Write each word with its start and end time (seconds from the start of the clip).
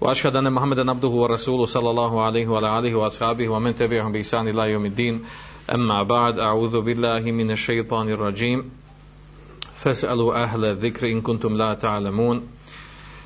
وأشهد 0.00 0.36
أن 0.36 0.52
محمدا 0.52 0.90
عبده 0.90 1.08
ورسوله 1.08 1.66
صلى 1.66 1.90
الله 1.90 2.22
عليه 2.22 2.46
وعلى 2.46 2.78
آله 2.78 2.94
وأصحابه 2.94 3.48
ومن 3.48 3.76
تبعهم 3.76 4.12
بإحسان 4.12 4.48
إلى 4.48 4.70
يوم 4.70 4.86
الدين 4.86 5.24
أما 5.74 6.02
بعد 6.02 6.38
أعوذ 6.38 6.80
بالله 6.80 7.20
من 7.20 7.50
الشيطان 7.50 8.08
الرجيم 8.08 8.70
فاسألوا 9.76 10.42
أهل 10.42 10.64
الذكر 10.64 11.06
إن 11.06 11.20
كنتم 11.20 11.56
لا 11.56 11.74
تعلمون 11.74 12.46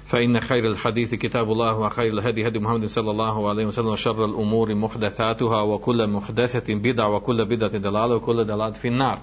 فإن 0.07 0.41
خير 0.41 0.67
الحديث 0.67 1.15
كتاب 1.15 1.53
الله 1.53 1.79
وخير 1.79 2.13
الهدي 2.13 2.49
هدي 2.49 2.59
محمد 2.59 2.87
صلى 2.87 3.11
الله 3.11 3.49
عليه 3.49 3.67
وسلم 3.67 3.87
وشر 3.87 4.25
الأمور 4.25 4.75
محدثاتها 4.75 5.63
وكل 5.63 6.07
محدثة 6.07 6.75
بدع 6.75 7.07
وكل 7.07 7.45
بدعة 7.45 7.79
دلالة 7.79 8.15
وكل 8.17 8.45
دلالة 8.45 8.73
في 8.73 8.89
النار 8.89 9.19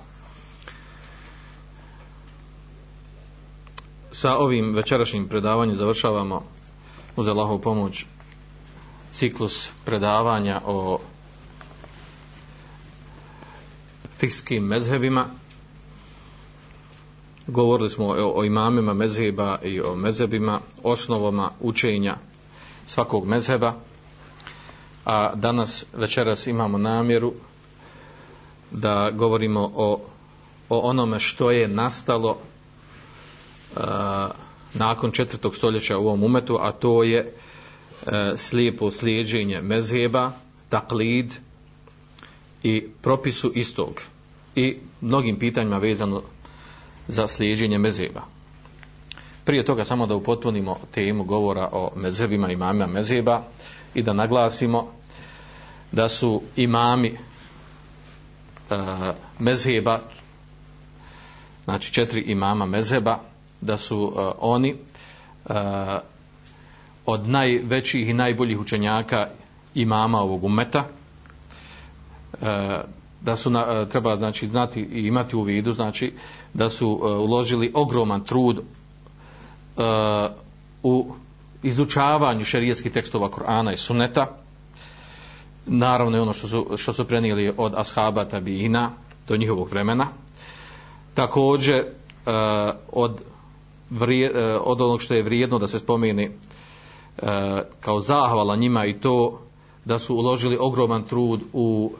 Sa 4.12 4.38
ovim 4.38 4.74
večerašnjim 4.74 5.28
predavanjem 5.28 5.76
završavamo 5.76 6.44
uz 7.17 7.29
Allahovu 7.29 7.59
pomoć 7.59 8.05
ciklus 9.13 9.71
predavanja 9.85 10.61
o 10.67 10.99
fikskim 14.19 14.65
mezhebima. 14.65 15.27
Govorili 17.47 17.91
smo 17.91 18.07
o, 18.07 18.33
o 18.37 18.45
imamima 18.45 18.95
mezheba 18.95 19.59
i 19.63 19.81
o 19.81 19.97
mezhebima, 19.97 20.61
osnovama 20.83 21.51
učenja 21.61 22.17
svakog 22.87 23.27
mezheba, 23.27 23.75
a 25.05 25.35
danas 25.35 25.85
večeras 25.93 26.47
imamo 26.47 26.79
namjeru 26.79 27.33
da 28.71 29.11
govorimo 29.11 29.71
o, 29.75 30.01
o 30.69 30.79
onome 30.79 31.21
što 31.21 31.51
je 31.51 31.69
nastalo 31.69 32.31
uh, 33.77 33.83
nakon 34.75 35.11
četvrtog 35.13 35.57
stoljeća 35.57 35.99
u 35.99 36.07
ovom 36.07 36.23
umetu, 36.23 36.59
a 36.61 36.73
to 36.73 37.03
je 37.03 37.19
e, 37.21 38.33
slijepo 38.37 38.91
slijedženje 38.91 39.61
mezheba, 39.61 40.33
taklid 40.69 41.33
i 42.63 42.87
propisu 43.03 43.53
istog 43.55 44.01
i 44.55 44.77
mnogim 45.01 45.39
pitanjima 45.39 45.79
vezano 45.79 46.23
za 47.09 47.27
slijedženje 47.27 47.79
mezheba. 47.79 48.23
Prije 49.45 49.65
toga 49.65 49.85
samo 49.85 50.07
da 50.07 50.15
upotpunimo 50.15 50.79
temu 50.95 51.25
govora 51.25 51.69
o 51.73 51.93
mezebima, 51.97 52.53
imamima 52.53 52.87
mezheba 52.87 53.43
i 53.95 54.03
da 54.03 54.13
naglasimo 54.13 54.93
da 55.93 56.09
su 56.09 56.43
imami 56.57 57.09
e, 57.09 57.17
mezheba, 59.39 60.01
znači 61.65 61.93
četiri 61.93 62.21
imama 62.21 62.67
mezheba, 62.67 63.19
da 63.65 63.77
su 63.77 63.99
uh, 63.99 64.33
oni 64.39 64.75
uh, 65.45 65.55
od 67.07 67.29
najvećih 67.29 68.09
i 68.09 68.13
najboljih 68.13 68.61
učenjaka 68.61 69.29
imama 69.75 70.19
ovog 70.19 70.45
umeta, 70.45 70.85
uh, 72.33 72.49
da 73.21 73.37
su 73.37 73.51
na, 73.51 73.85
treba 73.85 74.17
znači 74.17 74.49
znati 74.49 74.81
i 74.81 75.07
imati 75.07 75.37
u 75.37 75.43
vidu 75.43 75.73
znači 75.73 76.13
da 76.55 76.69
su 76.69 76.89
uh, 76.89 77.01
uložili 77.03 77.73
ogroman 77.75 78.25
trud 78.25 78.59
uh, 78.59 79.85
u 80.83 81.15
izučavanju 81.63 82.45
šerijskih 82.45 82.93
tekstova 82.93 83.29
Kur'ana 83.29 83.73
i 83.73 83.77
Sunneta. 83.77 84.27
Naravno 85.67 86.17
je 86.17 86.23
ono 86.23 86.33
što 86.33 86.49
su, 86.49 86.67
što 86.77 86.93
su 86.93 87.05
prenijeli 87.05 87.53
od 87.57 87.75
ashaba 87.77 88.25
tabijina 88.25 88.91
do 89.29 89.37
njihovog 89.37 89.69
vremena. 89.69 90.07
Također 91.15 91.85
uh, 91.85 92.33
od, 92.93 93.21
vrije, 93.95 94.31
e, 94.35 94.57
od 94.57 94.81
onog 94.81 95.03
što 95.03 95.15
je 95.15 95.23
vrijedno 95.23 95.59
da 95.59 95.69
se 95.69 95.79
spomeni 95.79 96.23
e, 96.25 96.31
kao 97.81 98.01
zahvala 98.01 98.57
njima 98.57 98.87
i 98.87 99.01
to 99.01 99.41
da 99.85 99.99
su 99.99 100.15
uložili 100.17 100.57
ogroman 100.61 101.03
trud 101.03 101.41
u 101.53 101.93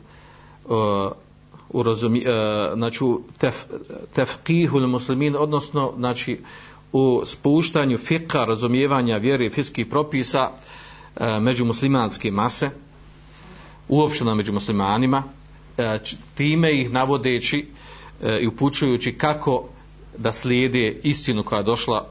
e, 0.71 1.25
u 1.69 1.83
razumi, 1.83 2.25
znači 2.75 3.05
u 3.05 3.21
tef, 3.39 3.55
tefkihul 4.15 4.87
muslimin, 4.87 5.37
odnosno 5.39 5.93
znači 5.97 6.41
u 6.93 7.23
spuštanju 7.25 7.99
fika, 7.99 8.45
razumijevanja 8.45 9.17
vjere 9.17 9.47
i 9.47 9.51
fiskih 9.51 9.87
propisa 9.87 10.51
među 11.41 11.65
muslimanske 11.65 12.31
mase, 12.31 12.71
uopšteno 13.89 14.35
među 14.35 14.53
muslimanima, 14.53 15.23
time 16.37 16.81
ih 16.81 16.93
navodeći 16.93 17.67
i 18.41 18.47
upućujući 18.47 19.19
kako 19.19 19.65
da 20.19 20.33
slijede 20.33 21.01
istinu 21.03 21.43
koja 21.43 21.59
je 21.59 21.65
došla 21.65 22.07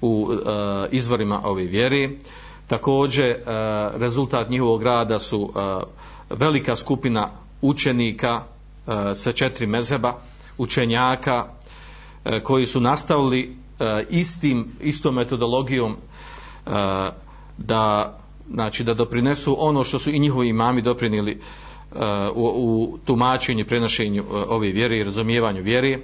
u 0.00 0.28
e, 0.32 0.36
izvorima 0.90 1.40
ove 1.44 1.64
vjere. 1.64 2.10
Također, 2.66 3.24
e, 3.30 3.38
rezultat 3.96 4.50
njihovog 4.50 4.82
rada 4.82 5.18
su 5.18 5.52
e, 5.56 5.84
velika 6.30 6.76
skupina 6.76 7.30
učenika 7.62 8.40
e, 8.86 9.14
sa 9.14 9.32
četiri 9.32 9.66
mezeba, 9.66 10.14
učenjaka 10.58 11.46
e, 12.24 12.42
koji 12.42 12.66
su 12.66 12.80
nastavili 12.80 13.56
e, 13.80 14.04
istim, 14.10 14.72
istom 14.80 15.14
metodologijom 15.14 15.92
e, 15.92 16.70
da, 17.58 18.18
znači, 18.52 18.84
da 18.84 18.94
doprinesu 18.94 19.56
ono 19.58 19.84
što 19.84 19.98
su 19.98 20.10
i 20.10 20.18
njihovi 20.18 20.48
imami 20.48 20.82
doprinili 20.82 21.40
uh, 21.92 22.00
e, 22.02 22.28
u, 22.34 22.44
u 22.44 22.98
tumačenju 23.04 23.64
prenošenju 23.66 24.22
uh, 24.22 24.28
ove 24.48 24.72
vjere 24.72 24.98
i 24.98 25.04
razumijevanju 25.04 25.62
vjere. 25.62 25.98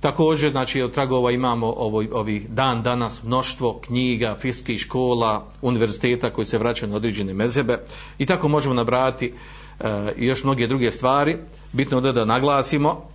Također, 0.00 0.50
znači, 0.50 0.82
od 0.82 0.92
tragova 0.92 1.30
imamo 1.30 1.66
ovoj, 1.76 2.08
ovi 2.12 2.46
dan 2.48 2.82
danas 2.82 3.22
mnoštvo 3.22 3.80
knjiga, 3.84 4.36
fiskih 4.40 4.80
škola, 4.80 5.46
univerziteta 5.62 6.30
koji 6.30 6.44
se 6.46 6.58
vraćaju 6.58 6.90
na 6.90 6.96
određene 6.96 7.34
mezebe 7.34 7.78
i 8.18 8.26
tako 8.26 8.48
možemo 8.48 8.74
nabrati 8.74 9.34
e, 9.80 10.12
još 10.16 10.44
mnoge 10.44 10.66
druge 10.66 10.90
stvari, 10.90 11.36
bitno 11.72 12.06
je 12.06 12.12
da 12.12 12.24
naglasimo 12.24 13.10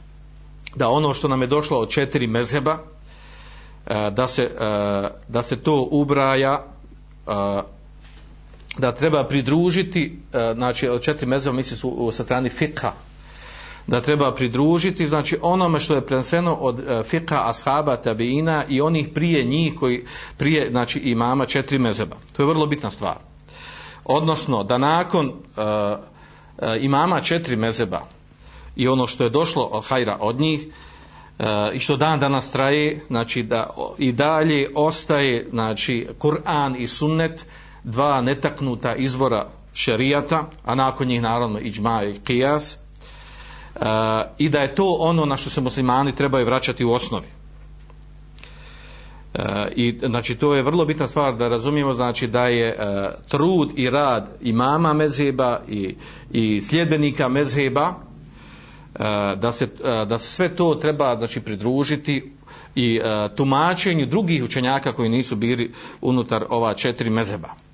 da 0.75 0.89
ono 0.89 1.13
što 1.13 1.27
nam 1.27 1.41
je 1.41 1.47
došlo 1.47 1.79
od 1.79 1.89
četiri 1.89 2.27
mezheba, 2.27 2.77
e, 3.87 4.11
da 4.11 4.27
se, 4.27 4.43
e, 4.43 4.49
da 5.27 5.43
se 5.43 5.55
to 5.55 5.87
ubraja, 5.91 6.65
e, 7.27 7.61
da 8.77 8.91
treba 8.91 9.27
pridružiti, 9.27 10.19
e, 10.33 10.53
znači 10.55 10.87
od 10.87 11.01
četiri 11.01 11.27
mezheba 11.27 11.55
misli 11.55 11.77
su 11.77 12.09
sa 12.11 12.23
strani 12.23 12.49
fikha, 12.49 12.91
da 13.87 14.01
treba 14.01 14.35
pridružiti 14.35 15.05
znači 15.05 15.37
onome 15.41 15.79
što 15.79 15.95
je 15.95 16.05
preneseno 16.05 16.53
od 16.53 16.79
e, 16.79 17.03
fika 17.03 17.49
ashaba 17.49 17.97
tabiina 17.97 18.65
i 18.69 18.81
onih 18.81 19.09
prije 19.13 19.43
njih 19.43 19.73
koji 19.79 20.05
prije 20.37 20.69
znači 20.69 20.99
imama 20.99 21.45
četiri 21.45 21.79
mezeba. 21.79 22.15
To 22.33 22.43
je 22.43 22.47
vrlo 22.47 22.65
bitna 22.65 22.89
stvar. 22.89 23.17
Odnosno 24.05 24.63
da 24.63 24.77
nakon 24.77 25.27
uh, 25.27 25.33
imama 26.79 27.21
četiri 27.21 27.55
mezeba 27.55 28.01
i 28.75 28.87
ono 28.87 29.07
što 29.07 29.23
je 29.23 29.29
došlo 29.29 29.63
od 29.63 29.85
hajra 29.85 30.17
od 30.19 30.39
njih 30.39 30.67
i 31.73 31.79
što 31.79 31.97
dan 31.97 32.19
danas 32.19 32.51
traje 32.51 33.01
znači 33.07 33.43
da 33.43 33.69
i 33.97 34.11
dalje 34.11 34.71
ostaje 34.75 35.47
znači 35.49 36.07
Kur'an 36.19 36.75
i 36.77 36.87
sunnet 36.87 37.45
dva 37.83 38.21
netaknuta 38.21 38.95
izvora 38.95 39.47
šerijata 39.73 40.49
a 40.65 40.75
nakon 40.75 41.07
njih 41.07 41.21
naravno 41.21 41.59
iđma 41.59 42.03
i 42.03 42.19
kijas 42.19 42.84
Eh, 43.81 44.23
i 44.37 44.49
da 44.49 44.59
je 44.59 44.75
to 44.75 44.95
ono 44.99 45.25
na 45.25 45.37
što 45.37 45.49
se 45.49 45.61
muslimani 45.61 46.15
trebaju 46.15 46.45
vraćati 46.45 46.85
u 46.85 46.91
osnovi. 46.91 47.27
E, 49.33 49.71
i 49.75 49.99
znači 50.07 50.35
to 50.35 50.55
je 50.55 50.63
vrlo 50.63 50.85
bitna 50.85 51.07
stvar 51.07 51.35
da 51.35 51.47
razumijemo 51.47 51.93
znači 51.93 52.27
da 52.27 52.47
je 52.47 52.67
eh, 52.67 53.09
trud 53.27 53.71
i 53.75 53.89
rad 53.89 54.29
imama 54.41 54.93
mezheba 54.93 55.59
i, 55.67 55.95
i 56.31 56.61
sljedbenika 56.61 57.29
mezheba 57.29 57.93
da, 59.37 59.51
se, 59.51 59.67
da 60.07 60.17
se 60.17 60.27
sve 60.27 60.55
to 60.55 60.75
treba 60.75 61.15
znači 61.17 61.41
pridružiti 61.41 62.31
i 62.75 62.99
tumačenju 63.35 64.05
drugih 64.05 64.43
učenjaka 64.43 64.93
koji 64.93 65.09
nisu 65.09 65.35
bili 65.35 65.73
unutar 66.01 66.45
ova 66.49 66.73
četiri 66.73 67.09
mezheba 67.09 67.64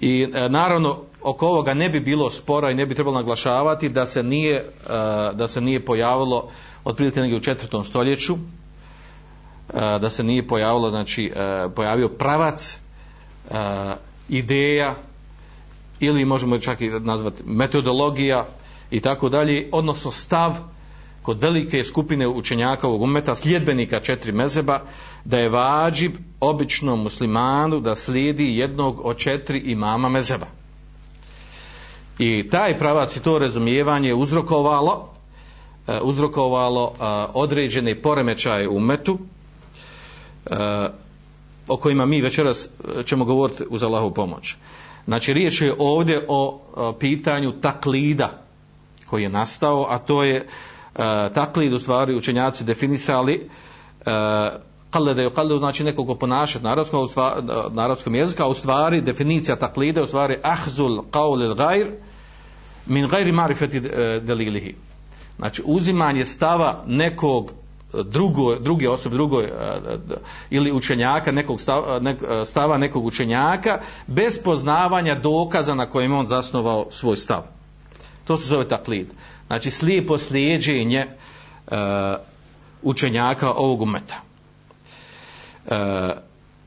i 0.00 0.28
e, 0.34 0.48
naravno 0.48 0.98
oko 1.22 1.48
ovoga 1.48 1.74
ne 1.74 1.88
bi 1.88 2.00
bilo 2.00 2.30
spora 2.30 2.70
i 2.70 2.74
ne 2.74 2.86
bi 2.86 2.94
trebalo 2.94 3.16
naglašavati 3.16 3.88
da 3.88 4.06
se 4.06 4.22
nije, 4.22 4.56
e, 4.56 4.64
da 5.34 5.48
se 5.48 5.60
nije 5.60 5.84
pojavilo 5.84 6.48
otprilike 6.84 7.20
negdje 7.20 7.38
u 7.38 7.42
četvrtom 7.42 7.84
stoljeću 7.84 8.34
e, 8.34 8.38
da 9.74 10.10
se 10.10 10.22
nije 10.22 10.46
pojavilo 10.46 10.90
znači 10.90 11.32
e, 11.36 11.68
pojavio 11.74 12.08
pravac 12.08 12.78
e, 13.50 13.54
ideja 14.28 14.94
ili 16.00 16.24
možemo 16.24 16.58
čak 16.58 16.80
i 16.80 16.88
nazvati 16.88 17.42
metodologija 17.46 18.46
i 18.90 19.00
tako 19.00 19.28
dalje 19.28 19.68
odnosno 19.72 20.10
stav 20.10 20.56
kod 21.22 21.40
velike 21.40 21.84
skupine 21.84 22.28
učenjaka 22.28 22.86
ovog 22.86 23.02
umeta, 23.02 23.34
sljedbenika 23.34 24.00
četiri 24.00 24.32
mezeba, 24.32 24.80
da 25.28 25.38
je 25.38 25.48
vađib 25.48 26.12
običnom 26.40 27.02
muslimanu 27.02 27.80
da 27.80 27.94
slijedi 27.94 28.56
jednog 28.56 29.00
od 29.04 29.16
četiri 29.16 29.58
imama 29.58 30.08
mezeba. 30.08 30.46
I 32.18 32.48
taj 32.50 32.78
pravac 32.78 33.16
i 33.16 33.20
to 33.20 33.38
razumijevanje 33.38 34.14
uzrokovalo 34.14 35.12
e, 35.86 35.98
uzrokovalo 36.02 36.92
e, 36.92 37.02
određene 37.34 38.02
poremećaje 38.02 38.68
u 38.68 38.80
metu 38.80 39.18
e, 40.46 40.54
o 41.68 41.76
kojima 41.76 42.06
mi 42.06 42.20
večeras 42.20 42.68
ćemo 43.04 43.24
govoriti 43.24 43.64
uz 43.70 43.82
Allahu 43.82 44.14
pomoć. 44.14 44.56
Znači 45.04 45.32
riječ 45.32 45.60
je 45.60 45.74
ovdje 45.78 46.24
o 46.28 46.60
pitanju 46.98 47.60
taklida 47.60 48.42
koji 49.06 49.22
je 49.22 49.28
nastao, 49.28 49.86
a 49.88 49.98
to 49.98 50.24
je 50.24 50.46
taklid 51.34 51.72
u 51.72 51.78
stvari 51.78 52.14
učenjaci 52.14 52.64
definisali 52.64 53.48
Kalede 54.90 55.22
je 55.22 55.30
kalede 55.30 55.58
znači 55.58 55.84
nekog 55.84 56.18
ponašati 56.18 56.20
ponaša 56.20 56.58
na 56.62 56.70
arabskom, 56.72 57.08
na 57.70 57.82
arabskom 57.82 58.14
jeziku, 58.14 58.42
a 58.42 58.48
u 58.48 58.54
stvari 58.54 59.00
definicija 59.00 59.56
taklide, 59.56 60.02
u 60.02 60.06
stvari 60.06 60.36
ahzul 60.42 61.02
qawl 61.10 61.54
al-ghayr 61.54 61.90
min 62.86 63.08
gajri 63.08 63.32
marifeti 63.32 63.76
e, 63.76 64.20
delilihi. 64.20 64.74
Znači, 65.36 65.62
uzimanje 65.66 66.24
stava 66.24 66.82
nekog 66.86 67.50
e, 67.50 68.02
drugo, 68.02 68.56
druge 68.56 68.88
osobe, 68.88 69.16
drugoj 69.16 69.44
e, 69.44 69.50
ili 70.50 70.72
učenjaka, 70.72 71.32
nekog 71.32 71.60
stava, 71.60 71.98
nek, 71.98 72.22
stava 72.44 72.78
nekog 72.78 73.06
učenjaka, 73.06 73.80
bez 74.06 74.42
poznavanja 74.44 75.14
dokaza 75.14 75.74
na 75.74 75.86
kojem 75.86 76.14
on 76.14 76.26
zasnovao 76.26 76.86
svoj 76.90 77.16
stav. 77.16 77.42
To 78.24 78.36
se 78.36 78.46
zove 78.46 78.68
taklid. 78.68 79.08
Znači, 79.46 79.70
slijepo 79.70 80.18
slijedženje 80.18 81.06
uh, 81.66 81.76
učenjaka 82.82 83.52
ovog 83.52 83.82
umeta. 83.82 84.27
E, 85.68 85.74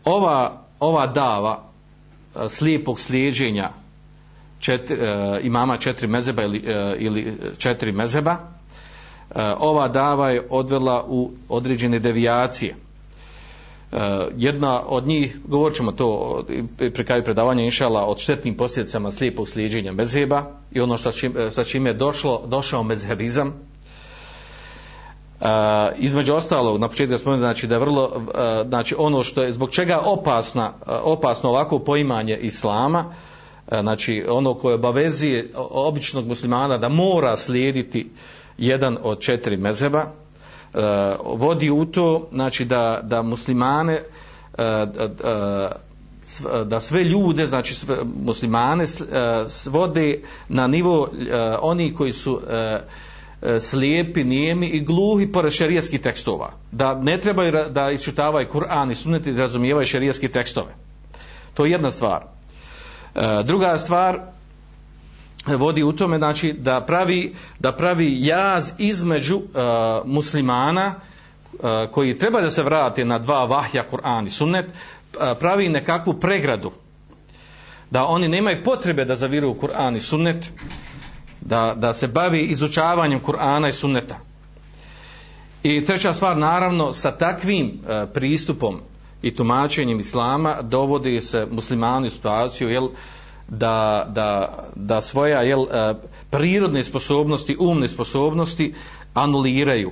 ova, 0.05 0.61
ova 0.79 1.07
dava 1.07 1.63
eh, 2.35 2.49
slijepog 2.49 2.99
slijeđenja 2.99 3.69
četiri, 4.61 4.97
e, 5.01 5.39
imama 5.43 5.77
četiri 5.77 6.07
mezeba 6.07 6.43
ili, 6.43 6.63
e, 6.67 6.95
ili 6.99 7.33
četiri 7.57 7.91
mezeba, 7.91 8.31
e, 8.31 8.37
ova 9.59 9.87
dava 9.87 10.29
je 10.29 10.47
odvela 10.49 11.05
u 11.07 11.31
određene 11.49 11.99
devijacije. 11.99 12.75
Jedna 14.37 14.83
od 14.87 15.07
njih, 15.07 15.37
govorit 15.45 15.77
ćemo 15.77 15.91
to 15.91 16.43
pri 16.77 17.05
kraju 17.05 17.23
predavanja 17.23 17.63
inšala, 17.63 18.05
od 18.05 18.19
štetnim 18.19 18.57
posljedicama 18.57 19.11
slijepog 19.11 19.49
slijeđenja 19.49 19.91
mezeba 19.91 20.45
i 20.71 20.81
ono 20.81 20.97
sa 20.97 21.11
čim, 21.11 21.35
sa 21.49 21.63
čime 21.63 21.89
je 21.89 21.93
došlo, 21.93 22.43
došao 22.47 22.83
mezhebizam. 22.83 23.53
Uh, 25.41 25.47
između 25.97 26.33
ostalog, 26.33 26.79
na 26.79 26.87
početku 26.87 27.17
spomenuti, 27.17 27.45
znači 27.45 27.67
da 27.67 27.75
je 27.75 27.79
vrlo, 27.79 28.11
uh, 28.15 28.67
znači 28.67 28.95
ono 28.97 29.23
što 29.23 29.43
je, 29.43 29.51
zbog 29.51 29.69
čega 29.69 29.99
opasna, 29.99 30.73
uh, 30.79 30.93
opasno 31.03 31.49
ovako 31.49 31.79
poimanje 31.79 32.37
islama, 32.37 33.05
uh, 33.07 33.13
znači 33.79 34.25
ono 34.29 34.53
koje 34.53 34.75
obavezuje 34.75 35.51
običnog 35.55 36.27
muslimana 36.27 36.77
da 36.77 36.89
mora 36.89 37.37
slijediti 37.37 38.09
jedan 38.57 38.97
od 39.03 39.19
četiri 39.19 39.57
mezeba 39.57 40.05
vodi 41.25 41.69
u 41.69 41.85
to 41.85 42.27
znači 42.31 42.65
da, 42.65 42.99
da 43.03 43.21
muslimane 43.21 44.03
da 46.65 46.79
sve 46.79 47.03
ljude 47.03 47.45
znači 47.45 47.73
sve 47.73 47.97
muslimane 48.25 48.85
svode 49.47 50.21
na 50.47 50.67
nivo 50.67 51.09
oni 51.61 51.93
koji 51.93 52.13
su 52.13 52.41
E, 53.41 53.59
slijepi, 53.59 54.23
nijemi 54.23 54.67
i 54.67 54.79
gluhi 54.79 55.31
pored 55.31 55.53
šerijskih 55.53 56.01
tekstova. 56.01 56.51
Da 56.71 56.95
ne 56.95 57.19
trebaju 57.19 57.69
da 57.69 57.91
iščitavaju 57.91 58.47
Kur'an 58.47 58.91
i 58.91 58.95
sunnet 58.95 59.27
i 59.27 59.33
da 59.33 59.41
razumijevaju 59.41 59.85
šerijski 59.85 60.27
tekstove. 60.27 60.75
To 61.53 61.65
je 61.65 61.71
jedna 61.71 61.91
stvar. 61.91 62.23
E, 63.15 63.43
druga 63.43 63.77
stvar 63.77 64.19
vodi 65.47 65.83
u 65.83 65.91
tome 65.91 66.17
znači 66.17 66.53
da 66.53 66.81
pravi 66.81 67.35
da 67.59 67.71
pravi 67.71 68.25
jaz 68.25 68.71
između 68.77 69.35
e, 69.37 69.59
muslimana 70.05 70.95
e, 70.95 71.87
koji 71.91 72.17
treba 72.17 72.41
da 72.41 72.51
se 72.51 72.63
vrate 72.63 73.05
na 73.05 73.19
dva 73.19 73.45
vahja 73.45 73.83
Kur'an 73.91 74.27
i 74.27 74.29
Sunnet 74.29 74.65
pravi 75.39 75.69
nekakvu 75.69 76.13
pregradu 76.13 76.71
da 77.89 78.05
oni 78.05 78.27
nemaju 78.27 78.63
potrebe 78.63 79.05
da 79.05 79.15
zaviru 79.15 79.55
Kur'an 79.61 79.95
i 79.95 79.99
Sunnet 79.99 80.51
da, 81.41 81.73
da 81.77 81.93
se 81.93 82.07
bavi 82.07 82.41
izučavanjem 82.41 83.19
Kur'ana 83.19 83.69
i 83.69 83.73
Sunneta. 83.73 84.17
I 85.63 85.85
treća 85.85 86.13
stvar 86.13 86.37
naravno 86.37 86.93
sa 86.93 87.11
takvim 87.11 87.67
e, 87.67 88.05
pristupom 88.13 88.79
i 89.21 89.35
tumačenjem 89.35 89.99
islama 89.99 90.61
dovodi 90.61 91.21
se 91.21 91.47
muslimani 91.51 92.07
u 92.07 92.09
situaciju 92.09 92.69
jel, 92.69 92.87
da, 93.47 94.05
da, 94.09 94.57
da 94.75 95.01
svoja 95.01 95.41
jel, 95.41 95.63
e, 95.71 95.93
prirodne 96.29 96.83
sposobnosti, 96.83 97.57
umne 97.59 97.87
sposobnosti 97.87 98.73
anuliraju 99.13 99.91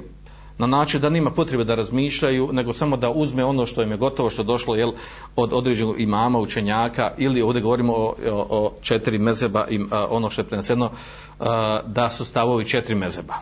na 0.59 0.67
način 0.67 1.01
da 1.01 1.09
nima 1.09 1.31
potrebe 1.31 1.63
da 1.63 1.75
razmišljaju, 1.75 2.49
nego 2.53 2.73
samo 2.73 2.97
da 2.97 3.09
uzme 3.09 3.45
ono 3.45 3.65
što 3.65 3.83
im 3.83 3.91
je 3.91 3.97
gotovo, 3.97 4.29
što 4.29 4.43
došlo 4.43 4.75
jel, 4.75 4.91
od 5.35 5.53
određenog 5.53 6.01
imama, 6.01 6.39
učenjaka, 6.39 7.11
ili 7.17 7.41
ovdje 7.41 7.61
govorimo 7.61 7.93
o, 7.93 8.15
o, 8.31 8.47
o 8.49 8.73
četiri 8.81 9.17
mezeba, 9.19 9.67
i 9.69 9.79
ono 10.09 10.29
što 10.29 10.41
je 10.41 10.47
preneseno, 10.47 10.91
da 11.85 12.09
su 12.09 12.25
stavovi 12.25 12.65
četiri 12.65 12.95
mezeba. 12.95 13.33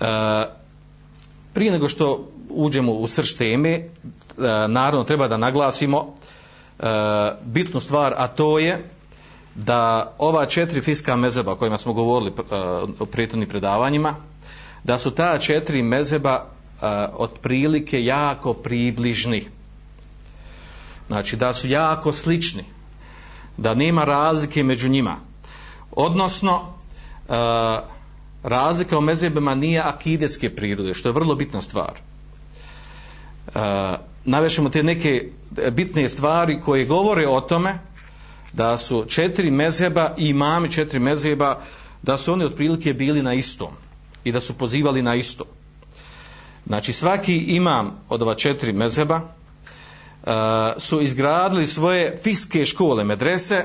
E, 0.00 0.04
prije 1.52 1.72
nego 1.72 1.88
što 1.88 2.28
uđemo 2.50 2.92
u 2.92 3.06
srž 3.06 3.34
teme, 3.34 3.88
naravno 4.68 5.04
treba 5.04 5.28
da 5.28 5.36
naglasimo 5.36 6.14
bitnu 7.44 7.80
stvar, 7.80 8.14
a 8.16 8.28
to 8.28 8.58
je 8.58 8.88
da 9.54 10.12
ova 10.18 10.46
četiri 10.46 10.80
fiska 10.80 11.16
mezeba 11.16 11.52
o 11.52 11.56
kojima 11.56 11.78
smo 11.78 11.92
govorili 11.92 12.32
u 13.00 13.06
prijetunim 13.06 13.48
predavanjima, 13.48 14.16
da 14.84 14.98
su 14.98 15.10
ta 15.10 15.38
četiri 15.38 15.82
mezeba 15.82 16.34
e, 16.34 16.86
otprilike 17.16 18.04
jako 18.04 18.54
približni. 18.54 19.44
Znači 21.06 21.36
da 21.36 21.52
su 21.54 21.68
jako 21.68 22.12
slični. 22.12 22.64
Da 23.56 23.74
nema 23.74 24.04
razlike 24.04 24.62
među 24.62 24.88
njima. 24.88 25.16
Odnosno, 25.90 26.74
e, 27.28 27.34
razlika 28.44 28.98
u 28.98 29.00
mezebima 29.00 29.54
nije 29.54 29.80
akidetske 29.80 30.56
prirode, 30.56 30.94
što 30.94 31.08
je 31.08 31.12
vrlo 31.12 31.34
bitna 31.34 31.60
stvar. 31.60 31.92
Uh, 33.46 33.60
navešemo 34.24 34.68
te 34.70 34.82
neke 34.82 35.28
bitne 35.72 36.08
stvari 36.08 36.60
koje 36.60 36.84
govore 36.84 37.28
o 37.28 37.40
tome 37.40 37.78
da 38.52 38.78
su 38.78 39.04
četiri 39.08 39.50
mezeba 39.50 40.14
i 40.18 40.28
imami 40.28 40.72
četiri 40.72 40.98
mezeba 40.98 41.60
da 42.02 42.18
su 42.18 42.32
oni 42.32 42.44
otprilike 42.44 42.92
bili 42.92 43.22
na 43.22 43.34
istom 43.34 43.68
i 44.24 44.32
da 44.32 44.40
su 44.40 44.58
pozivali 44.58 45.02
na 45.02 45.14
isto. 45.14 45.44
Znači 46.66 46.92
svaki 46.92 47.36
imam 47.36 48.00
od 48.08 48.22
ova 48.22 48.34
četiri 48.34 48.72
mezeba 48.72 49.16
uh, 49.16 49.22
e, 50.26 50.80
su 50.80 51.00
izgradili 51.00 51.66
svoje 51.66 52.18
fiske 52.22 52.64
škole, 52.64 53.04
medrese 53.04 53.64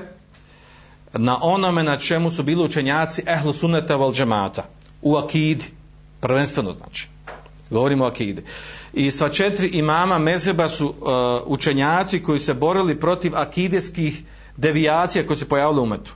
na 1.13 1.39
onome 1.41 1.83
na 1.83 1.97
čemu 1.97 2.31
su 2.31 2.43
bili 2.43 2.63
učenjaci 2.63 3.23
ehlu 3.27 3.53
sunneta 3.53 3.95
val 3.95 4.13
džemata 4.13 4.65
u 5.01 5.15
akidi, 5.15 5.65
prvenstveno 6.19 6.71
znači. 6.71 7.07
Govorimo 7.69 8.03
o 8.03 8.07
akidi. 8.07 8.43
I 8.93 9.11
sva 9.11 9.29
četiri 9.29 9.67
imama 9.67 10.19
mezeba 10.19 10.69
su 10.69 10.87
uh, 10.87 10.95
učenjaci 11.45 12.23
koji 12.23 12.39
se 12.39 12.53
borili 12.53 12.99
protiv 12.99 13.35
akideskih 13.35 14.23
devijacija 14.57 15.27
koje 15.27 15.37
se 15.37 15.49
pojavile 15.49 15.81
u 15.81 15.85
metu. 15.85 16.13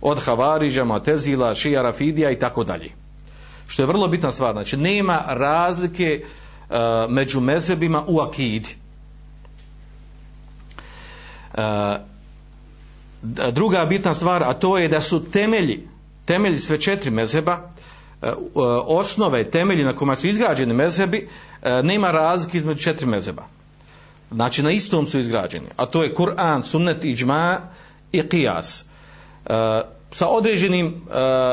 Od 0.00 0.24
Havariđa, 0.24 0.84
Matezila, 0.84 1.54
Šija, 1.54 1.82
Rafidija 1.82 2.30
i 2.30 2.38
tako 2.38 2.64
dalje. 2.64 3.03
Što 3.66 3.82
je 3.82 3.86
vrlo 3.86 4.08
bitna 4.08 4.30
stvar. 4.30 4.52
Znači, 4.52 4.76
nema 4.76 5.22
razlike 5.26 6.24
uh, 6.24 6.76
među 7.08 7.40
mezebima 7.40 8.04
u 8.06 8.20
akidi. 8.20 8.76
Uh, 11.54 11.60
druga 13.52 13.84
bitna 13.84 14.14
stvar, 14.14 14.42
a 14.42 14.54
to 14.54 14.78
je 14.78 14.88
da 14.88 15.00
su 15.00 15.30
temelji, 15.30 15.88
temelji 16.24 16.58
sve 16.58 16.80
četiri 16.80 17.10
mezeba, 17.10 17.70
e, 18.22 18.32
osnove, 18.86 19.50
temelji 19.50 19.84
na 19.84 19.92
kojima 19.92 20.16
su 20.16 20.28
izgrađeni 20.28 20.74
mezebi, 20.74 21.28
nema 21.82 22.10
razlike 22.10 22.58
između 22.58 22.82
četiri 22.82 23.06
mezeba. 23.06 23.42
Znači 24.30 24.62
na 24.62 24.70
istom 24.70 25.06
su 25.06 25.18
izgrađeni. 25.18 25.66
A 25.76 25.86
to 25.86 26.02
je 26.02 26.14
Kur'an, 26.14 26.62
sunnet, 26.62 27.04
iđma 27.04 27.60
i 28.12 28.22
qiyas. 28.22 28.84
Sa 30.14 30.28
određenim 30.28 30.86
e, 30.86 30.92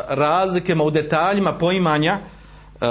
razlikama 0.10 0.84
u 0.84 0.92
detaljima 0.92 1.58
poimanja 1.58 2.20
e, 2.20 2.86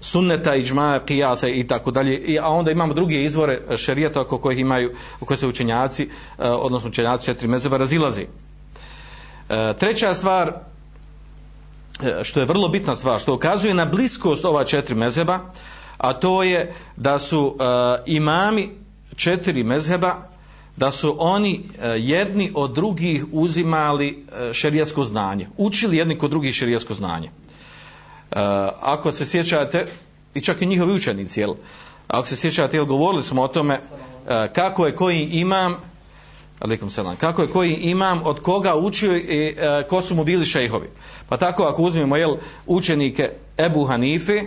sunneta, 0.00 0.54
iđma, 0.54 1.00
kijasa 1.06 1.48
i 1.48 1.66
tako 1.66 1.90
dalje. 1.90 2.38
A 2.42 2.48
onda 2.48 2.70
imamo 2.70 2.94
druge 2.94 3.24
izvore 3.24 3.60
e, 3.70 3.76
šerijata 3.76 4.20
oko 4.20 4.38
kojih 4.38 4.60
imaju, 4.60 4.94
u 5.20 5.24
kojih 5.24 5.40
se 5.40 5.46
učenjaci, 5.46 6.08
odnosno 6.38 6.88
učenjaci 6.88 7.24
četiri 7.24 7.48
mezeba 7.48 7.76
razilazi. 7.76 8.26
Treća 9.78 10.14
stvar, 10.14 10.52
što 12.22 12.40
je 12.40 12.46
vrlo 12.46 12.68
bitna 12.68 12.96
stvar, 12.96 13.20
što 13.20 13.34
ukazuje 13.34 13.74
na 13.74 13.84
bliskost 13.84 14.44
ova 14.44 14.64
četiri 14.64 14.94
mezheba, 14.94 15.40
a 15.98 16.12
to 16.12 16.42
je 16.42 16.72
da 16.96 17.18
su 17.18 17.46
uh, 17.46 17.56
imami 18.06 18.70
četiri 19.16 19.64
mezheba, 19.64 20.33
da 20.76 20.90
su 20.90 21.16
oni 21.18 21.60
e, 21.82 21.88
jedni 21.88 22.52
od 22.54 22.74
drugih 22.74 23.24
uzimali 23.32 24.24
e, 24.48 24.52
šerijatsko 24.52 25.04
znanje, 25.04 25.46
učili 25.56 25.96
jedni 25.96 26.18
kod 26.18 26.30
drugih 26.30 26.54
šerijatsko 26.54 26.94
znanje. 26.94 27.28
E, 27.28 27.30
ako 28.80 29.12
se 29.12 29.26
sjećate, 29.26 29.86
i 30.34 30.40
čak 30.40 30.62
i 30.62 30.66
njihovi 30.66 30.94
učenici, 30.94 31.40
jel? 31.40 31.54
Ako 32.08 32.28
se 32.28 32.36
sjećate, 32.36 32.76
jel, 32.76 32.84
govorili 32.84 33.22
smo 33.22 33.42
o 33.42 33.48
tome 33.48 33.80
kako 34.52 34.86
je 34.86 34.94
koji 34.94 35.28
imam 35.32 35.76
Alikum 36.60 36.90
selam. 36.90 37.16
Kako 37.16 37.42
je 37.42 37.48
koji 37.48 37.72
imam, 37.74 38.20
od 38.24 38.40
koga 38.42 38.76
učio 38.76 39.16
i 39.16 39.54
e, 39.58 39.86
ko 39.88 40.02
su 40.02 40.14
mu 40.14 40.24
bili 40.24 40.44
šejhovi. 40.44 40.88
Pa 41.28 41.36
tako 41.36 41.62
ako 41.62 41.82
uzmemo 41.82 42.16
jel, 42.16 42.36
učenike 42.66 43.30
Ebu 43.58 43.84
Hanife, 43.84 44.32
e, 44.32 44.46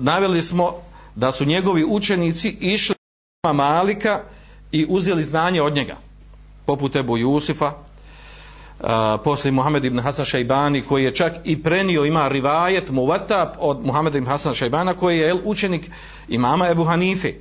naveli 0.00 0.42
smo 0.42 0.72
da 1.14 1.32
su 1.32 1.44
njegovi 1.44 1.84
učenici 1.88 2.56
išli 2.60 2.94
Pa 3.46 3.52
Malika 3.52 4.20
i 4.72 4.86
uzeli 4.88 5.24
znanje 5.24 5.62
od 5.62 5.74
njega. 5.74 5.96
Poput 6.66 6.96
Ebu 6.96 7.18
Jusifa, 7.18 7.72
Uh, 8.80 8.88
poslije 9.24 9.52
Muhammed 9.52 9.84
ibn 9.84 9.98
Hasan 9.98 10.24
Šajbani 10.24 10.82
koji 10.82 11.04
je 11.04 11.14
čak 11.14 11.32
i 11.44 11.62
prenio 11.62 12.04
ima 12.04 12.28
rivajet 12.28 12.90
Muvatab 12.90 13.48
od 13.58 13.86
Muhammed 13.86 14.14
ibn 14.14 14.26
Hasan 14.26 14.54
Šajbana 14.54 14.94
koji 14.94 15.18
je 15.18 15.34
učenik 15.44 15.90
imama 16.28 16.68
Ebu 16.68 16.84
Hanife 16.84 17.32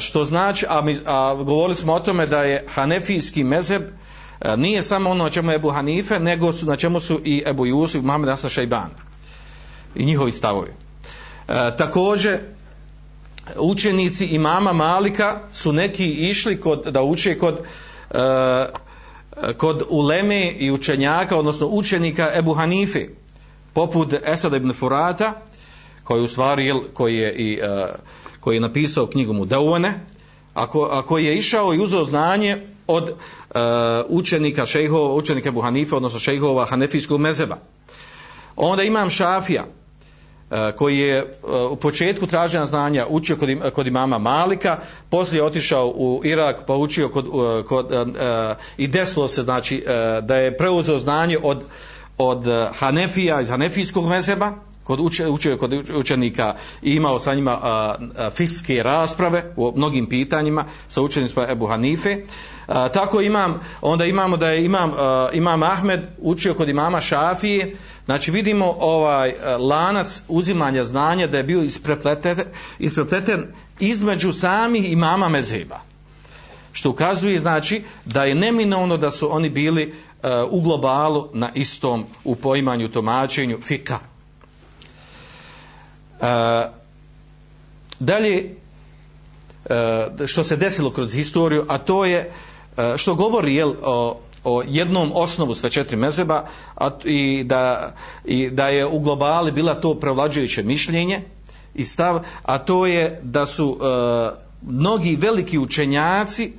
što 0.00 0.24
znači, 0.24 0.66
a, 0.68 0.80
mi, 0.80 0.96
a 1.06 1.34
govorili 1.34 1.74
smo 1.74 1.94
o 1.94 2.00
tome 2.00 2.26
da 2.26 2.42
je 2.42 2.64
hanefijski 2.74 3.44
mezeb 3.44 3.82
nije 4.56 4.82
samo 4.82 5.10
ono 5.10 5.24
na 5.24 5.30
čemu 5.30 5.50
je 5.50 5.56
Ebu 5.56 5.70
Hanife, 5.70 6.18
nego 6.20 6.52
su, 6.52 6.66
na 6.66 6.76
čemu 6.76 7.00
su 7.00 7.20
i 7.24 7.42
Ebu 7.46 7.66
Jusuf, 7.66 8.02
Muhammed 8.02 8.30
Hasan 8.30 8.50
Šajban 8.50 8.90
i 9.94 10.04
njihovi 10.04 10.32
stavovi. 10.32 10.70
E, 11.48 11.76
također, 11.78 12.40
učenici 13.56 14.26
imama 14.26 14.72
Malika 14.72 15.40
su 15.52 15.72
neki 15.72 16.10
išli 16.10 16.60
kod, 16.60 16.86
da 16.86 17.02
uče 17.02 17.38
kod 17.38 17.58
e, 18.10 18.66
kod 19.56 19.82
uleme 19.88 20.50
i 20.50 20.70
učenjaka, 20.70 21.38
odnosno 21.38 21.66
učenika 21.66 22.30
Ebu 22.34 22.54
Hanife, 22.54 23.06
poput 23.72 24.14
Esad 24.24 24.54
ibn 24.54 24.72
Furata, 24.72 25.42
koji 26.04 26.22
u 26.22 26.28
stvari, 26.28 26.74
koji 26.94 27.16
je 27.16 27.34
i 27.34 27.58
e, 27.62 27.86
koji 28.40 28.56
je 28.56 28.60
napisao 28.60 29.06
knjigu 29.06 29.32
Mudavone, 29.32 30.00
a, 30.54 30.66
ko, 30.66 30.88
a 30.92 31.02
koji 31.02 31.24
je 31.24 31.38
išao 31.38 31.74
i 31.74 31.80
uzeo 31.80 32.04
znanje 32.04 32.66
od 32.86 33.08
e, 33.08 33.14
učenika 34.08 34.66
šejhova, 34.66 35.14
učenika 35.14 35.48
Ebu 35.48 35.60
Hanife, 35.60 35.94
odnosno 35.94 36.18
šejhova 36.18 36.64
Hanefijskog 36.64 37.20
mezeba. 37.20 37.56
Onda 38.56 38.82
imam 38.82 39.10
Šafija, 39.10 39.66
E, 40.52 40.72
koji 40.76 40.98
je 40.98 41.18
e, 41.18 41.24
u 41.70 41.76
početku 41.76 42.26
traženja 42.26 42.66
znanja 42.66 43.06
učio 43.08 43.36
kod, 43.36 43.48
kod 43.74 43.86
imama 43.86 44.18
Malika, 44.18 44.78
poslije 45.10 45.38
je 45.38 45.44
otišao 45.44 45.86
u 45.86 46.20
Irak 46.24 46.62
pa 46.66 46.74
učio 46.74 47.08
kod, 47.08 47.26
e, 47.26 47.62
kod, 47.62 47.86
i 48.76 48.88
desilo 48.88 49.28
se 49.28 49.42
znači, 49.42 49.84
da 50.22 50.36
je 50.36 50.56
preuzeo 50.56 50.98
znanje 50.98 51.38
od, 51.42 51.64
od 52.18 52.44
Hanefija 52.78 53.40
iz 53.40 53.48
Hanefijskog 53.48 54.06
mezeba, 54.06 54.52
kod 54.84 55.00
uče, 55.00 55.28
učio 55.28 55.56
kod 55.56 55.72
učenika 55.94 56.54
i 56.82 56.94
imao 56.94 57.18
sa 57.18 57.34
njima 57.34 57.58
a, 57.62 57.94
a, 58.18 58.30
fikske 58.30 58.82
rasprave 58.82 59.52
u 59.56 59.72
mnogim 59.76 60.08
pitanjima 60.08 60.64
sa 60.88 61.02
učenicima 61.02 61.46
Ebu 61.50 61.66
Hanife. 61.66 62.16
A, 62.66 62.88
tako 62.88 63.20
imam, 63.20 63.60
onda 63.80 64.04
imamo 64.04 64.36
da 64.36 64.50
je 64.50 64.64
imam, 64.64 64.92
a, 64.96 65.28
imam 65.32 65.62
Ahmed 65.62 66.00
učio 66.18 66.54
kod 66.54 66.68
imama 66.68 67.00
Šafije, 67.00 67.76
znači 68.04 68.30
vidimo 68.30 68.76
ovaj 68.80 69.28
e, 69.28 69.56
lanac 69.56 70.22
uzimanja 70.28 70.84
znanja 70.84 71.26
da 71.26 71.36
je 71.36 71.44
bio 71.44 71.62
isprepleten, 71.62 72.38
isprepleten 72.78 73.46
između 73.80 74.32
samih 74.32 74.92
imama 74.92 75.28
Mezeba. 75.28 75.80
Što 76.72 76.90
ukazuje 76.90 77.38
znači 77.38 77.82
da 78.04 78.24
je 78.24 78.34
neminovno 78.34 78.96
da 78.96 79.10
su 79.10 79.34
oni 79.34 79.50
bili 79.50 79.94
uh, 80.22 80.30
u 80.50 80.60
globalu 80.60 81.28
na 81.32 81.50
istom 81.54 82.04
u 82.24 82.36
poimanju, 82.36 82.88
tomačenju, 82.88 83.58
fika. 83.62 83.98
Uh, 86.20 86.26
dalje, 87.98 88.54
uh, 89.64 90.26
što 90.26 90.44
se 90.44 90.56
desilo 90.56 90.90
kroz 90.90 91.14
historiju, 91.14 91.64
a 91.68 91.78
to 91.78 92.04
je 92.04 92.32
što 92.96 93.14
govori 93.14 93.54
jel, 93.54 93.74
o, 93.82 94.20
o 94.44 94.62
jednom 94.66 95.12
osnovu 95.14 95.54
sve 95.54 95.70
četiri 95.70 95.96
mezeba 95.96 96.46
a, 96.74 96.90
i, 97.04 97.44
da, 97.44 97.94
i 98.24 98.50
da 98.50 98.68
je 98.68 98.86
u 98.86 98.98
globali 98.98 99.52
bila 99.52 99.80
to 99.80 99.94
prevlađujuće 99.94 100.62
mišljenje 100.62 101.22
i 101.74 101.84
stav, 101.84 102.20
a 102.42 102.58
to 102.58 102.86
je 102.86 103.20
da 103.22 103.46
su 103.46 103.78
e, 103.80 103.84
mnogi 104.62 105.16
veliki 105.16 105.58
učenjaci 105.58 106.52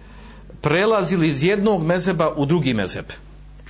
prelazili 0.61 1.27
iz 1.27 1.43
jednog 1.43 1.83
mezeba 1.83 2.33
u 2.35 2.45
drugi 2.45 2.73
mezeb. 2.73 3.05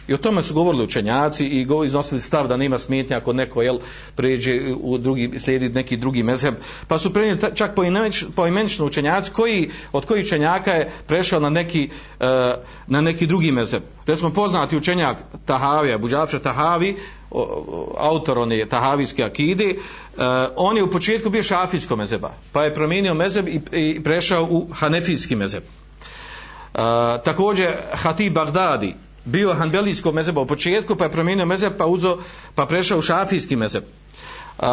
I 0.08 0.14
o 0.14 0.18
tome 0.18 0.42
su 0.42 0.54
govorili 0.54 0.84
učenjaci 0.84 1.46
i 1.46 1.66
go 1.66 1.84
iznosili 1.84 2.22
stav 2.22 2.48
da 2.48 2.58
nema 2.58 2.80
smetnja 2.80 3.18
ako 3.18 3.34
neko 3.34 3.62
jel, 3.62 3.80
pređe 4.16 4.60
u 4.82 4.98
drugi, 4.98 5.40
slijedi 5.40 5.70
neki 5.70 5.98
drugi 5.98 6.24
mezheb. 6.24 6.54
Pa 6.88 6.98
su 6.98 7.14
prenijeli 7.14 7.42
čak 7.56 7.72
poimenično 8.36 8.86
učenjaci 8.86 9.32
koji, 9.32 9.70
od 9.92 10.06
koji 10.06 10.22
učenjaka 10.22 10.72
je 10.72 10.92
prešao 11.08 11.40
na 11.40 11.50
neki, 11.50 11.90
e, 12.20 12.54
na 12.88 13.02
neki 13.02 13.28
drugi 13.28 13.52
mezheb. 13.52 13.84
Recimo 14.06 14.30
poznati 14.30 14.78
učenjak 14.78 15.18
Tahavija, 15.46 15.98
Buđafša 15.98 16.40
Tahavi, 16.40 16.96
autor 17.98 18.40
one 18.40 18.66
Tahavijske 18.66 19.24
akide, 19.24 19.70
e, 19.70 19.76
on 20.56 20.78
je 20.78 20.84
u 20.84 20.92
početku 20.92 21.30
bio 21.30 21.44
šafijsko 21.44 21.96
mezeba, 21.96 22.32
pa 22.52 22.64
je 22.64 22.74
promijenio 22.74 23.14
mezeb 23.14 23.48
i, 23.48 23.62
i 23.72 24.04
prešao 24.04 24.48
u 24.50 24.68
hanefijski 24.74 25.36
mezeb. 25.36 25.64
Uh, 26.74 26.80
e, 26.80 27.24
također 27.24 27.76
Hatib 27.94 28.34
Bagdadi, 28.34 28.96
bio 29.26 29.54
hanbelijsko 29.54 30.12
mezeba 30.12 30.42
u 30.42 30.46
početku, 30.46 30.96
pa 30.96 31.04
je 31.04 31.12
promijenio 31.12 31.46
mezeb, 31.46 31.74
pa, 31.78 31.86
uzo, 31.86 32.18
pa 32.56 32.66
prešao 32.66 33.00
u 33.00 33.02
šafijski 33.02 33.56
mezeb. 33.56 33.84
Uh, 34.58 34.66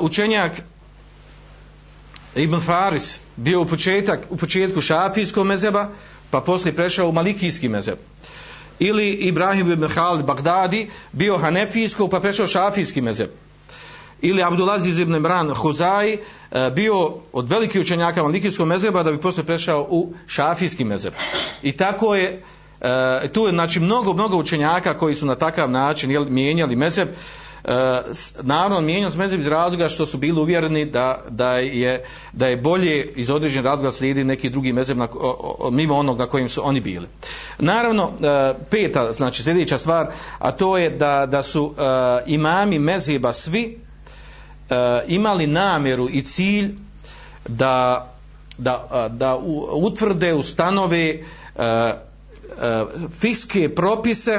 učenjak 0.00 0.62
Ibn 2.34 2.60
Faris 2.60 3.18
bio 3.36 3.60
u, 3.62 3.66
početak, 3.66 4.20
u 4.30 4.36
početku 4.36 4.80
šafijskog 4.80 5.46
mezeba, 5.46 5.88
pa 6.30 6.40
poslije 6.40 6.76
prešao 6.76 7.08
u 7.08 7.12
malikijski 7.12 7.68
mezeb. 7.68 7.98
Ili 8.78 9.10
Ibrahim 9.10 9.72
ibn 9.72 9.88
Khalid 9.88 10.26
Bagdadi 10.26 10.90
bio 11.12 11.38
hanefijsko, 11.38 12.08
pa 12.08 12.20
prešao 12.20 12.46
šafijski 12.46 13.00
mezeb. 13.00 13.30
Ili 14.20 14.42
Abdulaziz 14.42 14.98
ibn 14.98 15.14
Imran 15.14 15.54
Huzai 15.54 16.12
e, 16.12 16.18
bio 16.70 17.14
od 17.32 17.48
velikih 17.48 17.80
učenjaka 17.80 18.22
malikijskog 18.22 18.68
mezeba, 18.68 19.02
da 19.02 19.12
bi 19.12 19.20
poslije 19.20 19.46
prešao 19.46 19.86
u 19.90 20.14
šafijski 20.26 20.84
mezeb. 20.84 21.12
I 21.62 21.72
tako 21.72 22.14
je 22.14 22.42
E, 22.80 23.28
tu 23.32 23.46
je 23.46 23.52
znači 23.52 23.80
mnogo 23.80 24.12
mnogo 24.12 24.36
učenjaka 24.36 24.96
koji 24.96 25.14
su 25.14 25.26
na 25.26 25.34
takav 25.34 25.70
način 25.70 26.10
jel, 26.10 26.24
mijenjali 26.28 26.76
mezeb 26.76 27.08
e, 27.08 27.12
naravno 28.42 28.80
mijenjali 28.80 29.12
su 29.12 29.18
mezeb 29.18 29.40
iz 29.40 29.46
razloga 29.46 29.88
što 29.88 30.06
su 30.06 30.18
bili 30.18 30.40
uvjereni 30.40 30.84
da, 30.84 31.22
da, 31.28 31.52
je, 31.52 32.04
da 32.32 32.46
je 32.46 32.56
bolje 32.56 33.12
iz 33.16 33.30
određen 33.30 33.64
razloga 33.64 33.92
slijedi 33.92 34.24
neki 34.24 34.50
drugi 34.50 34.72
mezeb 34.72 34.98
na, 34.98 35.08
o, 35.14 35.56
o, 35.58 35.70
mimo 35.70 35.96
onog 35.96 36.18
na 36.18 36.26
kojim 36.26 36.48
su 36.48 36.60
oni 36.64 36.80
bili. 36.80 37.06
Naravno 37.58 38.10
e, 38.20 38.54
peta 38.70 39.12
znači 39.12 39.42
sljedeća 39.42 39.78
stvar 39.78 40.06
a 40.38 40.52
to 40.52 40.78
je 40.78 40.90
da, 40.90 41.26
da 41.26 41.42
su 41.42 41.74
e, 41.78 41.82
imami 42.26 42.78
mezeba 42.78 43.32
svi 43.32 43.78
e, 44.70 44.74
imali 45.06 45.46
namjeru 45.46 46.08
i 46.10 46.22
cilj 46.22 46.74
da 47.48 48.06
da, 48.58 48.88
e, 48.92 49.08
da 49.08 49.36
utvrde 49.72 50.34
ustanove 50.34 51.08
e, 51.08 51.22
uh, 51.54 52.05
fiske 53.20 53.74
propise 53.74 54.32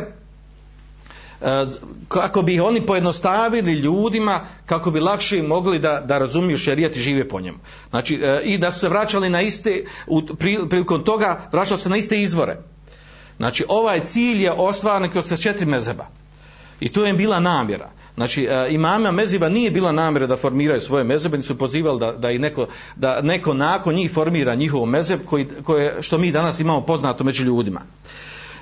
e, 1.41 1.65
kako 2.07 2.41
bi 2.41 2.59
oni 2.59 2.85
pojednostavili 2.85 3.73
ljudima 3.73 4.45
kako 4.65 4.91
bi 4.91 4.99
lakše 4.99 5.41
mogli 5.41 5.79
da, 5.79 6.01
da 6.05 6.17
razumiju 6.17 6.57
šerijat 6.57 6.95
i 6.95 6.99
žive 6.99 7.29
po 7.29 7.39
njemu. 7.39 7.57
Znači, 7.89 8.19
e, 8.23 8.41
i 8.43 8.57
da 8.57 8.71
su 8.71 8.79
se 8.79 8.89
vraćali 8.89 9.29
na 9.29 9.41
iste, 9.41 9.83
u, 10.07 10.21
prilikom 10.69 11.03
toga 11.03 11.49
vraćali 11.51 11.79
se 11.79 11.89
na 11.89 11.97
iste 11.97 12.21
izvore. 12.21 12.57
Znači, 13.37 13.65
ovaj 13.67 14.03
cilj 14.03 14.43
je 14.43 14.51
ostvaren 14.51 15.11
kroz 15.11 15.41
četiri 15.41 15.65
mezeba. 15.65 16.05
I 16.79 16.89
to 16.89 17.05
je 17.05 17.13
bila 17.13 17.39
namjera. 17.39 17.89
Znači, 18.17 18.43
e, 18.43 18.67
imama 18.69 19.11
meziba 19.11 19.49
nije 19.49 19.71
bila 19.71 19.91
namjera 19.91 20.27
da 20.27 20.37
formiraju 20.37 20.81
svoje 20.81 21.03
mezebe, 21.03 21.41
su 21.43 21.57
pozivali 21.57 21.99
da, 21.99 22.11
da, 22.11 22.31
i 22.31 22.39
neko, 22.39 22.67
da 22.95 23.21
neko 23.21 23.53
nakon 23.53 23.95
njih 23.95 24.11
formira 24.11 24.55
njihov 24.55 24.85
mezeb, 24.85 25.19
koji, 25.25 25.47
koje, 25.63 26.01
što 26.01 26.17
mi 26.17 26.31
danas 26.31 26.59
imamo 26.59 26.81
poznato 26.81 27.23
među 27.23 27.43
ljudima. 27.43 27.81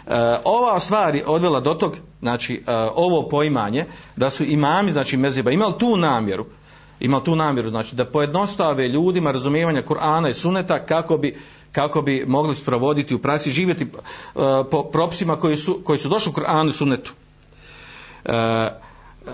E, 0.07 0.11
ova 0.43 0.79
stvar 0.79 1.15
je 1.15 1.25
odvela 1.25 1.59
do 1.59 1.73
tog, 1.73 1.95
znači, 2.21 2.63
e, 2.67 2.73
ovo 2.95 3.29
poimanje, 3.29 3.85
da 4.15 4.29
su 4.29 4.43
imami, 4.43 4.91
znači, 4.91 5.17
meziba 5.17 5.51
imali 5.51 5.73
tu 5.79 5.97
namjeru, 5.97 6.45
imali 6.99 7.23
tu 7.23 7.35
namjeru, 7.35 7.69
znači, 7.69 7.95
da 7.95 8.05
pojednostave 8.05 8.87
ljudima 8.87 9.31
razumijevanja 9.31 9.83
Kur'ana 9.83 10.29
i 10.29 10.33
Suneta 10.33 10.85
kako 10.85 11.17
bi 11.17 11.37
kako 11.71 12.01
bi 12.01 12.25
mogli 12.27 12.55
sprovoditi 12.55 13.15
u 13.15 13.19
praksi 13.19 13.51
živjeti 13.51 13.83
e, 13.83 13.87
po 14.71 14.83
propisima 14.83 15.35
koji 15.35 15.57
su, 15.57 15.79
koji 15.83 15.99
su 15.99 16.09
došli 16.09 16.29
u 16.29 16.33
Kur'anu 16.33 16.69
i 16.69 16.73
Sunnetu. 16.73 17.13
e, 18.25 18.84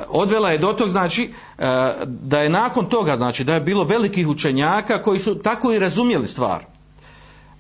odvela 0.10 0.52
je 0.52 0.58
do 0.58 0.74
tog 0.74 0.90
znači 0.90 1.24
e, 1.58 1.64
da 2.06 2.42
je 2.42 2.50
nakon 2.50 2.86
toga 2.86 3.18
znači 3.18 3.44
da 3.44 3.54
je 3.54 3.62
bilo 3.62 3.84
velikih 3.84 4.28
učenjaka 4.28 5.02
koji 5.02 5.20
su 5.20 5.36
tako 5.36 5.74
i 5.74 5.80
razumjeli 5.80 6.28
stvar. 6.28 6.66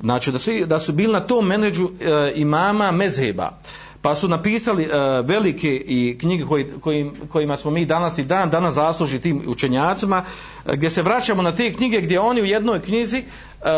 Znači 0.02 0.32
da 0.32 0.40
su, 0.40 0.52
da 0.66 0.80
su 0.80 0.94
bili 0.94 1.14
na 1.14 1.28
tom 1.28 1.48
menedžu 1.48 1.90
e, 2.00 2.32
imama 2.36 2.92
mezheba. 2.92 3.52
Pa 4.02 4.16
su 4.16 4.28
napisali 4.28 4.84
e, 4.84 4.90
velike 5.24 5.84
i 5.88 6.18
knjige 6.20 6.46
koji, 6.46 6.66
kojim, 6.82 7.14
kojima 7.30 7.58
smo 7.58 7.72
mi 7.72 7.86
danas 7.86 8.18
i 8.18 8.24
dan 8.24 8.50
danas 8.50 8.76
zasluži 8.76 9.20
tim 9.20 9.44
učenjacima 9.48 10.24
e, 10.66 10.76
gdje 10.76 10.90
se 10.90 11.02
vraćamo 11.02 11.42
na 11.42 11.56
te 11.56 11.74
knjige 11.74 12.02
gdje 12.02 12.20
oni 12.20 12.42
u 12.42 12.46
jednoj 12.46 12.82
knjizi 12.82 13.18
e, 13.18 13.24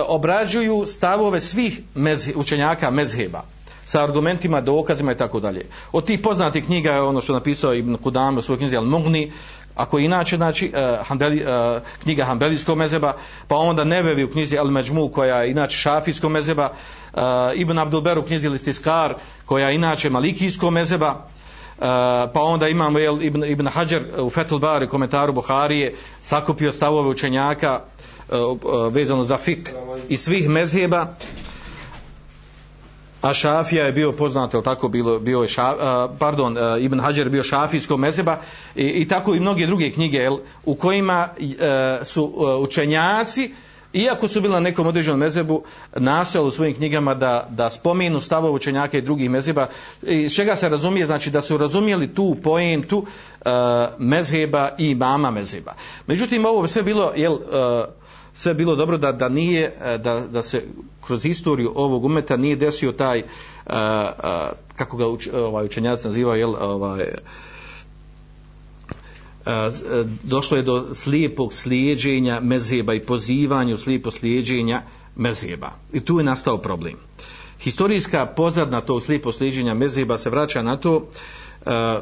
obrađuju 0.08 0.84
stavove 0.86 1.40
svih 1.42 1.82
mezhe, 1.96 2.34
učenjaka 2.36 2.92
mezheba 2.92 3.44
sa 3.86 4.04
argumentima, 4.04 4.62
dokazima 4.62 5.12
i 5.12 5.18
tako 5.18 5.40
dalje. 5.40 5.66
Od 5.92 6.06
tih 6.06 6.20
poznatih 6.20 6.66
knjiga 6.66 6.92
je 6.92 7.02
ono 7.02 7.22
što 7.22 7.34
je 7.34 7.40
napisao 7.40 7.74
Ibn 7.74 7.96
Kudame 7.96 8.40
u 8.40 8.42
svojoj 8.42 8.58
knjizi 8.58 8.78
Al-Mughni, 8.78 9.32
ako 9.76 10.00
inače 10.00 10.38
znači 10.38 10.72
uh, 10.74 11.08
Hanbeli, 11.08 11.44
uh, 11.44 11.82
knjiga 12.04 12.26
Hanbelijskog 12.26 12.78
mezeba, 12.78 13.14
pa 13.48 13.56
onda 13.56 13.84
Nevevi 13.84 14.24
u 14.24 14.32
knjizi 14.32 14.58
Al 14.58 14.68
Međmu 14.68 15.10
koja 15.10 15.42
je 15.42 15.52
inače 15.52 15.78
Šafijskog 15.78 16.32
mezeba, 16.32 16.70
uh, 16.70 17.20
eh, 17.20 17.54
Ibn 17.56 17.78
Abdulber 17.78 18.18
u 18.18 18.24
knjizi 18.24 18.50
Listiskar 18.50 19.16
koja 19.46 19.70
je 19.70 19.76
inače 19.76 20.10
Malikijskog 20.10 20.74
mezeba, 20.74 21.10
uh, 21.10 21.84
pa 22.34 22.42
onda 22.42 22.68
imamo 22.68 23.00
jel, 23.00 23.22
Ibn, 23.22 23.44
Ibn 23.44 23.68
Hajar 23.68 24.04
u 24.18 24.30
Fetul 24.30 24.60
Bari 24.60 24.88
komentaru 24.88 25.34
Buharije 25.34 25.96
sakupio 26.22 26.72
stavove 26.72 27.10
učenjaka 27.10 27.80
uh, 28.30 28.38
uh, 28.40 28.94
vezano 28.94 29.24
za 29.24 29.38
fik 29.38 29.74
i 30.10 30.18
svih 30.18 30.50
mezheba 30.50 31.08
a 33.24 33.34
Šafija 33.34 33.86
je 33.86 33.92
bio 33.92 34.12
poznat, 34.12 34.54
ili 34.54 34.64
tako 34.64 34.88
bilo, 34.88 35.20
bio 35.20 35.42
je 35.42 35.48
ša, 35.48 35.74
pardon, 36.20 36.58
Ibn 36.80 37.00
Hajar 37.00 37.30
bio 37.30 37.44
šafijskog 37.44 38.00
mezeba 38.00 38.40
i, 38.76 38.88
i 38.88 39.08
tako 39.08 39.36
i 39.36 39.40
mnoge 39.40 39.68
druge 39.68 39.92
knjige 39.92 40.18
jel, 40.18 40.38
u 40.66 40.76
kojima 40.76 41.30
e, 41.40 42.00
su 42.04 42.34
e, 42.38 42.56
učenjaci 42.56 43.54
iako 43.94 44.28
su 44.28 44.42
bili 44.42 44.54
na 44.54 44.60
nekom 44.60 44.88
određenom 44.88 45.20
mezebu 45.20 45.64
nastojali 45.96 46.48
u 46.48 46.52
svojim 46.52 46.76
knjigama 46.76 47.14
da, 47.14 47.48
da 47.50 47.70
spomenu 47.70 48.22
stavove 48.22 48.54
učenjaka 48.54 48.98
i 48.98 49.02
drugih 49.02 49.30
mezeba 49.30 49.68
i 50.02 50.30
čega 50.30 50.56
se 50.56 50.70
razumije? 50.70 51.06
Znači 51.06 51.30
da 51.30 51.42
su 51.42 51.58
razumijeli 51.58 52.16
tu 52.16 52.36
poentu 52.44 52.98
uh, 52.98 53.52
mezheba 53.98 54.70
i 54.78 54.96
mama 54.96 55.32
mezheba. 55.32 55.74
Međutim 56.08 56.46
ovo 56.46 56.68
sve 56.68 56.84
bilo 56.84 57.12
jel, 57.16 57.34
uh, 57.34 57.40
sve 58.36 58.54
bilo 58.54 58.76
dobro 58.76 58.98
da 58.98 59.12
da 59.12 59.30
nije 59.30 59.76
e, 59.82 59.98
da, 59.98 60.20
da 60.32 60.42
se 60.42 60.64
kroz 61.06 61.26
istoriju 61.26 61.72
ovog 61.76 62.06
umeta 62.06 62.38
nije 62.38 62.56
desio 62.56 62.92
taj 62.92 63.20
uh, 63.20 63.26
uh, 63.74 64.24
kako 64.76 64.98
ga 64.98 65.08
uč, 65.08 65.28
ovaj 65.34 65.66
učenjac 65.66 66.04
naziva 66.04 66.36
jel 66.36 66.56
ovaj 66.60 67.06
došlo 70.24 70.58
je 70.58 70.64
do 70.64 70.94
slijepog 70.94 71.54
slijeđenja 71.54 72.40
mezheba 72.40 72.94
i 72.94 73.00
pozivanju 73.00 73.78
slijepo 73.78 74.12
slijeđenja 74.12 74.82
mezheba. 75.16 75.72
I 75.94 76.00
tu 76.00 76.18
je 76.18 76.24
nastao 76.24 76.58
problem. 76.58 76.94
Historijska 77.60 78.26
pozadna 78.26 78.82
tog 78.82 79.02
slijepo 79.04 79.32
slijeđenja 79.32 79.74
mezheba 79.74 80.18
se 80.18 80.30
vraća 80.30 80.62
na 80.62 80.78
to, 80.78 81.08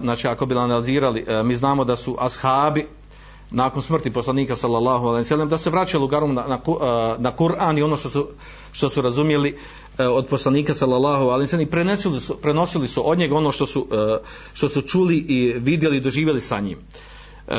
znači 0.01 0.27
ako 0.27 0.45
bi 0.45 0.55
analizirali, 0.55 1.25
mi 1.43 1.55
znamo 1.55 1.85
da 1.85 1.95
su 1.95 2.17
ashabi, 2.19 2.87
nakon 3.51 3.81
smrti 3.81 4.11
poslanika 4.11 4.55
sallallahu 4.55 5.07
alejhi 5.07 5.19
ve 5.19 5.27
sellem 5.27 5.49
da 5.49 5.57
se 5.57 5.69
vraćalo 5.69 6.07
garum 6.07 6.33
na, 6.33 6.47
na, 6.47 6.59
na 7.17 7.31
Kur'an 7.35 7.79
i 7.79 7.83
ono 7.83 7.97
što 7.97 8.09
su 8.09 8.27
što 8.71 8.89
su 8.89 9.01
razumjeli 9.01 9.57
e, 9.97 10.07
od 10.07 10.27
poslanika 10.27 10.73
sallallahu 10.73 11.25
alejhi 11.25 11.41
ve 11.41 11.47
sellem 11.47 11.67
i 11.67 11.71
prenosili 11.71 12.21
su 12.21 12.37
prenosili 12.37 12.87
su 12.87 13.09
od 13.09 13.17
njega 13.17 13.35
ono 13.35 13.51
što 13.51 13.65
su 13.65 13.87
e, 13.91 14.17
što 14.53 14.69
su 14.69 14.81
čuli 14.81 15.17
i 15.17 15.53
vidjeli 15.59 15.97
i 15.97 16.01
doživjeli 16.01 16.41
sa 16.41 16.59
njim. 16.59 16.77
E, 17.47 17.53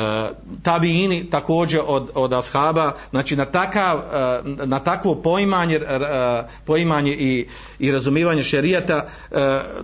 tabiini 0.63 1.29
također 1.29 1.81
od, 1.85 2.09
od 2.15 2.33
ashaba 2.33 2.95
znači 3.09 3.35
na, 3.35 3.45
takav, 3.45 3.97
e, 3.97 4.65
na 4.65 4.79
takvo 4.79 5.15
poimanje, 5.15 5.81
poimanje 6.65 7.11
i, 7.11 7.47
i 7.79 7.91
razumivanje 7.91 8.43
šerijata 8.43 9.07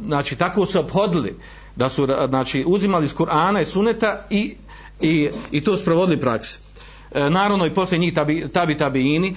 znači 0.05 0.35
tako 0.35 0.65
su 0.65 0.79
obhodili 0.79 1.35
da 1.75 1.89
su 1.89 2.07
znači 2.29 2.63
uzimali 2.67 3.05
iz 3.05 3.15
Kur'ana 3.15 3.61
i 3.61 3.65
Suneta 3.65 4.25
i 4.29 4.55
i, 5.01 5.29
i 5.51 5.63
to 5.63 5.77
sprovodili 5.77 6.21
praksi. 6.21 6.59
E, 7.11 7.29
naravno 7.29 7.65
i 7.65 7.73
poslije 7.73 7.99
njih 7.99 8.13
tabi, 8.13 8.49
tabi 8.53 8.77
tabiini, 8.77 9.27
e, 9.27 9.35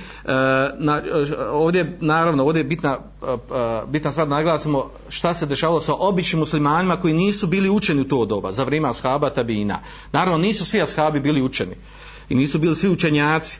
na, 0.78 1.02
e, 1.04 1.34
ovdje, 1.50 1.96
naravno, 2.00 2.44
ovdje 2.44 2.60
je 2.60 2.64
bitna, 2.64 2.98
e, 3.22 3.26
e, 3.26 3.36
bitna 3.86 4.10
stvar 4.10 4.28
da 4.28 4.34
naglasimo 4.34 4.90
šta 5.08 5.34
se 5.34 5.46
dešavalo 5.46 5.80
sa 5.80 5.94
običnim 5.94 6.40
muslimanima 6.40 6.96
koji 6.96 7.14
nisu 7.14 7.46
bili 7.46 7.70
učeni 7.70 8.00
u 8.00 8.08
to 8.08 8.24
doba, 8.24 8.52
za 8.52 8.64
vrijeme 8.64 8.88
ashaba 8.88 9.30
tabiina. 9.30 9.78
Naravno, 10.12 10.38
nisu 10.38 10.64
svi 10.64 10.82
ashabi 10.82 11.20
bili 11.20 11.42
učeni 11.42 11.76
i 12.28 12.34
nisu 12.34 12.58
bili 12.58 12.76
svi 12.76 12.88
učenjaci. 12.88 13.58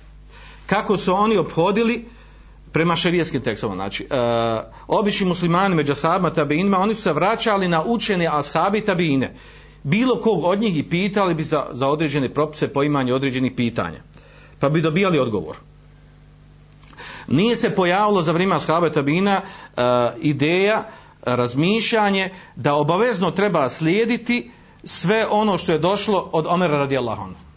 Kako 0.67 0.97
su 0.97 1.15
oni 1.15 1.37
obhodili 1.37 2.05
prema 2.73 2.97
šerijetskim 2.97 3.41
tekstovima. 3.41 3.77
Znači, 3.77 4.07
e, 4.11 4.17
obični 4.87 5.27
muslimani 5.27 5.75
među 5.75 5.93
ashabima 5.93 6.31
tabiinima, 6.31 6.79
oni 6.79 6.95
su 6.95 7.03
se 7.03 7.12
vraćali 7.12 7.69
na 7.69 7.83
učene 7.85 8.29
ashabi 8.33 8.81
tabiine 8.81 9.35
bilo 9.83 10.21
kog 10.21 10.45
od 10.45 10.61
njih 10.61 10.79
i 10.79 10.88
pitali 10.88 11.35
bi 11.35 11.42
za, 11.42 11.66
za 11.73 11.88
određene 11.88 12.29
propise 12.29 12.68
poimanje 12.68 13.14
određenih 13.14 13.53
pitanja. 13.57 14.01
Pa 14.59 14.68
bi 14.68 14.81
dobijali 14.81 15.18
odgovor. 15.18 15.57
Nije 17.29 17.57
se 17.57 17.75
pojavilo 17.75 18.23
za 18.23 18.33
vrijeme 18.33 18.55
ashaba 18.55 18.90
tabina 18.90 19.40
uh, 19.40 19.85
e, 19.85 20.12
ideja, 20.21 20.88
razmišljanje 21.23 22.31
da 22.57 22.75
obavezno 22.75 23.31
treba 23.31 23.68
slijediti 23.68 24.51
sve 24.85 25.27
ono 25.31 25.59
što 25.59 25.73
je 25.73 25.79
došlo 25.79 26.29
od 26.33 26.47
Omera 26.49 26.79
radijallahu 26.79 27.23
anhu 27.23 27.53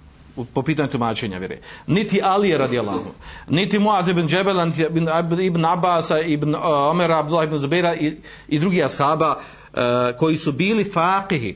po 0.54 0.62
pitanju 0.62 0.90
tumačenja 0.90 1.38
vjere. 1.38 1.58
Niti 1.88 2.22
Ali 2.24 2.58
radijallahu, 2.58 3.06
niti 3.48 3.80
Muaz 3.80 4.08
ibn 4.08 4.28
Džebel, 4.28 4.68
niti 4.68 4.82
ibn, 4.82 5.08
ibn 5.42 5.66
Abbas, 5.66 6.10
ibn 6.26 6.56
uh, 6.56 6.62
Omer, 6.64 7.12
Abdullah 7.12 7.48
ibn 7.48 7.58
Zubaira 7.58 7.96
i, 7.96 8.18
i 8.48 8.60
drugi 8.60 8.84
ashaba 8.84 9.36
uh, 9.36 9.80
koji 10.20 10.38
su 10.38 10.52
bili 10.52 10.84
faqihi, 10.84 11.56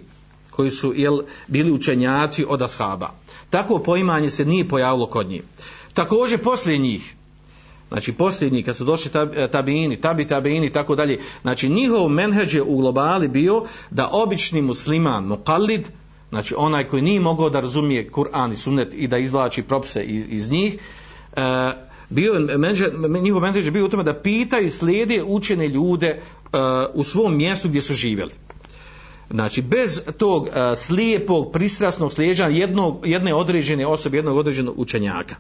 koji 0.60 0.72
su 0.72 0.94
jel, 0.96 1.22
bili 1.48 1.72
učenjaci 1.72 2.46
od 2.48 2.62
ashaba. 2.62 3.14
Takvo 3.50 3.80
poimanje 3.80 4.30
se 4.30 4.46
nije 4.46 4.68
pojavilo 4.68 5.06
kod 5.08 5.30
njih. 5.30 5.42
Također 5.94 6.40
poslije 6.44 6.78
njih, 6.78 7.14
znači 7.88 8.12
poslije 8.14 8.50
njih, 8.50 8.66
kad 8.66 8.76
su 8.76 8.86
došli 8.86 9.12
tabini, 9.52 10.02
tabi 10.02 10.28
e, 10.34 10.66
i 10.66 10.74
tako 10.74 10.96
dalje, 10.96 11.20
znači 11.42 11.70
njihov 11.70 12.10
menheđ 12.10 12.54
je 12.54 12.64
u 12.64 12.78
globali 12.78 13.28
bio 13.28 13.64
da 13.90 14.10
obični 14.12 14.62
musliman, 14.62 15.28
muqallid, 15.28 15.84
znači 16.30 16.56
onaj 16.58 16.88
koji 16.88 17.02
nije 17.02 17.20
mogao 17.20 17.50
da 17.50 17.60
razumije 17.60 18.10
Kur'an 18.12 18.52
i 18.52 18.56
sunnet 18.56 18.94
i 18.94 19.08
da 19.08 19.18
izvlači 19.18 19.64
propse 19.64 20.04
iz, 20.04 20.26
iz 20.30 20.52
njih, 20.52 20.78
e, 21.36 21.72
bio 22.10 22.34
menheđ, 22.58 22.84
njihov 23.22 23.42
menheđ 23.42 23.66
je 23.66 23.72
bio 23.72 23.86
u 23.86 23.90
tome 23.90 24.04
da 24.04 24.14
pitaju 24.22 24.68
i 24.68 24.72
slijede 24.72 25.24
učene 25.24 25.68
ljude 25.68 26.08
e, 26.08 26.20
u 26.94 27.04
svom 27.04 27.38
mjestu 27.38 27.70
gdje 27.70 27.82
su 27.82 27.94
živjeli. 27.94 28.49
Znači, 29.32 29.62
bez 29.62 30.02
tog 30.18 30.50
a, 30.54 30.76
slijepog, 30.76 31.52
pristrasnog 31.52 32.14
slijeđanja 32.14 32.58
jednog, 32.58 33.00
jedne 33.04 33.34
određene 33.34 33.88
osobe, 33.88 34.18
jednog 34.18 34.38
određenog 34.38 34.80
učenjaka. 34.80 35.36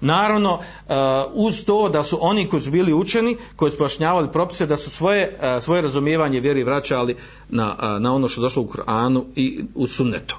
Naravno, 0.00 0.54
uh, 0.54 0.94
uz 1.32 1.64
to 1.64 1.88
da 1.88 2.02
su 2.02 2.18
oni 2.20 2.48
koji 2.48 2.62
su 2.62 2.70
bili 2.70 2.92
učeni, 2.92 3.36
koji 3.56 3.70
su 3.70 3.78
pojašnjavali 3.78 4.28
propise, 4.32 4.66
da 4.66 4.76
su 4.76 4.90
svoje, 4.90 5.38
uh, 5.38 5.62
svoje 5.62 5.82
razumijevanje 5.82 6.40
vjeri 6.40 6.64
vraćali 6.64 7.16
na, 7.48 7.76
uh, 7.78 8.02
na 8.02 8.14
ono 8.14 8.28
što 8.28 8.40
došlo 8.40 8.62
u 8.62 8.66
Koranu 8.66 9.24
i 9.36 9.64
u 9.74 9.86
sunnetu. 9.86 10.36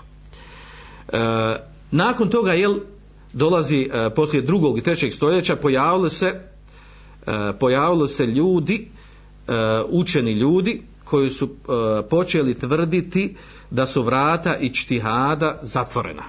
Uh, 1.07 1.19
nakon 1.91 2.29
toga, 2.29 2.53
jel, 2.53 2.75
dolazi 3.33 3.89
uh, 3.89 4.13
poslije 4.15 4.41
drugog 4.41 4.77
i 4.77 4.81
trećeg 4.81 5.13
stoljeća, 5.13 5.55
pojavili 5.55 6.09
se, 6.09 6.33
uh, 7.27 7.33
pojavili 7.59 8.09
se 8.09 8.25
ljudi, 8.25 8.87
uh, 9.47 9.53
učeni 9.89 10.31
ljudi, 10.31 10.81
koju 11.09 11.29
su 11.29 11.45
e, 11.45 12.01
počeli 12.09 12.59
tvrditi 12.59 13.35
da 13.69 13.85
su 13.85 14.03
vrata 14.03 14.57
i 14.57 14.69
čtihada 14.73 15.59
zatvorena. 15.61 16.23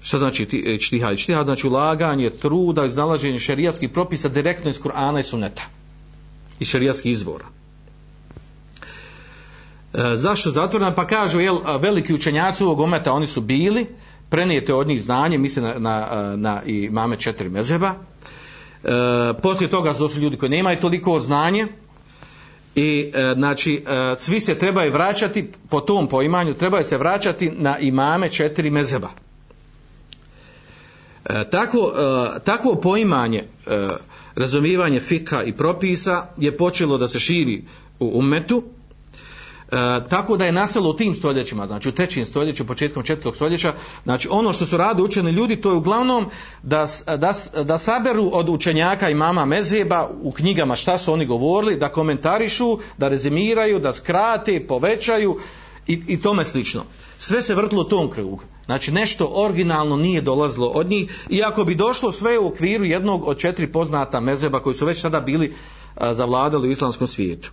Šta 0.00 0.18
znači 0.18 0.62
e, 0.66 0.78
čtihad? 0.78 1.18
Čtihad 1.18 1.46
znači 1.46 1.66
ulaganje 1.66 2.30
truda, 2.30 2.86
iznalaženje 2.86 3.38
šerijatskih 3.38 3.90
propisa 3.90 4.28
direktno 4.28 4.70
iz 4.70 4.80
Kur'ana 4.80 5.20
i 5.20 5.22
Sunneta. 5.22 5.62
I 6.60 6.64
šerijatskih 6.64 7.12
izvora. 7.12 7.44
E, 9.94 10.16
zašto 10.16 10.50
zatvorena? 10.50 10.94
Pa 10.94 11.06
kažu, 11.06 11.40
jel, 11.40 11.58
veliki 11.80 12.14
učenjaci 12.14 12.64
ovog 12.64 12.80
ometa, 12.80 13.12
oni 13.12 13.26
su 13.26 13.40
bili, 13.40 13.86
prenijete 14.28 14.74
od 14.74 14.86
njih 14.86 15.02
znanje, 15.02 15.38
misle 15.38 15.62
na, 15.62 15.78
na, 15.78 16.08
e, 16.12 16.36
na 16.36 16.62
i 16.66 16.88
mame 16.90 17.16
četiri 17.16 17.48
mezeba. 17.48 17.94
E, 17.94 18.88
poslije 19.42 19.70
toga 19.70 19.94
su 19.94 20.20
ljudi 20.20 20.36
koji 20.36 20.50
nemaju 20.50 20.80
toliko 20.80 21.20
znanje, 21.20 21.66
I 22.74 23.12
e, 23.14 23.34
znači 23.36 23.84
e, 23.86 24.14
svi 24.18 24.40
se 24.40 24.58
trebaju 24.58 24.92
vraćati 24.92 25.50
po 25.68 25.80
tom 25.80 26.08
poimanju 26.08 26.54
trebaju 26.54 26.84
se 26.84 26.98
vraćati 26.98 27.50
na 27.50 27.78
imame 27.78 28.28
četiri 28.28 28.70
mezeba. 28.70 29.08
E, 31.24 31.50
tako, 31.50 31.92
e, 32.36 32.40
takvo 32.44 32.74
poimanje 32.74 33.38
e, 33.38 33.88
razumijevanje 34.34 35.00
fika 35.00 35.42
i 35.42 35.52
propisa 35.52 36.26
je 36.36 36.56
počelo 36.56 36.98
da 36.98 37.08
se 37.08 37.18
širi 37.18 37.64
u 37.98 38.18
umetu 38.18 38.62
E, 39.72 40.08
tako 40.08 40.36
da 40.36 40.44
je 40.44 40.52
nastalo 40.52 40.90
u 40.90 40.96
tim 40.96 41.14
stoljećima, 41.14 41.66
znači 41.66 41.88
u 41.88 41.92
trećem 41.92 42.26
stoljeću, 42.26 42.66
početkom 42.66 43.02
četvrtog 43.02 43.36
stoljeća, 43.36 43.74
znači 44.04 44.28
ono 44.30 44.52
što 44.52 44.66
su 44.66 44.76
radi 44.76 45.02
učeni 45.02 45.30
ljudi, 45.30 45.56
to 45.56 45.70
je 45.70 45.76
uglavnom 45.76 46.26
da, 46.62 46.86
da, 47.06 47.32
da 47.64 47.78
saberu 47.78 48.30
od 48.32 48.48
učenjaka 48.48 49.10
i 49.10 49.14
mama 49.14 49.44
Mezheba 49.44 50.10
u 50.22 50.32
knjigama 50.32 50.76
šta 50.76 50.98
su 50.98 51.12
oni 51.12 51.26
govorili, 51.26 51.76
da 51.76 51.88
komentarišu, 51.88 52.78
da 52.98 53.08
rezimiraju, 53.08 53.78
da 53.78 53.92
skrate, 53.92 54.66
povećaju 54.66 55.38
i, 55.86 56.02
i 56.06 56.20
tome 56.20 56.44
slično. 56.44 56.82
Sve 57.18 57.42
se 57.42 57.54
vrtilo 57.54 57.82
u 57.82 57.88
tom 57.88 58.10
krugu. 58.10 58.42
Znači 58.64 58.92
nešto 58.92 59.30
originalno 59.34 59.96
nije 59.96 60.20
dolazilo 60.20 60.66
od 60.66 60.90
njih, 60.90 61.26
iako 61.30 61.64
bi 61.64 61.74
došlo 61.74 62.12
sve 62.12 62.38
u 62.38 62.46
okviru 62.46 62.84
jednog 62.84 63.28
od 63.28 63.38
četiri 63.38 63.72
poznata 63.72 64.20
Mezheba 64.20 64.60
koji 64.60 64.74
su 64.74 64.86
već 64.86 65.02
tada 65.02 65.20
bili 65.20 65.54
zavladali 66.12 66.68
u 66.68 66.70
islamskom 66.70 67.06
svijetu 67.06 67.50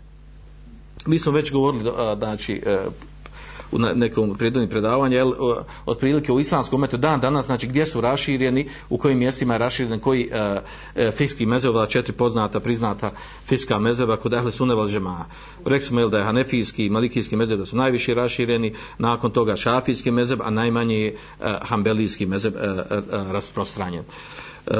mi 1.10 1.19
smo 1.19 1.32
već 1.32 1.52
govorili 1.52 1.91
znači 2.17 2.62
e, 2.65 2.78
u 3.72 3.80
nekom 3.80 4.36
prijedodnim 4.38 4.69
predavanju 4.69 5.15
jel, 5.15 5.32
otprilike 5.86 6.32
u 6.32 6.39
islamskom 6.39 6.82
metu 6.82 6.98
dan 6.98 7.19
danas 7.19 7.45
znači 7.45 7.67
gdje 7.67 7.86
su 7.86 8.02
rašireni 8.02 8.69
u 8.89 8.98
kojim 8.98 9.17
mjestima 9.17 9.54
je 9.54 9.58
raširen 9.58 10.00
koji 10.00 10.30
e, 10.32 10.38
e, 10.95 11.08
uh, 11.08 11.13
fikski 11.13 11.45
mezeva 11.45 11.86
četiri 11.86 12.13
poznata 12.13 12.60
priznata 12.60 13.12
fiska 13.45 13.80
mezeva 13.80 14.17
kod 14.17 14.34
ehli 14.34 14.52
sunneval 14.52 14.89
džema 14.89 15.26
rekli 15.65 15.88
smo 15.88 16.00
jel, 16.00 16.10
da 16.10 16.17
je 16.17 16.24
hanefijski 16.24 16.86
i 16.86 16.89
malikijski 16.89 17.36
mezeb 17.36 17.60
da 17.60 17.65
su 17.65 17.76
najviše 17.76 18.13
rašireni 18.13 18.76
nakon 18.98 19.32
toga 19.32 19.56
šafijski 19.56 20.12
mezeb, 20.12 20.41
a 20.41 20.50
najmanje 20.50 21.00
je 21.00 21.13
uh, 21.13 21.45
hambelijski 21.62 22.28
rasprostranjen. 23.10 24.04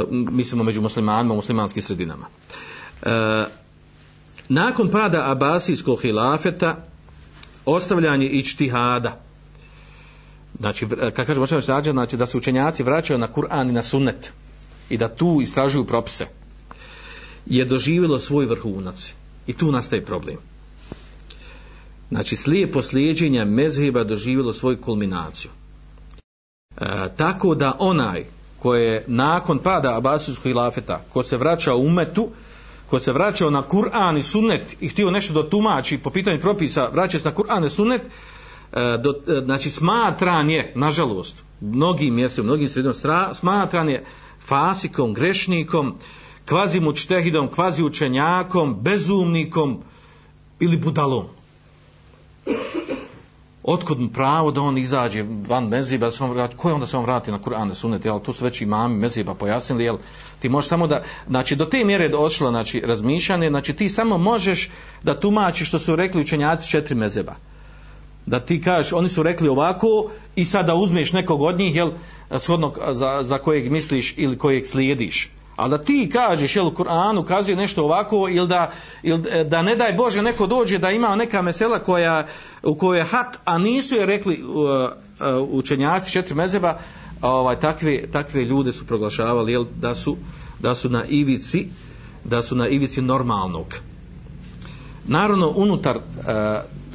Mislimo 0.10 0.64
među 0.64 0.82
muslimanima 0.82 1.34
u 1.34 1.36
muslimanskim 1.36 1.84
sredinama. 1.84 2.26
Uh, 3.02 3.10
nakon 4.50 4.92
pada 4.92 5.32
Abasijskog 5.32 6.02
hilafeta 6.02 6.76
ostavljanje 7.66 8.28
ičtihada. 8.28 9.22
Znači 10.60 10.88
kad 11.14 11.26
kažemo 11.26 11.44
ostavljanje 11.44 11.92
znači 11.92 12.18
da 12.18 12.26
se 12.26 12.38
učenjaci 12.38 12.84
vraćaju 12.84 13.20
na 13.20 13.28
Kur'an 13.28 13.70
i 13.70 13.74
na 13.74 13.84
sunnet 13.84 14.32
i 14.90 14.98
da 14.98 15.16
tu 15.16 15.40
istražuju 15.42 15.86
propise. 15.86 16.26
Je 17.46 17.66
doživjelo 17.66 18.20
svoj 18.20 18.46
vrhunac 18.46 19.14
i 19.48 19.54
tu 19.54 19.72
nastaje 19.72 20.06
problem. 20.06 20.38
Znači 22.10 22.36
slijepo 22.36 22.74
poslijeđenja 22.74 23.46
mezheba 23.46 24.04
doživjelo 24.04 24.54
svoju 24.54 24.82
kulminaciju. 24.82 25.52
E, 26.78 26.86
tako 27.18 27.56
da 27.56 27.76
onaj 27.80 28.26
koje 28.60 28.94
je 28.94 29.04
nakon 29.08 29.60
pada 29.60 29.98
Abasijskog 29.98 30.44
hilafeta 30.44 31.02
ko 31.10 31.24
se 31.24 31.38
vraća 31.38 31.74
u 31.74 31.86
umetu 31.86 32.30
ko 32.90 33.00
se 33.00 33.12
vraćao 33.12 33.50
na 33.50 33.62
Kur'an 33.62 34.18
i 34.18 34.24
Sunnet 34.24 34.76
i 34.80 34.88
htio 34.88 35.12
nešto 35.12 35.34
da 35.34 35.50
tumači 35.50 35.98
po 35.98 36.10
pitanju 36.10 36.40
propisa, 36.40 36.90
vraća 36.94 37.20
se 37.20 37.26
na 37.26 37.36
Kur'an 37.36 37.66
i 37.66 37.70
Sunnet, 37.70 38.02
e, 38.02 38.98
do, 38.98 39.14
e, 39.28 39.42
znači 39.46 39.70
smatran 39.70 40.50
je, 40.50 40.72
nažalost, 40.76 41.44
mnogim 41.62 42.16
mjestima, 42.16 42.46
mnogim 42.46 42.68
sredinom, 42.68 42.94
smatran 43.34 43.90
je 43.90 44.06
fasikom, 44.46 45.14
grešnikom, 45.14 45.96
kvazi 46.46 46.80
mučtehidom, 46.80 47.48
kvazi 47.48 47.84
učenjakom, 47.84 48.78
bezumnikom 48.82 49.84
ili 50.60 50.78
budalom. 50.78 51.26
Otkud 53.70 53.98
pravo 54.14 54.52
da 54.52 54.62
on 54.62 54.78
izađe 54.78 55.24
van 55.48 55.68
meziba, 55.68 56.06
da 56.06 56.12
se 56.12 56.24
on 56.24 56.32
vrati, 56.32 56.56
ko 56.58 56.70
je 56.70 56.74
onda 56.74 56.86
se 56.86 56.98
on 56.98 57.04
vrati 57.04 57.32
na 57.32 57.40
Kur'an 57.40 57.72
i 57.72 57.76
Sunnet, 57.76 58.06
jel, 58.06 58.20
tu 58.20 58.34
su 58.34 58.44
već 58.44 58.62
imami 58.62 58.96
meziba 58.96 59.34
pojasnili, 59.34 59.84
jel, 59.84 59.98
ti 60.40 60.50
možeš 60.50 60.70
samo 60.70 60.88
da, 60.88 61.04
znači 61.28 61.56
do 61.56 61.66
te 61.66 61.84
mjere 61.84 62.10
došlo 62.10 62.50
znači, 62.50 62.82
razmišljanje, 62.86 63.50
znači 63.50 63.74
ti 63.74 63.90
samo 63.90 64.18
možeš 64.18 64.70
da 65.04 65.20
tumačiš 65.20 65.68
što 65.68 65.80
su 65.80 65.96
rekli 65.96 66.22
učenjaci 66.22 66.70
četiri 66.70 66.96
mezeba. 66.96 67.36
Da 68.26 68.40
ti 68.40 68.62
kažeš, 68.62 68.94
oni 68.94 69.10
su 69.10 69.24
rekli 69.24 69.50
ovako 69.50 70.10
i 70.36 70.46
sada 70.46 70.76
uzmeš 70.76 71.14
nekog 71.14 71.42
od 71.42 71.58
njih, 71.58 71.76
jel, 71.76 71.92
shodno 72.40 72.74
za, 72.92 73.24
za 73.24 73.38
kojeg 73.38 73.72
misliš 73.72 74.14
ili 74.18 74.38
kojeg 74.38 74.66
slijediš. 74.66 75.32
A 75.60 75.68
da 75.68 75.78
ti 75.78 76.10
kažeš, 76.14 76.56
jel, 76.56 76.72
Kur'an 76.72 77.18
Kur'anu 77.26 77.56
nešto 77.56 77.84
ovako, 77.84 78.28
ili 78.30 78.48
da, 78.48 78.72
ili 79.04 79.24
e, 79.32 79.44
da 79.44 79.62
ne 79.62 79.76
daj 79.76 79.94
Bože 79.94 80.22
neko 80.22 80.48
dođe 80.48 80.78
da 80.78 80.92
ima 80.92 81.16
neka 81.16 81.42
mesela 81.42 81.80
koja, 81.80 82.28
u 82.64 82.76
kojoj 82.76 83.00
je 83.00 83.04
hak, 83.04 83.40
a 83.46 83.58
nisu 83.58 83.96
je 83.96 84.06
rekli 84.06 84.44
uh, 84.44 84.56
uh, 84.56 85.50
učenjaci 85.50 86.12
četiri 86.12 86.36
mezeba, 86.36 86.78
ovaj 87.22 87.60
takve 87.60 88.08
takve 88.12 88.44
ljude 88.44 88.74
su 88.74 88.88
proglašavali 88.88 89.52
jel, 89.52 89.66
da 89.76 89.96
su 89.96 90.18
da 90.60 90.76
su 90.76 90.90
na 90.90 91.06
ivici 91.06 91.68
da 92.24 92.44
su 92.44 92.56
na 92.56 92.68
ivici 92.68 93.02
normalnog. 93.02 93.76
Naravno 95.08 95.54
unutar 95.56 95.98
uh, 95.98 96.04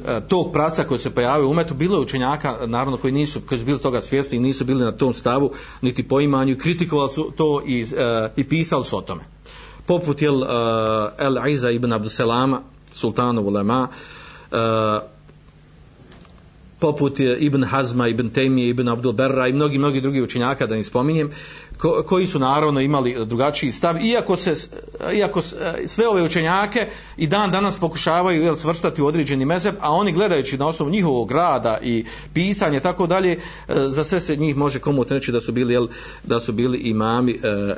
E, 0.07 0.21
tog 0.27 0.51
praca 0.53 0.83
koji 0.83 0.99
se 0.99 1.09
pojavio 1.09 1.47
u 1.47 1.51
umetu 1.51 1.73
bilo 1.73 1.97
je 1.97 2.01
učenjaka 2.01 2.57
naravno 2.65 2.97
koji 2.97 3.13
nisu 3.13 3.41
koji 3.41 3.59
su 3.59 3.65
bili 3.65 3.79
toga 3.79 4.01
svjesni 4.01 4.37
i 4.37 4.41
nisu 4.41 4.65
bili 4.65 4.83
na 4.83 4.91
tom 4.91 5.13
stavu 5.13 5.51
niti 5.81 6.07
poimanju 6.07 6.57
kritikovali 6.57 7.11
su 7.11 7.31
to 7.37 7.61
i, 7.65 7.81
e, 7.81 8.29
i 8.35 8.43
pisali 8.43 8.83
su 8.83 8.97
o 8.97 9.01
tome. 9.01 9.23
Poput 9.85 10.21
jel 10.21 10.43
e, 10.43 10.47
El 11.17 11.47
Iza 11.47 11.71
ibn 11.71 11.93
Abduselama 11.93 12.61
sultanov 12.93 13.47
ulema 13.47 13.87
poput 16.79 17.19
Ibn 17.19 17.63
Hazma, 17.63 18.07
Ibn 18.07 18.29
Temije, 18.29 18.69
Ibn 18.69 18.87
Abdul 18.87 19.13
Berra 19.13 19.47
i 19.47 19.53
mnogi, 19.53 19.77
mnogi 19.77 20.01
drugi 20.01 20.21
učenjaka, 20.21 20.67
da 20.67 20.75
ne 20.75 20.83
spominjem, 20.83 21.29
ko, 21.77 22.03
koji 22.07 22.27
su 22.27 22.39
naravno 22.39 22.81
imali 22.81 23.25
drugačiji 23.25 23.71
stav, 23.71 24.05
iako 24.05 24.37
se 24.37 24.53
iako 25.13 25.41
sve 25.85 26.07
ove 26.07 26.23
učenjake 26.23 26.87
i 27.17 27.27
dan 27.27 27.51
danas 27.51 27.79
pokušavaju 27.79 28.43
jel, 28.43 28.55
svrstati 28.55 29.01
u 29.01 29.05
određeni 29.05 29.45
mezeb, 29.45 29.75
a 29.79 29.91
oni 29.91 30.11
gledajući 30.11 30.57
na 30.57 30.67
osnovu 30.67 30.91
njihovog 30.91 31.31
rada 31.31 31.79
i 31.83 32.05
pisanje 32.33 32.79
tako 32.79 33.07
dalje, 33.07 33.31
e, 33.31 33.39
za 33.87 34.03
sve 34.03 34.19
se 34.19 34.35
njih 34.35 34.55
može 34.55 34.79
komu 34.79 35.05
reći 35.09 35.31
da 35.31 35.41
su 35.41 35.51
bili 35.51 35.73
jel, 35.73 35.87
da 36.23 36.39
su 36.39 36.51
bili 36.51 36.77
imami 36.77 37.31
e, 37.31 37.37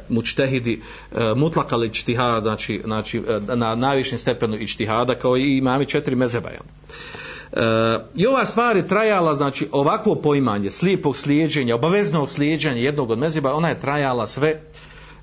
mučtehidi 0.09 0.81
e, 1.11 1.33
mutlakali 1.35 1.93
čtihada, 1.93 2.41
znači, 2.41 2.81
znači 2.85 3.17
e, 3.17 3.55
na 3.55 3.75
najvišem 3.75 4.17
stepenu 4.17 4.57
ičtihada 4.57 5.15
kao 5.15 5.37
i 5.37 5.57
imami 5.57 5.85
četiri 5.85 6.15
mezeba. 6.15 6.49
Jel. 6.49 6.63
E, 7.53 7.59
I 8.15 8.27
ova 8.27 8.45
stvar 8.45 8.77
je 8.77 8.87
trajala, 8.87 9.35
znači 9.35 9.67
ovakvo 9.71 10.15
poimanje 10.15 10.71
slijepog 10.71 11.17
slijeđenja, 11.17 11.75
obaveznog 11.75 12.29
slijeđenja 12.29 12.81
jednog 12.81 13.11
od 13.11 13.19
meziba, 13.19 13.53
ona 13.53 13.69
je 13.69 13.79
trajala 13.79 14.27
sve 14.27 14.61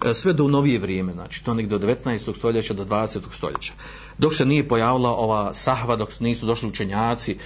e, 0.04 0.14
sve 0.14 0.32
do 0.32 0.48
novije 0.48 0.78
vrijeme, 0.78 1.12
znači 1.12 1.44
to 1.44 1.54
nekdo 1.54 1.76
od 1.76 1.82
19. 1.82 2.36
stoljeća 2.36 2.74
do 2.74 2.84
20. 2.84 3.18
stoljeća. 3.32 3.72
Dok 4.18 4.34
se 4.34 4.44
nije 4.44 4.68
pojavila 4.68 5.10
ova 5.10 5.54
sahva, 5.54 5.96
dok 5.96 6.20
nisu 6.20 6.46
došli 6.46 6.68
učenjaci, 6.68 7.32
e, 7.32 7.36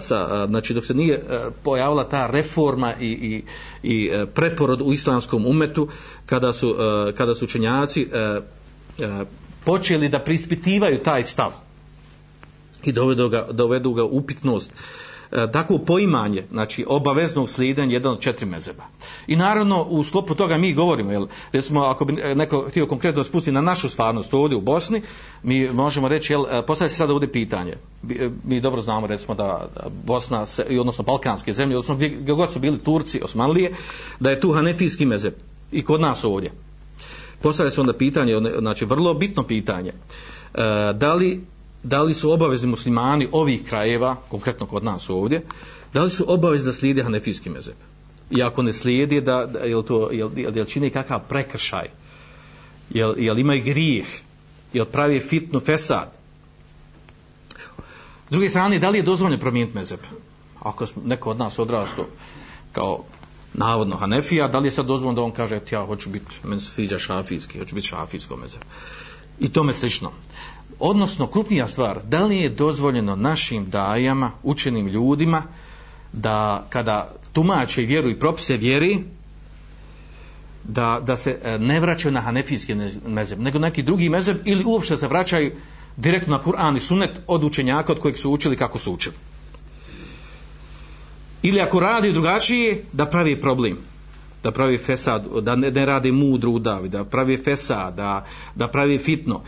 sa, 0.00 0.44
e, 0.44 0.46
znači 0.48 0.74
dok 0.74 0.84
se 0.84 0.94
nije 0.94 1.22
pojavila 1.62 2.08
ta 2.08 2.26
reforma 2.26 2.94
i, 3.00 3.06
i, 3.06 3.42
i 3.82 4.10
preporod 4.34 4.80
u 4.82 4.92
islamskom 4.92 5.46
umetu, 5.46 5.88
kada 6.26 6.52
su, 6.52 6.76
kada 7.16 7.34
su 7.34 7.44
učenjaci 7.44 8.08
počeli 9.64 10.08
da 10.08 10.18
prispitivaju 10.18 10.98
taj 10.98 11.24
stav 11.24 11.67
i 12.84 12.92
dovedu 12.92 13.28
ga, 13.28 13.46
dovedu 13.52 13.92
ga 13.92 14.04
upitnost 14.04 14.72
e, 15.32 15.52
takvo 15.52 15.78
poimanje, 15.78 16.44
znači 16.50 16.84
obaveznog 16.88 17.48
slijedanja 17.48 17.92
jedan 17.92 18.12
od 18.12 18.20
četiri 18.20 18.46
mezeba. 18.46 18.84
I 19.26 19.36
naravno 19.36 19.82
u 19.82 20.04
sklopu 20.04 20.34
toga 20.34 20.56
mi 20.56 20.74
govorimo, 20.74 21.12
jel, 21.12 21.26
recimo 21.52 21.80
ako 21.80 22.04
bi 22.04 22.12
neko 22.12 22.64
htio 22.68 22.86
konkretno 22.86 23.24
spustiti 23.24 23.52
na 23.52 23.60
našu 23.60 23.88
stvarnost 23.88 24.34
ovdje 24.34 24.56
u 24.56 24.60
Bosni, 24.60 25.02
mi 25.42 25.68
možemo 25.72 26.08
reći, 26.08 26.32
jel, 26.32 26.44
e, 26.50 26.66
postavlja 26.66 26.88
se 26.88 26.96
sada 26.96 27.12
ovdje 27.12 27.32
pitanje. 27.32 27.74
E, 28.10 28.30
mi 28.44 28.60
dobro 28.60 28.82
znamo 28.82 29.06
recimo 29.06 29.34
da 29.34 29.68
Bosna, 30.04 30.46
se, 30.46 30.66
odnosno 30.80 31.04
Balkanske 31.04 31.52
zemlje, 31.52 31.76
odnosno 31.76 31.94
gdje, 31.94 32.08
gdje 32.08 32.32
god 32.32 32.52
su 32.52 32.58
bili 32.58 32.78
Turci, 32.78 33.20
Osmanlije, 33.24 33.72
da 34.20 34.30
je 34.30 34.40
tu 34.40 34.52
hanefijski 34.52 35.06
mezeb 35.06 35.34
i 35.72 35.84
kod 35.84 36.00
nas 36.00 36.24
ovdje. 36.24 36.52
Postavlja 37.42 37.70
se 37.70 37.80
onda 37.80 37.92
pitanje, 37.92 38.40
znači 38.58 38.84
vrlo 38.84 39.14
bitno 39.14 39.42
pitanje, 39.42 39.92
e, 40.54 40.92
da 40.92 41.14
li 41.14 41.40
da 41.82 42.02
li 42.02 42.14
su 42.14 42.32
obavezni 42.32 42.68
muslimani 42.68 43.28
ovih 43.32 43.64
krajeva, 43.64 44.16
konkretno 44.28 44.66
kod 44.66 44.84
nas 44.84 45.10
ovdje, 45.10 45.42
da 45.92 46.02
li 46.02 46.10
su 46.10 46.24
obavezni 46.28 46.66
da 46.66 46.72
slijede 46.72 47.02
hanefijski 47.02 47.50
mezeb? 47.50 47.74
I 48.30 48.42
ako 48.42 48.62
ne 48.62 48.72
slijede, 48.72 49.20
da, 49.20 49.46
da 49.46 49.58
jel, 49.58 49.82
to, 49.82 50.10
jel, 50.12 50.30
jel 50.36 50.64
čini 50.64 50.90
kakav 50.90 51.20
prekršaj? 51.28 51.88
Jel, 52.90 53.14
jel 53.18 53.38
imaju 53.38 53.64
grijeh? 53.64 54.06
Jel 54.72 54.84
pravi 54.84 55.20
fitnu 55.20 55.60
fesad? 55.60 56.12
S 58.28 58.30
druge 58.30 58.50
strane, 58.50 58.78
da 58.78 58.90
li 58.90 58.98
je 58.98 59.02
dozvoljeno 59.02 59.40
promijeniti 59.40 59.76
mezeb? 59.76 60.00
Ako 60.60 60.86
neko 61.04 61.30
od 61.30 61.38
nas 61.38 61.58
odrasto 61.58 62.06
kao 62.72 63.04
navodno 63.54 63.96
Hanefija, 63.96 64.48
da 64.48 64.58
li 64.58 64.66
je 64.66 64.70
sad 64.70 64.86
dozvoljeno 64.86 65.16
da 65.16 65.22
on 65.22 65.30
kaže 65.30 65.60
ja 65.70 65.86
hoću 65.86 66.10
biti, 66.10 66.36
meni 66.44 66.60
se 66.60 66.66
sviđa 66.66 66.98
šafijski, 66.98 67.58
hoću 67.58 67.74
biti 67.74 67.86
šafijsko 67.86 68.36
mezeb. 68.36 68.60
I 69.40 69.52
tome 69.52 69.72
slično 69.72 70.12
odnosno 70.80 71.26
krupnija 71.26 71.68
stvar, 71.68 72.00
da 72.04 72.24
li 72.24 72.38
je 72.38 72.48
dozvoljeno 72.48 73.16
našim 73.16 73.70
dajama, 73.70 74.30
učenim 74.42 74.86
ljudima, 74.86 75.42
da 76.12 76.66
kada 76.70 77.10
tumače 77.32 77.82
vjeru 77.82 78.10
i 78.10 78.18
propise 78.18 78.56
vjeri, 78.56 79.04
da, 80.64 81.00
da 81.06 81.16
se 81.16 81.38
e, 81.42 81.58
ne 81.58 81.80
vraćaju 81.80 82.12
na 82.12 82.20
hanefijski 82.20 82.74
mezeb, 83.06 83.40
nego 83.40 83.58
neki 83.58 83.82
drugi 83.82 84.08
mezeb, 84.08 84.36
ili 84.44 84.64
uopšte 84.64 84.96
se 84.96 85.08
vraćaju 85.08 85.52
direktno 85.96 86.36
na 86.36 86.42
Kur'an 86.42 86.76
i 86.76 86.80
Sunnet 86.80 87.20
od 87.26 87.44
učenjaka 87.44 87.92
od 87.92 87.98
kojeg 87.98 88.18
su 88.18 88.30
učili 88.30 88.56
kako 88.56 88.78
su 88.78 88.92
učili. 88.92 89.14
Ili 91.42 91.60
ako 91.60 91.80
radi 91.80 92.12
drugačije, 92.12 92.84
da 92.92 93.06
pravi 93.06 93.40
problem. 93.40 93.78
Da 94.42 94.50
pravi 94.50 94.78
fesad, 94.78 95.26
da 95.42 95.56
ne, 95.56 95.70
ne 95.70 95.86
radi 95.86 96.12
mudru 96.12 96.52
udavi, 96.52 96.88
da 96.88 97.04
pravi 97.04 97.36
fesad, 97.36 97.94
da, 97.94 98.26
da 98.54 98.68
pravi 98.68 98.98
fitno. 98.98 99.42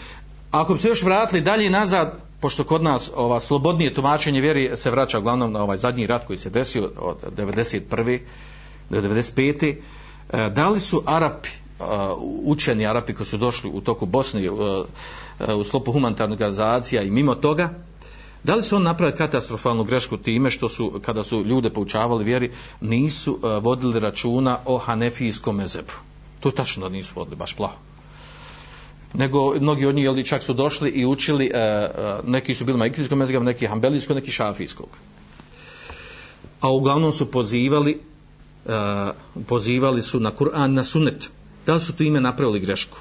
Ako 0.51 0.75
bi 0.75 0.81
se 0.81 0.89
još 0.89 1.03
vratili 1.03 1.41
dalje 1.41 1.71
nazad, 1.71 2.19
pošto 2.41 2.65
kod 2.65 2.83
nas 2.83 3.11
ova 3.17 3.41
slobodnije 3.41 3.95
tumačenje 3.95 4.41
vjeri 4.41 4.71
se 4.77 4.91
vraća 4.91 5.19
uglavnom 5.19 5.53
na 5.53 5.63
ovaj 5.63 5.79
zadnji 5.79 6.07
rat 6.07 6.27
koji 6.27 6.37
se 6.37 6.51
desio 6.51 6.91
od 6.97 7.17
91. 7.37 8.21
do 8.91 9.01
95. 9.01 9.77
E, 10.33 10.51
da 10.51 10.69
li 10.69 10.81
su 10.81 11.03
Arapi, 11.07 11.49
e, 11.49 11.83
učeni 12.45 12.87
Arapi 12.87 13.15
koji 13.15 13.27
su 13.27 13.37
došli 13.37 13.71
u 13.71 13.81
toku 13.81 14.07
Bosne 14.07 14.45
e, 14.45 14.49
e 15.49 15.55
u 15.55 15.65
slopu 15.65 15.93
humanitarnog 15.93 16.41
organizacija 16.41 17.03
i 17.03 17.11
mimo 17.11 17.35
toga, 17.35 17.71
da 18.45 18.55
li 18.55 18.65
su 18.65 18.77
on 18.77 18.83
napravili 18.83 19.19
katastrofalnu 19.19 19.85
grešku 19.85 20.17
time 20.17 20.51
što 20.51 20.69
su, 20.69 21.01
kada 21.05 21.25
su 21.25 21.45
ljude 21.45 21.71
poučavali 21.71 22.25
vjeri, 22.25 22.53
nisu 22.81 23.39
e, 23.43 23.61
vodili 23.61 24.01
računa 24.01 24.59
o 24.65 24.79
hanefijskom 24.79 25.57
mezebu. 25.57 25.93
To 26.41 26.51
tačno 26.51 26.83
da 26.83 26.89
nisu 26.89 27.13
vodili, 27.17 27.37
baš 27.37 27.55
plaho 27.55 27.90
nego 29.15 29.55
mnogi 29.61 29.87
od 29.87 29.95
njih 29.95 30.05
jeli, 30.05 30.25
čak 30.25 30.43
su 30.43 30.55
došli 30.55 30.91
i 30.91 31.07
učili, 31.07 31.51
e, 31.55 31.59
e 31.59 31.91
neki 32.27 32.55
su 32.55 32.65
bili 32.65 32.79
majkrijskog 32.79 33.19
mezega, 33.19 33.41
neki 33.41 33.67
hambelijskog, 33.67 34.17
neki 34.17 34.31
šafijskog. 34.31 34.89
A 36.61 36.71
uglavnom 36.71 37.13
su 37.13 37.31
pozivali, 37.31 38.01
e, 38.67 38.71
pozivali 39.47 40.03
su 40.03 40.21
na 40.21 40.31
Kur'an, 40.31 40.75
na 40.75 40.85
sunet. 40.85 41.31
Da 41.67 41.75
li 41.75 41.81
su 41.81 41.93
tu 41.93 42.03
ime 42.03 42.21
napravili 42.21 42.61
grešku? 42.61 42.99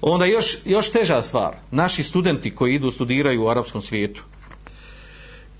Onda 0.00 0.26
još, 0.26 0.58
još 0.64 0.90
teža 0.90 1.22
stvar, 1.22 1.56
naši 1.70 2.02
studenti 2.02 2.54
koji 2.54 2.74
idu 2.74 2.90
studiraju 2.90 3.44
u 3.44 3.48
arapskom 3.48 3.82
svijetu, 3.82 4.22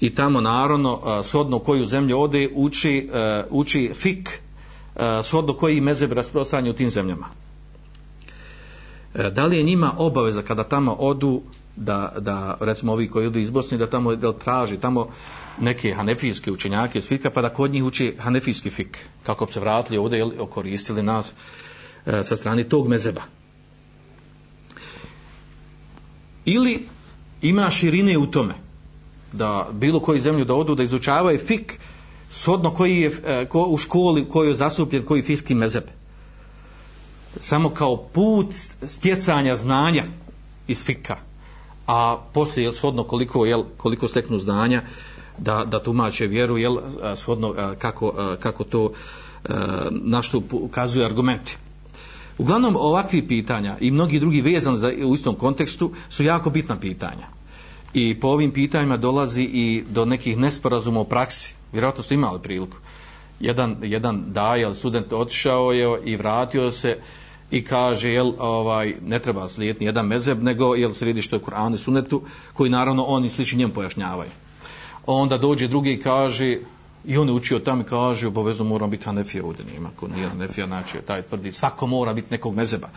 i 0.00 0.14
tamo 0.14 0.40
naravno 0.40 1.00
e, 1.04 1.22
shodno 1.22 1.58
koju 1.58 1.86
zemlju 1.86 2.20
ode 2.20 2.48
uči, 2.54 3.08
e, 3.14 3.44
uči 3.50 3.90
fik 3.94 4.38
shodno 5.22 5.54
koji 5.56 5.80
mezeb 5.80 6.12
rasprostranju 6.12 6.70
u 6.70 6.74
tim 6.74 6.90
zemljama 6.90 7.26
E, 9.14 9.30
da 9.30 9.46
li 9.46 9.56
je 9.56 9.62
njima 9.62 9.94
obaveza 9.98 10.42
kada 10.42 10.64
tamo 10.64 10.92
odu 10.92 11.42
da, 11.76 12.12
da 12.18 12.56
recimo 12.60 12.92
ovi 12.92 13.08
koji 13.08 13.26
odu 13.26 13.38
iz 13.38 13.50
Bosne 13.50 13.78
da 13.78 13.90
tamo 13.90 14.16
da 14.16 14.32
traži 14.32 14.76
tamo 14.76 15.08
neke 15.60 15.94
hanefijske 15.94 16.52
učenjake 16.52 16.98
iz 16.98 17.06
fika 17.06 17.30
pa 17.30 17.42
da 17.42 17.48
kod 17.48 17.72
njih 17.72 17.84
uči 17.84 18.16
hanefijski 18.18 18.70
fik 18.70 18.98
kako 19.22 19.46
bi 19.46 19.52
se 19.52 19.60
vratili 19.60 19.98
ovdje 19.98 20.18
ili 20.18 20.36
koristili 20.50 21.02
nas 21.02 21.32
e, 22.06 22.22
sa 22.24 22.36
strane 22.36 22.68
tog 22.68 22.88
mezeba 22.88 23.22
ili 26.44 26.86
ima 27.42 27.70
širine 27.70 28.18
u 28.18 28.26
tome 28.26 28.54
da 29.32 29.68
bilo 29.72 30.00
koji 30.00 30.20
zemlju 30.20 30.44
da 30.44 30.54
odu 30.54 30.74
da 30.74 30.82
izučavaju 30.82 31.38
fik 31.38 31.78
shodno 32.30 32.74
koji 32.74 33.00
je 33.00 33.12
e, 33.24 33.46
ko, 33.48 33.64
u 33.64 33.76
školi 33.78 34.28
koji 34.28 34.48
je 34.48 34.54
zastupljen 34.54 35.04
koji 35.04 35.22
fiski 35.22 35.54
mezeb 35.54 35.84
samo 37.40 37.70
kao 37.70 37.96
put 37.96 38.46
stjecanja 38.86 39.56
znanja 39.56 40.04
iz 40.68 40.84
fika. 40.84 41.16
A 41.86 42.18
poslije 42.32 42.66
je 42.66 42.72
shodno 42.72 43.04
koliko, 43.04 43.44
jel, 43.44 43.64
koliko 43.76 44.08
steknu 44.08 44.38
znanja 44.38 44.82
da, 45.38 45.64
da 45.64 45.82
tumače 45.82 46.26
vjeru 46.26 46.58
jel, 46.58 46.76
shodno 47.16 47.54
kako, 47.78 48.12
kako 48.40 48.64
to 48.64 48.92
na 49.90 50.22
što 50.22 50.42
ukazuju 50.52 51.04
argumenti. 51.04 51.56
Uglavnom 52.38 52.76
ovakvi 52.76 53.28
pitanja 53.28 53.76
i 53.80 53.90
mnogi 53.90 54.20
drugi 54.20 54.40
vezani 54.40 54.78
za, 54.78 54.92
u 55.06 55.14
istom 55.14 55.34
kontekstu 55.34 55.92
su 56.10 56.24
jako 56.24 56.50
bitna 56.50 56.80
pitanja. 56.80 57.26
I 57.94 58.20
po 58.20 58.28
ovim 58.28 58.50
pitanjima 58.50 58.96
dolazi 58.96 59.42
i 59.42 59.84
do 59.90 60.04
nekih 60.04 60.36
nesporazuma 60.36 61.00
u 61.00 61.04
praksi. 61.04 61.54
Vjerojatno 61.72 62.02
ste 62.02 62.14
imali 62.14 62.40
priliku. 62.42 62.76
Jedan, 63.40 63.76
jedan 63.82 64.22
daje, 64.26 64.74
student 64.74 65.12
otišao 65.12 65.72
je 65.72 66.00
i 66.04 66.16
vratio 66.16 66.72
se 66.72 66.98
i 67.52 67.64
kaže 67.64 68.10
jel 68.10 68.32
ovaj 68.38 68.94
ne 69.06 69.18
treba 69.18 69.48
slijediti 69.48 69.84
jedan 69.84 70.06
mezeb 70.06 70.42
nego 70.42 70.74
jel 70.74 70.92
sredi 70.92 71.22
što 71.22 71.36
je 71.36 71.42
Kur'an 71.42 71.74
i 71.74 71.78
Sunnetu 71.78 72.22
koji 72.52 72.70
naravno 72.70 73.04
oni 73.04 73.28
sliči 73.28 73.56
njemu 73.56 73.72
pojašnjavaju. 73.72 74.30
Onda 75.06 75.38
dođe 75.38 75.68
drugi 75.68 75.92
i 75.92 76.00
kaže 76.00 76.58
i 77.04 77.16
on 77.18 77.28
je 77.28 77.34
učio 77.34 77.58
tamo 77.58 77.82
i 77.82 77.84
kaže 77.84 78.28
obavezno 78.28 78.64
mora 78.64 78.86
biti 78.86 79.04
Hanefija 79.04 79.44
ovdje 79.44 79.64
nema 79.74 79.90
ko 79.96 80.08
nije 80.08 80.28
Hanefija 80.28 80.66
znači 80.66 80.98
taj 81.06 81.22
tvrdi 81.22 81.52
svako 81.52 81.86
mora 81.86 82.14
biti 82.14 82.28
nekog 82.30 82.54
mezeba. 82.54 82.88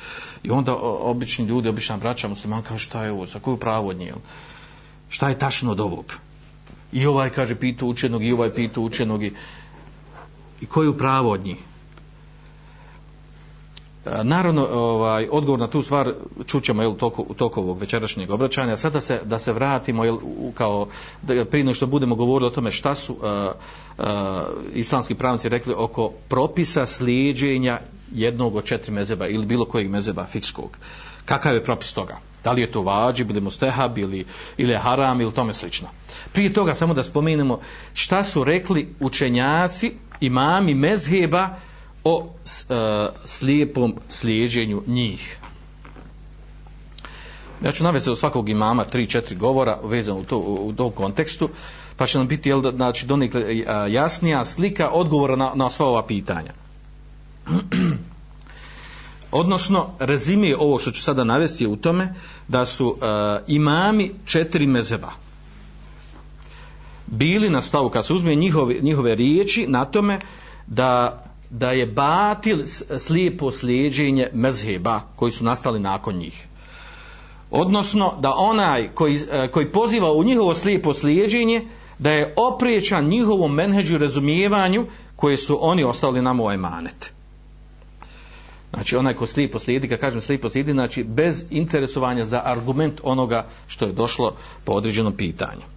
I 0.43 0.51
onda 0.51 0.75
obični 0.81 1.45
ljudi 1.45 1.69
obična 1.69 1.97
braća 1.97 2.27
musliman 2.27 2.63
kaže 2.63 2.85
šta 2.85 3.03
je 3.05 3.11
ovo 3.11 3.27
sa 3.27 3.39
koju 3.39 3.57
pravo 3.57 3.89
od 3.89 3.97
nje 3.97 4.13
šta 5.09 5.29
je 5.29 5.39
tačno 5.39 5.71
od 5.71 5.79
ovog 5.79 6.05
i 6.91 7.05
ovaj 7.05 7.29
kaže 7.29 7.55
pitu 7.55 7.87
učenog 7.87 8.23
i 8.23 8.31
ovaj 8.31 8.53
pitu 8.53 8.83
učenog 8.83 9.23
i, 9.23 9.33
i 10.61 10.65
koju 10.65 10.97
pravo 10.97 11.31
od 11.31 11.45
njih 11.45 11.57
E, 14.05 14.23
Naravno, 14.23 14.67
ovaj, 14.71 15.27
odgovor 15.31 15.59
na 15.59 15.67
tu 15.67 15.81
stvar 15.81 16.13
čućemo 16.47 16.81
jel, 16.81 16.95
toko, 16.95 17.25
toko 17.37 17.61
ovog 17.61 17.79
večerašnjeg 17.79 18.31
obraćanja. 18.31 18.77
Sada 18.77 19.01
se, 19.01 19.19
da 19.23 19.39
se 19.39 19.53
vratimo, 19.53 20.05
jel, 20.05 20.17
kao, 20.53 20.87
da, 21.21 21.45
prije 21.45 21.73
što 21.73 21.87
budemo 21.87 22.15
govorili 22.15 22.47
o 22.47 22.53
tome 22.53 22.71
šta 22.71 22.95
su 22.95 23.13
uh, 23.13 23.19
uh, 23.97 24.05
islamski 24.73 25.15
pravnici 25.15 25.49
rekli 25.49 25.73
oko 25.77 26.11
propisa 26.29 26.85
slijedženja 26.85 27.79
jednog 28.13 28.55
od 28.55 28.63
četiri 28.63 28.93
mezeba 28.93 29.27
ili 29.27 29.45
bilo 29.45 29.65
kojeg 29.65 29.89
mezeba 29.89 30.25
fikskog. 30.25 30.77
Kakav 31.25 31.53
je 31.53 31.63
propis 31.63 31.93
toga? 31.93 32.17
Da 32.43 32.51
li 32.51 32.61
je 32.61 32.71
to 32.71 32.81
vađib 32.81 33.31
ili 33.31 33.41
mustehab 33.41 33.97
ili, 33.97 34.25
ili 34.57 34.71
je 34.71 34.77
haram 34.77 35.21
ili 35.21 35.31
tome 35.31 35.53
slično. 35.53 35.87
Prije 36.33 36.53
toga 36.53 36.75
samo 36.75 36.93
da 36.93 37.03
spomenemo 37.03 37.59
šta 37.93 38.23
su 38.23 38.43
rekli 38.43 38.93
učenjaci, 38.99 39.93
imami 40.19 40.73
mezheba, 40.73 41.49
o 42.05 42.25
e, 42.25 42.75
slijepom 43.25 43.95
slijeđenju 44.09 44.83
njih. 44.87 45.37
Ja 47.63 47.71
ću 47.71 47.83
navesti 47.83 48.09
od 48.09 48.17
svakog 48.17 48.49
imama 48.49 48.85
3-4 48.93 49.37
govora 49.37 49.77
vezano 49.83 50.19
u, 50.19 50.23
to, 50.23 50.37
u 50.37 50.73
tom 50.73 50.91
kontekstu, 50.91 51.49
pa 51.97 52.07
će 52.07 52.17
nam 52.17 52.27
biti 52.27 52.49
jel, 52.49 52.75
znači, 52.75 53.05
donekle 53.05 53.41
e, 53.41 53.63
jasnija 53.89 54.45
slika 54.45 54.89
odgovora 54.89 55.35
na, 55.35 55.51
na 55.55 55.69
sva 55.69 55.85
ova 55.85 56.05
pitanja. 56.05 56.53
Odnosno, 59.31 59.89
rezime 59.99 60.55
ovo 60.59 60.79
što 60.79 60.91
ću 60.91 61.03
sada 61.03 61.23
navesti 61.23 61.63
je 61.63 61.67
u 61.67 61.75
tome 61.75 62.13
da 62.47 62.65
su 62.65 62.97
e, 63.01 63.05
imami 63.47 64.11
četiri 64.25 64.67
mezeba 64.67 65.11
bili 67.07 67.49
na 67.49 67.61
stavu, 67.61 67.89
kad 67.89 68.05
se 68.05 68.13
uzme 68.13 68.35
njihove, 68.35 68.75
njihove 68.81 69.15
riječi, 69.15 69.65
na 69.67 69.85
tome 69.85 70.19
da 70.67 71.24
da 71.49 71.71
je 71.71 71.85
batil 71.85 72.65
slijepo 72.99 73.51
slijedženje 73.51 74.29
mezheba 74.33 75.01
koji 75.15 75.31
su 75.31 75.43
nastali 75.43 75.79
nakon 75.79 76.15
njih. 76.15 76.47
Odnosno 77.51 78.13
da 78.19 78.33
onaj 78.37 78.89
koji, 78.93 79.19
e, 79.31 79.47
koji 79.47 79.71
poziva 79.71 80.11
u 80.11 80.23
njihovo 80.23 80.53
slijepo 80.53 80.93
slijedženje 80.93 81.67
da 81.99 82.11
je 82.11 82.33
opriječan 82.35 83.07
njihovom 83.07 83.53
menheđu 83.53 83.97
razumijevanju 83.97 84.85
koje 85.15 85.37
su 85.37 85.57
oni 85.61 85.83
ostali 85.83 86.21
nam 86.21 86.39
u 86.39 86.51
emanet. 86.51 87.11
Znači 88.73 88.95
onaj 88.95 89.13
ko 89.13 89.27
slijepo 89.27 89.59
slijedi, 89.59 89.87
kad 89.87 89.99
kažem 89.99 90.21
slijepo 90.21 90.49
slijedi, 90.49 90.71
znači 90.71 91.03
bez 91.03 91.45
interesovanja 91.49 92.25
za 92.25 92.41
argument 92.45 93.01
onoga 93.03 93.47
što 93.67 93.85
je 93.85 93.91
došlo 93.91 94.35
po 94.63 94.71
određenom 94.71 95.13
pitanju 95.13 95.74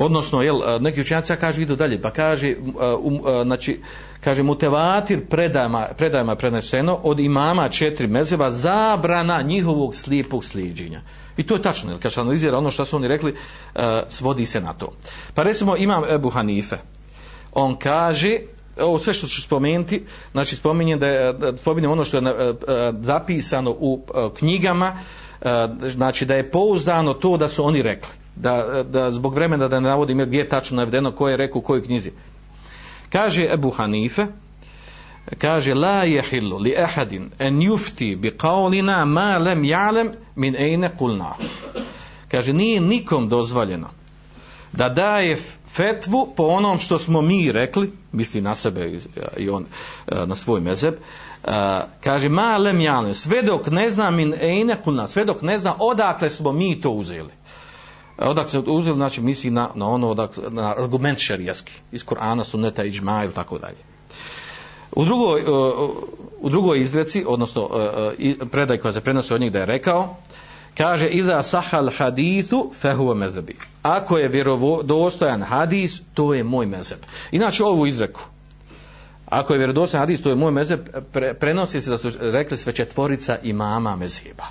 odnosno 0.00 0.42
jel 0.42 0.60
neki 0.80 1.00
učenjaci 1.00 1.32
kaže, 1.40 1.62
idu 1.62 1.76
dalje 1.76 2.02
pa 2.02 2.10
kaže 2.10 2.56
um, 3.02 3.20
znači 3.44 3.80
kaže 4.20 4.42
mutevatir 4.42 5.26
predajama 5.26 5.88
predajama 5.96 6.34
preneseno 6.34 6.98
od 7.02 7.20
imama 7.20 7.68
četiri 7.68 8.06
mezeva 8.06 8.52
zabrana 8.52 9.42
njihovog 9.42 9.94
slijepog 9.94 10.44
slijeđenja 10.44 11.00
i 11.36 11.46
to 11.46 11.54
je 11.54 11.62
tačno 11.62 11.98
kad 12.02 12.12
se 12.12 12.20
analizira 12.20 12.52
ono, 12.52 12.58
ono 12.58 12.70
što 12.70 12.84
su 12.84 12.96
oni 12.96 13.08
rekli 13.08 13.32
uh, 13.32 13.82
svodi 14.08 14.46
se 14.46 14.60
na 14.60 14.72
to. 14.72 14.92
Pa 15.34 15.42
recimo 15.42 15.76
imam 15.76 16.02
Ebu 16.10 16.30
Hanife. 16.30 16.76
On 17.52 17.76
kaže 17.76 18.38
ovo 18.80 18.98
sve 18.98 19.12
što 19.12 19.26
ću 19.26 19.42
spomenuti 19.42 20.04
znači 20.32 20.56
spominjem 20.56 20.98
da 20.98 21.06
je 21.06 21.34
spominjem 21.56 21.90
ono 21.90 22.04
što 22.04 22.16
je 22.16 22.54
zapisano 23.02 23.70
u 23.70 24.02
knjigama 24.38 24.98
znači 25.86 26.24
da 26.26 26.34
je 26.34 26.50
pouzdano 26.50 27.14
to 27.14 27.36
da 27.36 27.48
su 27.48 27.64
oni 27.64 27.82
rekli 27.82 28.19
da, 28.36 28.82
da 28.82 29.12
zbog 29.12 29.34
vremena 29.34 29.68
da 29.68 29.80
ne 29.80 29.88
navodim 29.88 30.18
gdje 30.18 30.38
je 30.38 30.48
tačno 30.48 30.76
navedeno 30.76 31.12
ko 31.12 31.28
je 31.28 31.36
rekao 31.36 31.58
u 31.58 31.62
kojoj 31.62 31.84
knjizi. 31.84 32.10
Kaže 33.08 33.48
Ebu 33.52 33.70
Hanife, 33.70 34.26
kaže 35.38 35.74
la 35.74 36.04
jehillu 36.04 36.58
li 36.58 36.74
ehadin 36.76 37.30
en 37.38 37.62
jufti 37.62 38.16
bi 38.16 38.30
kaolina 38.30 39.04
ma 39.04 39.38
lem 39.38 39.64
jalem 39.64 40.10
min 40.34 40.56
ejne 40.56 40.94
kulna. 40.94 41.34
Kaže 42.28 42.52
nije 42.52 42.80
nikom 42.80 43.28
dozvoljeno 43.28 43.88
da 44.72 44.88
daje 44.88 45.38
fetvu 45.72 46.32
po 46.36 46.42
onom 46.42 46.78
što 46.78 46.98
smo 46.98 47.22
mi 47.22 47.52
rekli, 47.52 47.92
misli 48.12 48.40
na 48.40 48.54
sebe 48.54 48.98
i, 49.36 49.48
on 49.48 49.66
e, 50.06 50.26
na 50.26 50.34
svoj 50.34 50.60
mezeb, 50.60 50.94
uh, 50.94 51.50
e, 51.54 51.82
kaže 52.04 52.28
ma 52.28 52.56
lem 52.56 52.80
jalen, 52.80 53.14
sve 53.14 53.42
dok 53.42 53.66
ne 53.66 53.90
zna 53.90 54.10
min 54.10 54.34
ejne 54.40 54.76
kuna, 54.84 55.08
sve 55.08 55.24
dok 55.24 55.42
ne 55.42 55.58
zna 55.58 55.74
odakle 55.78 56.30
smo 56.30 56.52
mi 56.52 56.80
to 56.80 56.90
uzeli. 56.90 57.30
E, 58.20 58.24
odakle 58.24 58.60
uzeli, 58.60 58.96
znači 58.96 59.20
misli 59.20 59.50
na, 59.50 59.70
na 59.74 59.88
ono, 59.88 60.08
odakle, 60.08 60.50
na 60.50 60.74
argument 60.78 61.18
šarijaski, 61.18 61.72
iz 61.92 62.04
Korana, 62.04 62.44
sunneta, 62.44 62.84
iđma 62.84 63.24
ili 63.24 63.32
tako 63.32 63.58
dalje. 63.58 63.78
U 64.92 65.04
drugoj, 65.04 65.40
e, 65.40 65.44
u 66.40 66.48
drugoj 66.48 66.80
izreci, 66.80 67.24
odnosno 67.28 67.68
e, 68.18 68.34
predaj 68.50 68.78
koja 68.78 68.92
se 68.92 69.00
prenosi 69.00 69.34
od 69.34 69.40
njih 69.40 69.52
da 69.52 69.58
je 69.58 69.66
rekao, 69.66 70.16
kaže 70.76 71.08
iza 71.08 71.42
sahal 71.42 71.90
hadithu 71.96 72.72
fehuva 72.80 73.14
mezebi. 73.14 73.56
Ako 73.82 74.18
je 74.18 74.28
vjerodostojan 74.28 75.42
hadis, 75.42 76.00
to 76.14 76.34
je 76.34 76.44
moj 76.44 76.66
mezeb. 76.66 76.98
Inače 77.32 77.64
ovu 77.64 77.86
izreku, 77.86 78.20
ako 79.26 79.54
je 79.54 79.58
vjerodostojan 79.58 80.02
hadis, 80.02 80.22
to 80.22 80.28
je 80.28 80.34
moj 80.34 80.52
mezeb, 80.52 80.80
pre, 81.12 81.34
prenosi 81.34 81.80
se 81.80 81.90
da 81.90 81.98
su 81.98 82.10
rekli 82.20 82.56
sve 82.56 82.72
četvorica 82.72 83.38
imama 83.42 83.96
mezeba. 83.96 84.46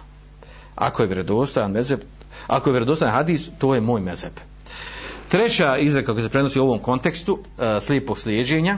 Ako 0.76 1.02
je 1.02 1.08
vjerodostojan 1.08 1.72
mezeb, 1.72 2.00
ako 2.48 2.70
je 2.70 2.74
vjerodostojan 2.74 3.14
hadis, 3.14 3.50
to 3.58 3.76
je 3.76 3.82
moj 3.82 4.02
mezeb. 4.02 4.34
Treća 5.30 5.78
izreka 5.78 6.14
koja 6.14 6.24
se 6.24 6.30
prenosi 6.30 6.60
u 6.60 6.64
ovom 6.64 6.80
kontekstu, 6.80 7.34
uh, 7.34 7.64
slijepog 7.82 8.20
slijeđenja, 8.20 8.78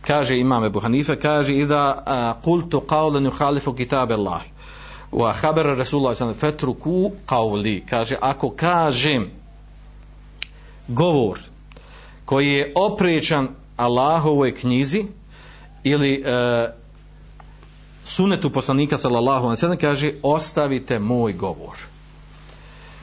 kaže 0.00 0.38
imame 0.38 0.70
Buhanife, 0.70 1.16
kaže 1.16 1.54
ida 1.54 2.02
da 2.04 2.36
e, 2.38 2.42
kultu 2.44 2.80
qawlan 2.80 3.30
yukhalifu 3.30 3.76
kitab 3.76 4.12
Allah 4.12 4.40
wa 5.12 5.32
khabar 5.34 5.66
rasulullah 5.66 6.16
sallallahu 6.16 6.46
alejhi 6.46 6.66
ve 6.66 7.10
qawli 7.26 7.82
kaže 7.90 8.16
ako 8.20 8.50
kažem 8.50 9.30
govor 10.88 11.38
koji 12.24 12.46
je 12.46 12.72
oprečan 12.74 13.48
Allahovoj 13.76 14.54
knjizi 14.54 15.04
ili 15.82 16.22
e, 16.26 16.68
sunetu 18.04 18.50
poslanika 18.50 18.98
sallallahu 18.98 19.46
alejhi 19.46 19.56
ve 19.56 19.60
sellem 19.60 19.78
kaže 19.78 20.12
ostavite 20.22 20.98
moj 20.98 21.32
govor 21.32 21.89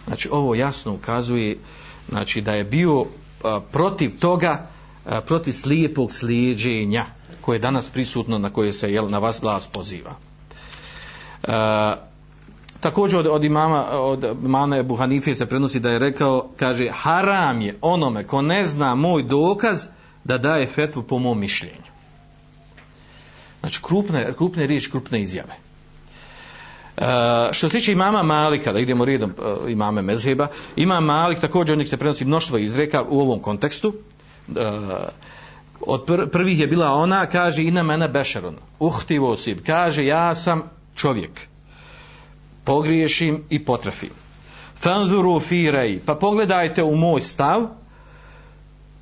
znači 0.08 0.30
ovo 0.32 0.56
jasno 0.56 0.94
ukazuje 0.94 1.58
znači 2.10 2.42
da 2.42 2.54
je 2.54 2.64
bio 2.64 3.06
a, 3.44 3.60
protiv 3.72 4.20
toga 4.20 4.68
a, 5.06 5.22
protiv 5.22 5.52
slijepog 5.52 6.14
slijeđenja 6.14 7.06
koje 7.42 7.56
je 7.56 7.60
danas 7.60 7.90
prisutno 7.90 8.38
na 8.38 8.50
koje 8.50 8.74
se 8.74 8.94
jel, 8.94 9.10
na 9.10 9.20
vas 9.20 9.40
glas 9.42 9.68
poziva. 9.68 10.12
Uh, 11.44 11.54
također 12.80 13.20
od, 13.20 13.28
od 13.28 13.44
imama 13.44 13.86
od 13.90 14.26
Mana 14.42 14.78
Ebu 14.78 14.96
Hanife 14.96 15.36
se 15.36 15.46
prenosi 15.46 15.80
da 15.80 15.90
je 15.90 16.00
rekao 16.00 16.50
kaže 16.58 16.90
haram 16.90 17.62
je 17.62 17.78
onome 17.82 18.24
ko 18.24 18.42
ne 18.42 18.66
zna 18.66 18.96
moj 18.96 19.24
dokaz 19.24 19.86
da 20.24 20.38
daje 20.38 20.68
fetvu 20.68 21.04
po 21.04 21.20
mom 21.20 21.40
mišljenju. 21.40 21.92
Znači 23.60 23.80
krupne, 23.84 24.34
krupne 24.38 24.68
riječi 24.68 24.92
krupne 24.92 25.22
izjave. 25.22 25.67
Uh, 26.98 27.04
što 27.52 27.70
se 27.70 27.78
tiče 27.78 27.92
imama 27.92 28.24
Malika, 28.24 28.74
da 28.74 28.80
idemo 28.80 29.06
redom 29.06 29.34
uh, 29.38 29.72
imame 29.72 30.02
Mezheba, 30.02 30.48
ima 30.76 31.00
Malik 31.00 31.40
također 31.40 31.74
od 31.74 31.80
njih 31.80 31.90
se 31.90 31.98
prenosi 31.98 32.26
mnoštvo 32.26 32.58
izreka 32.58 33.04
u 33.10 33.20
ovom 33.20 33.40
kontekstu. 33.40 33.94
Uh, 34.48 34.56
od 35.82 36.06
pr 36.06 36.30
prvih 36.32 36.60
je 36.60 36.68
bila 36.68 36.92
ona, 36.92 37.26
kaže, 37.26 37.64
ina 37.64 37.84
mene 37.84 38.08
bešeron, 38.08 38.56
uhtivo 38.80 39.36
sib, 39.36 39.58
kaže, 39.66 40.06
ja 40.06 40.36
sam 40.36 40.64
čovjek. 40.96 41.48
Pogriješim 42.64 43.44
i 43.50 43.66
potrefim. 43.66 44.10
fanzuru 44.80 45.40
firej, 45.40 46.00
pa 46.06 46.16
pogledajte 46.16 46.84
u 46.84 46.96
moj 46.96 47.22
stav. 47.22 47.68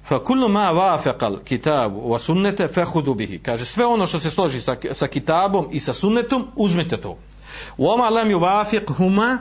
Fa 0.08 0.19
kullu 0.19 0.49
ma 0.49 0.71
wafaqal 0.73 1.39
kitab 1.43 1.93
wa 1.93 2.19
sunnete 2.19 2.67
fakhudhu 2.67 3.13
bihi. 3.13 3.39
Kaže 3.39 3.65
sve 3.65 3.86
ono 3.86 4.05
što 4.05 4.19
se 4.19 4.29
složi 4.29 4.62
sa, 4.62 4.75
sa 4.91 5.08
kitabom 5.08 5.67
i 5.71 5.79
sa 5.79 5.93
sunnetom 5.93 6.47
uzmite 6.55 6.97
to. 6.97 7.17
وَمَا 7.80 7.98
ma 7.98 8.10
lam 8.10 8.32
yuwafiqhuma 8.32 9.38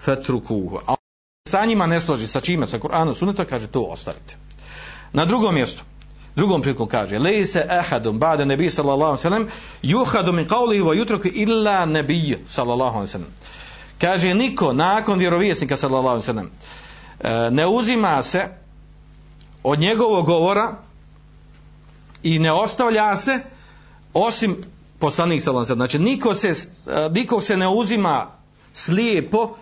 fatrukuhu. 0.00 0.80
A 0.86 0.94
sa 1.48 1.66
njima 1.66 1.86
ne 1.86 2.00
složi 2.00 2.26
sa 2.26 2.40
čime? 2.40 2.66
Sa 2.66 2.78
Kur'anom 2.78 3.14
sunetom, 3.14 3.46
kaže 3.46 3.66
to 3.66 3.82
ostavite. 3.82 4.36
Na 5.12 5.24
drugom 5.24 5.54
mjestu 5.54 5.82
drugom 6.36 6.62
prilikom 6.62 6.88
kaže 6.88 7.18
lejse 7.18 7.66
ahadum 7.68 8.18
ba'da 8.18 8.44
nebi 8.44 8.70
sallallahu 8.70 9.10
alejhi 9.10 9.22
ve 9.22 9.30
sellem 9.30 9.48
yuhadu 9.82 10.32
min 10.32 10.48
qawlihi 10.48 10.82
wa 10.82 10.94
yutruku 10.94 11.28
illa 11.28 11.86
nabiy 11.86 12.38
sallallahu 12.46 12.96
alejhi 12.96 13.08
ve 13.08 13.12
sellem 13.12 13.32
kaže 13.98 14.34
niko 14.34 14.72
nakon 14.72 15.18
vjerovjesnika 15.18 15.76
sallallahu 15.76 16.08
alejhi 16.08 16.26
ve 16.26 16.32
sellem 16.32 16.50
ne 17.56 17.66
uzima 17.66 18.22
se 18.22 18.48
od 19.62 19.78
njegovog 19.78 20.26
govora 20.26 20.76
i 22.22 22.38
ne 22.38 22.52
ostavlja 22.52 23.16
se 23.16 23.40
osim 24.14 24.56
poslanik 25.00 25.42
sallallahu 25.42 25.74
znači 25.74 25.98
niko 25.98 26.34
se 26.34 26.48
e, 26.48 27.08
niko 27.10 27.40
se 27.40 27.56
ne 27.56 27.68
uzima 27.68 28.26
slijepo 28.72 29.56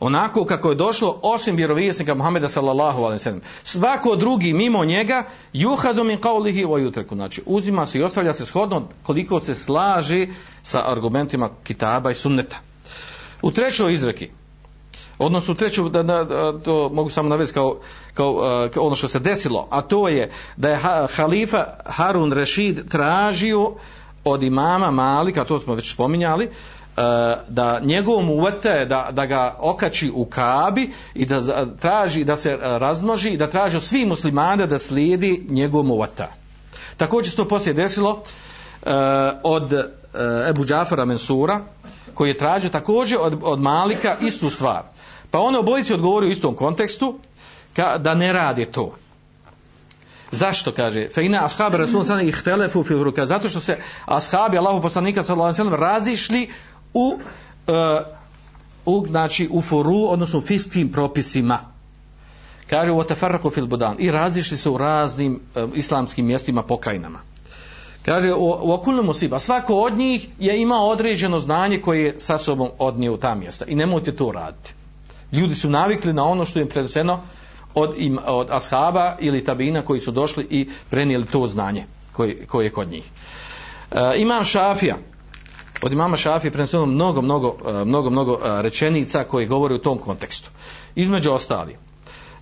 onako 0.00 0.44
kako 0.44 0.70
je 0.70 0.74
došlo 0.74 1.18
osim 1.22 1.56
vjerovjesnika 1.56 2.14
Muhameda 2.14 2.48
sallallahu 2.48 2.98
alejhi 2.98 3.14
ve 3.14 3.18
sellem. 3.18 3.40
Svako 3.62 4.16
drugi 4.16 4.52
mimo 4.52 4.84
njega 4.84 5.24
yuhadu 5.54 6.04
min 6.04 6.18
qawlihi 6.18 6.66
wa 6.66 6.90
yutreku 6.90 7.14
znači 7.14 7.42
uzima 7.46 7.86
se 7.86 7.98
i 7.98 8.02
ostavlja 8.02 8.32
se 8.32 8.46
shodno 8.46 8.88
koliko 9.02 9.40
se 9.40 9.54
slaže 9.54 10.26
sa 10.62 10.90
argumentima 10.92 11.50
kitaba 11.64 12.10
i 12.10 12.14
sunneta. 12.14 12.56
U 13.42 13.50
trećoj 13.50 13.94
izreki 13.94 14.30
odnosno 15.18 15.52
u 15.52 15.56
treću 15.56 15.88
da, 15.88 16.02
da, 16.02 16.24
da, 16.24 16.58
to 16.58 16.90
mogu 16.92 17.10
samo 17.10 17.28
navesti 17.28 17.54
kao, 17.54 17.76
kao, 18.14 18.64
e, 18.66 18.70
kao 18.70 18.84
ono 18.84 18.96
što 18.96 19.08
se 19.08 19.18
desilo 19.18 19.68
a 19.70 19.80
to 19.80 20.08
je 20.08 20.30
da 20.56 20.68
je 20.70 20.76
ha, 20.76 21.06
halifa 21.14 21.66
Harun 21.84 22.32
Rashid 22.32 22.90
tražio 22.90 23.72
od 24.24 24.42
imama 24.42 24.90
Malika 24.90 25.44
to 25.44 25.60
smo 25.60 25.74
već 25.74 25.92
spominjali 25.92 26.44
e, 26.44 26.50
da 27.48 27.80
njegovom 27.82 28.30
uvrte 28.30 28.86
da, 28.88 29.08
da 29.12 29.26
ga 29.26 29.56
okači 29.58 30.10
u 30.14 30.24
kabi 30.24 30.92
i 31.14 31.26
da 31.26 31.66
traži 31.66 32.24
da 32.24 32.36
se 32.36 32.58
razmnoži 32.62 33.30
i 33.30 33.36
da 33.36 33.50
traži 33.50 33.76
od 33.76 33.82
svih 33.82 34.06
muslimana 34.06 34.66
da 34.66 34.78
slijedi 34.78 35.46
njegovom 35.48 35.90
uvrta. 35.90 36.32
Također 36.96 37.30
se 37.30 37.36
to 37.36 37.48
poslije 37.48 37.74
desilo 37.74 38.22
e, 38.82 38.90
od 39.42 39.72
e, 39.72 39.84
Ebu 40.48 40.64
Džafara 40.64 41.04
Mensura 41.04 41.60
koji 42.14 42.28
je 42.30 42.38
tražio 42.38 42.70
također 42.70 43.18
od, 43.20 43.38
od 43.42 43.60
Malika 43.60 44.16
istu 44.20 44.50
stvar. 44.50 44.82
Pa 45.30 45.40
on 45.40 45.56
obojici 45.56 45.94
odgovorio 45.94 46.28
u 46.28 46.32
istom 46.32 46.54
kontekstu 46.54 47.18
ka, 47.76 47.98
da 47.98 48.14
ne 48.14 48.32
radi 48.32 48.64
to. 48.64 48.94
Zašto 50.32 50.72
kaže? 50.72 51.08
Fe 51.14 51.24
ina 51.24 51.44
ashabi 51.44 51.76
Rasulullah 51.76 52.06
sallallahu 52.06 52.24
alejhi 52.24 52.38
ihtelefu 52.38 52.84
fi 52.84 52.94
ruka. 52.94 53.26
Zato 53.26 53.48
što 53.48 53.60
se 53.60 53.78
ashabi 54.06 54.58
Allahu 54.58 54.82
poslanika 54.82 55.22
sallallahu 55.22 55.46
alejhi 55.46 55.62
ve 55.62 55.64
sellem 55.64 55.80
razišli 55.80 56.50
u, 56.94 57.18
uh, 57.66 57.74
u 58.86 59.06
znači 59.06 59.48
u 59.50 59.62
furu, 59.62 60.06
odnosno 60.08 60.38
u 60.38 60.42
fiskim 60.42 60.92
propisima. 60.92 61.58
Kaže 62.70 62.92
u 62.92 63.02
tafarraqu 63.02 63.52
fil 63.54 63.66
budan. 63.66 63.96
I 63.98 64.10
razišli 64.10 64.56
se 64.56 64.70
u 64.70 64.78
raznim 64.78 65.40
uh, 65.54 65.70
islamskim 65.74 66.26
mjestima 66.26 66.62
pokrajinama. 66.62 67.18
Kaže 68.04 68.32
u 68.34 68.72
okulnom 68.72 69.06
musiba. 69.06 69.38
Svako 69.38 69.74
od 69.74 69.96
njih 69.96 70.28
je 70.38 70.60
imao 70.62 70.88
određeno 70.88 71.40
znanje 71.40 71.80
koje 71.80 72.04
je 72.04 72.14
sa 72.18 72.38
sobom 72.38 72.68
odnio 72.78 73.14
u 73.14 73.16
ta 73.16 73.34
mjesta. 73.34 73.64
I 73.68 73.74
nemojte 73.74 74.16
to 74.16 74.32
raditi. 74.32 74.74
Ljudi 75.32 75.54
su 75.54 75.70
navikli 75.70 76.12
na 76.12 76.24
ono 76.24 76.44
što 76.44 76.60
im 76.60 76.68
predoseno 76.68 77.20
od, 77.74 77.94
im, 77.96 78.18
od 78.26 78.50
ashaba 78.50 79.16
ili 79.20 79.44
tabina 79.44 79.82
koji 79.82 80.00
su 80.00 80.10
došli 80.10 80.46
i 80.50 80.68
prenijeli 80.90 81.26
to 81.26 81.46
znanje 81.46 81.84
koje, 82.12 82.46
koje 82.46 82.66
je 82.66 82.72
kod 82.72 82.88
njih 82.90 83.10
E, 83.94 84.20
imam 84.20 84.44
šafija 84.44 84.96
od 85.82 85.92
imama 85.92 86.16
Šafije 86.16 86.50
preneseno 86.50 86.86
mnogo, 86.86 87.22
mnogo, 87.22 87.56
e, 87.68 87.84
mnogo, 87.84 88.10
mnogo 88.10 88.32
e, 88.32 88.62
rečenica 88.62 89.24
koje 89.24 89.46
govore 89.46 89.74
u 89.74 89.78
tom 89.78 89.98
kontekstu. 89.98 90.50
Između 90.94 91.32
ostali, 91.32 91.76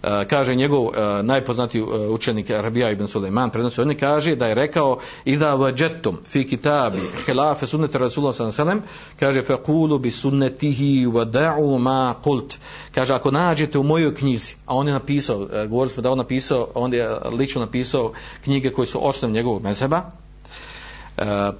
Eh, 0.03 0.25
kaže 0.29 0.55
njegov 0.55 0.87
eh, 0.87 1.23
najpoznatiji 1.23 1.83
eh, 1.83 2.09
učenik 2.09 2.51
Rabija 2.51 2.91
ibn 2.91 3.07
Suleiman, 3.07 3.51
prenosi 3.51 3.81
on 3.81 3.95
kaže 3.95 4.37
da 4.37 4.47
je 4.47 4.55
rekao 4.55 4.99
Ida 5.25 5.55
vajetum 5.55 6.19
fi 6.25 6.47
kitabi 6.47 6.99
khilafe 7.25 7.67
sunnet 7.67 7.95
Rasulullah 7.95 8.37
sallallahu 8.37 8.63
alejhi 8.63 8.79
ve 8.79 8.83
sellem 8.83 8.83
kaže 9.21 9.43
faqulu 9.43 9.99
bi 9.99 10.11
sunnetihi 10.11 11.07
vada'u 11.07 11.79
ma 11.79 12.15
qult 12.25 12.57
Kaže 12.95 13.15
ako 13.15 13.31
nađete 13.31 13.79
u 13.79 13.83
mojoj 13.83 14.15
knjizi, 14.15 14.55
a 14.67 14.77
on 14.77 14.87
je 14.87 14.93
napisao, 14.93 15.39
govorili 15.69 15.91
smo 15.91 16.03
da 16.03 16.11
on 16.11 16.19
napisao, 16.19 16.69
on 16.75 16.95
je 16.95 17.17
lično 17.33 17.61
napisao 17.61 18.13
knjige 18.45 18.71
koje 18.71 18.87
su 18.87 19.09
osnov 19.09 19.31
njegovog 19.31 19.63
mezheba, 19.63 20.11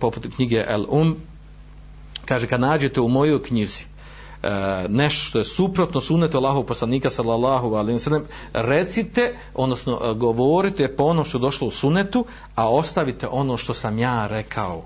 poput 0.01 0.27
knjige 0.37 0.65
El 0.69 0.85
Um, 0.89 1.17
kaže 2.25 2.47
kad 2.47 2.61
nađete 2.61 3.01
u 3.01 3.09
mojoj 3.09 3.43
knjizi 3.43 3.90
E, 4.43 4.49
nešto 4.89 5.27
što 5.27 5.39
je 5.39 5.45
suprotno 5.45 6.01
sunnetu 6.01 6.39
Allahov 6.39 6.63
poslanika 6.63 7.11
sallallahu 7.11 7.75
alejhi 7.75 7.93
ve 7.93 7.99
sellem 7.99 8.25
recite 8.53 9.37
odnosno 9.55 10.01
e, 10.03 10.15
govorite 10.15 10.97
po 10.97 11.05
ono 11.05 11.25
što 11.25 11.39
je 11.39 11.43
došlo 11.43 11.69
u 11.69 11.71
sunnetu 11.71 12.25
a 12.55 12.71
ostavite 12.71 13.29
ono 13.31 13.57
što 13.57 13.75
sam 13.75 13.99
ja 13.99 14.27
rekao. 14.27 14.85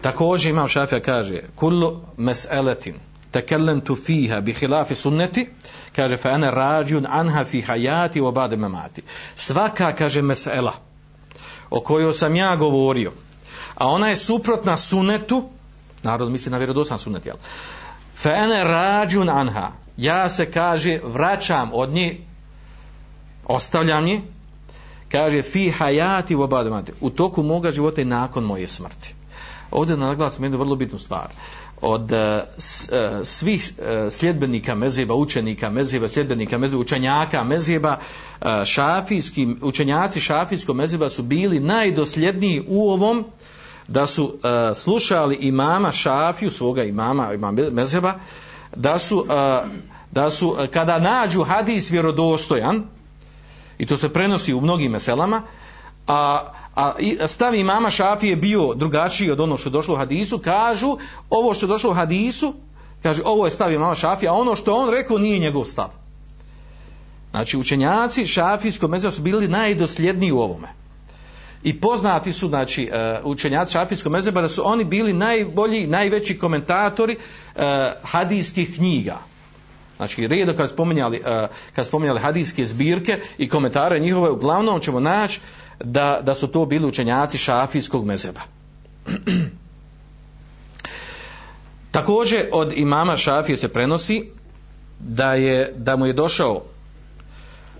Također 0.00 0.50
imam 0.50 0.68
šafija 0.68 1.00
kaže 1.00 1.40
kullu 1.54 2.00
mes'eletin 2.16 2.94
takallamtu 3.34 3.96
fiha 3.96 4.40
bi 4.40 4.52
hilafi 4.52 4.94
sunneti, 4.94 5.48
kaže, 5.96 6.16
fa 6.16 6.30
ana 6.30 6.50
rađun 6.50 7.06
anha 7.10 7.44
fi 7.44 7.62
hayati 7.62 8.20
wa 8.20 8.28
obade 8.28 8.56
mamati 8.56 9.02
Svaka, 9.34 9.94
kaže, 9.94 10.22
mesela, 10.22 10.72
o 11.70 11.80
kojoj 11.80 12.12
sam 12.12 12.36
ja 12.36 12.56
govorio, 12.56 13.12
a 13.74 13.88
ona 13.88 14.08
je 14.08 14.16
suprotna 14.16 14.76
sunnetu, 14.76 15.42
narod 16.04 16.30
misli 16.30 16.50
na 16.50 16.58
vjerodostan 16.58 16.98
sunnet, 16.98 17.26
jel? 17.26 17.36
Fa 18.16 18.30
ene 18.30 18.64
rađun 18.64 19.28
anha, 19.28 19.72
ja 19.96 20.28
se, 20.28 20.50
kaže, 20.50 21.00
vraćam 21.04 21.70
od 21.72 21.90
nje, 21.90 22.18
ostavljam 23.44 24.04
nje, 24.04 24.20
kaže, 25.08 25.42
fi 25.42 25.70
hajati 25.70 26.34
u 26.34 26.48
u 27.00 27.10
toku 27.10 27.42
moga 27.42 27.70
života 27.70 28.00
i 28.00 28.04
nakon 28.04 28.44
moje 28.44 28.68
smrti. 28.68 29.14
Ovdje 29.70 29.96
naglasim 29.96 30.44
jednu 30.44 30.58
vrlo 30.58 30.76
bitnu 30.76 30.98
stvar. 30.98 31.28
Od 31.80 32.12
uh, 32.12 32.18
svih 33.24 33.72
uh, 33.78 34.12
sljedbenika 34.12 34.74
mezeba, 34.74 35.14
učenika 35.14 35.70
mezeba, 35.70 36.08
sljedbenika 36.08 36.58
mezeba, 36.58 36.80
učenjaka 36.80 37.44
mezeba, 37.44 37.98
uh, 38.40 38.64
šafijski, 38.64 39.48
učenjaci 39.62 40.20
šafijskog 40.20 40.76
mezeba 40.76 41.10
su 41.10 41.22
bili 41.22 41.60
najdosljedniji 41.60 42.64
u 42.68 42.90
ovom 42.90 43.24
da 43.88 44.06
su 44.06 44.24
uh, 44.24 44.40
slušali 44.74 45.34
imama 45.34 45.92
šafiju, 45.92 46.50
svoga 46.50 46.84
imama, 46.84 47.34
imam 47.34 47.54
mezeba, 47.72 48.14
da 48.76 48.98
su, 48.98 49.18
uh, 49.18 49.26
da 50.10 50.30
su 50.30 50.48
uh, 50.48 50.66
kada 50.66 50.98
nađu 50.98 51.42
hadis 51.42 51.90
vjerodostojan, 51.90 52.84
i 53.78 53.86
to 53.86 53.96
se 53.96 54.08
prenosi 54.08 54.54
u 54.54 54.60
mnogim 54.60 54.92
meselama, 54.92 55.42
a 56.06 56.52
a 56.74 56.92
stav 57.26 57.54
imama 57.54 57.90
Šafije 57.90 58.36
bio 58.36 58.74
drugačiji 58.74 59.30
od 59.30 59.40
ono 59.40 59.58
što 59.58 59.68
je 59.68 59.72
došlo 59.72 59.94
u 59.94 59.98
hadisu, 59.98 60.38
kažu 60.38 60.96
ovo 61.30 61.54
što 61.54 61.66
je 61.66 61.68
došlo 61.68 61.90
u 61.90 61.94
hadisu, 61.94 62.54
kaže 63.02 63.22
ovo 63.24 63.44
je 63.44 63.50
stav 63.50 63.72
imama 63.72 63.94
Šafije, 63.94 64.28
a 64.28 64.32
ono 64.32 64.56
što 64.56 64.76
on 64.76 64.90
rekao 64.90 65.18
nije 65.18 65.38
njegov 65.38 65.64
stav. 65.64 65.88
Znači 67.30 67.58
učenjaci 67.58 68.26
Šafijskog 68.26 68.90
mezheba 68.90 69.12
su 69.12 69.22
bili 69.22 69.48
najdosljedniji 69.48 70.32
u 70.32 70.40
ovome. 70.40 70.68
I 71.64 71.80
poznati 71.80 72.32
su 72.32 72.48
znači 72.48 72.90
e, 72.92 73.20
učenjaci 73.24 73.72
Šafijskog 73.72 74.12
mezeba 74.12 74.40
da 74.40 74.48
su 74.48 74.62
oni 74.64 74.84
bili 74.84 75.12
najbolji, 75.12 75.86
najveći 75.86 76.38
komentatori 76.38 77.16
e, 77.56 77.92
hadijskih 78.02 78.74
knjiga. 78.74 79.18
Znači, 79.96 80.26
redo 80.26 80.52
kad 80.52 80.70
spominjali, 80.70 81.22
e, 81.26 81.48
kad 81.72 81.86
spominjali 81.86 82.20
hadijske 82.20 82.64
zbirke 82.64 83.20
i 83.38 83.48
komentare 83.48 83.98
njihove, 83.98 84.30
uglavnom 84.30 84.80
ćemo 84.80 85.00
naći 85.00 85.40
da, 85.84 86.20
da 86.22 86.34
su 86.34 86.48
to 86.48 86.66
bili 86.66 86.86
učenjaci 86.86 87.38
šafijskog 87.38 88.04
mezeba. 88.04 88.40
Također 91.90 92.48
od 92.52 92.72
imama 92.76 93.16
šafije 93.16 93.56
se 93.56 93.68
prenosi 93.68 94.24
da 94.98 95.34
je 95.34 95.74
da 95.76 95.96
mu 95.96 96.06
je 96.06 96.12
došao 96.12 96.62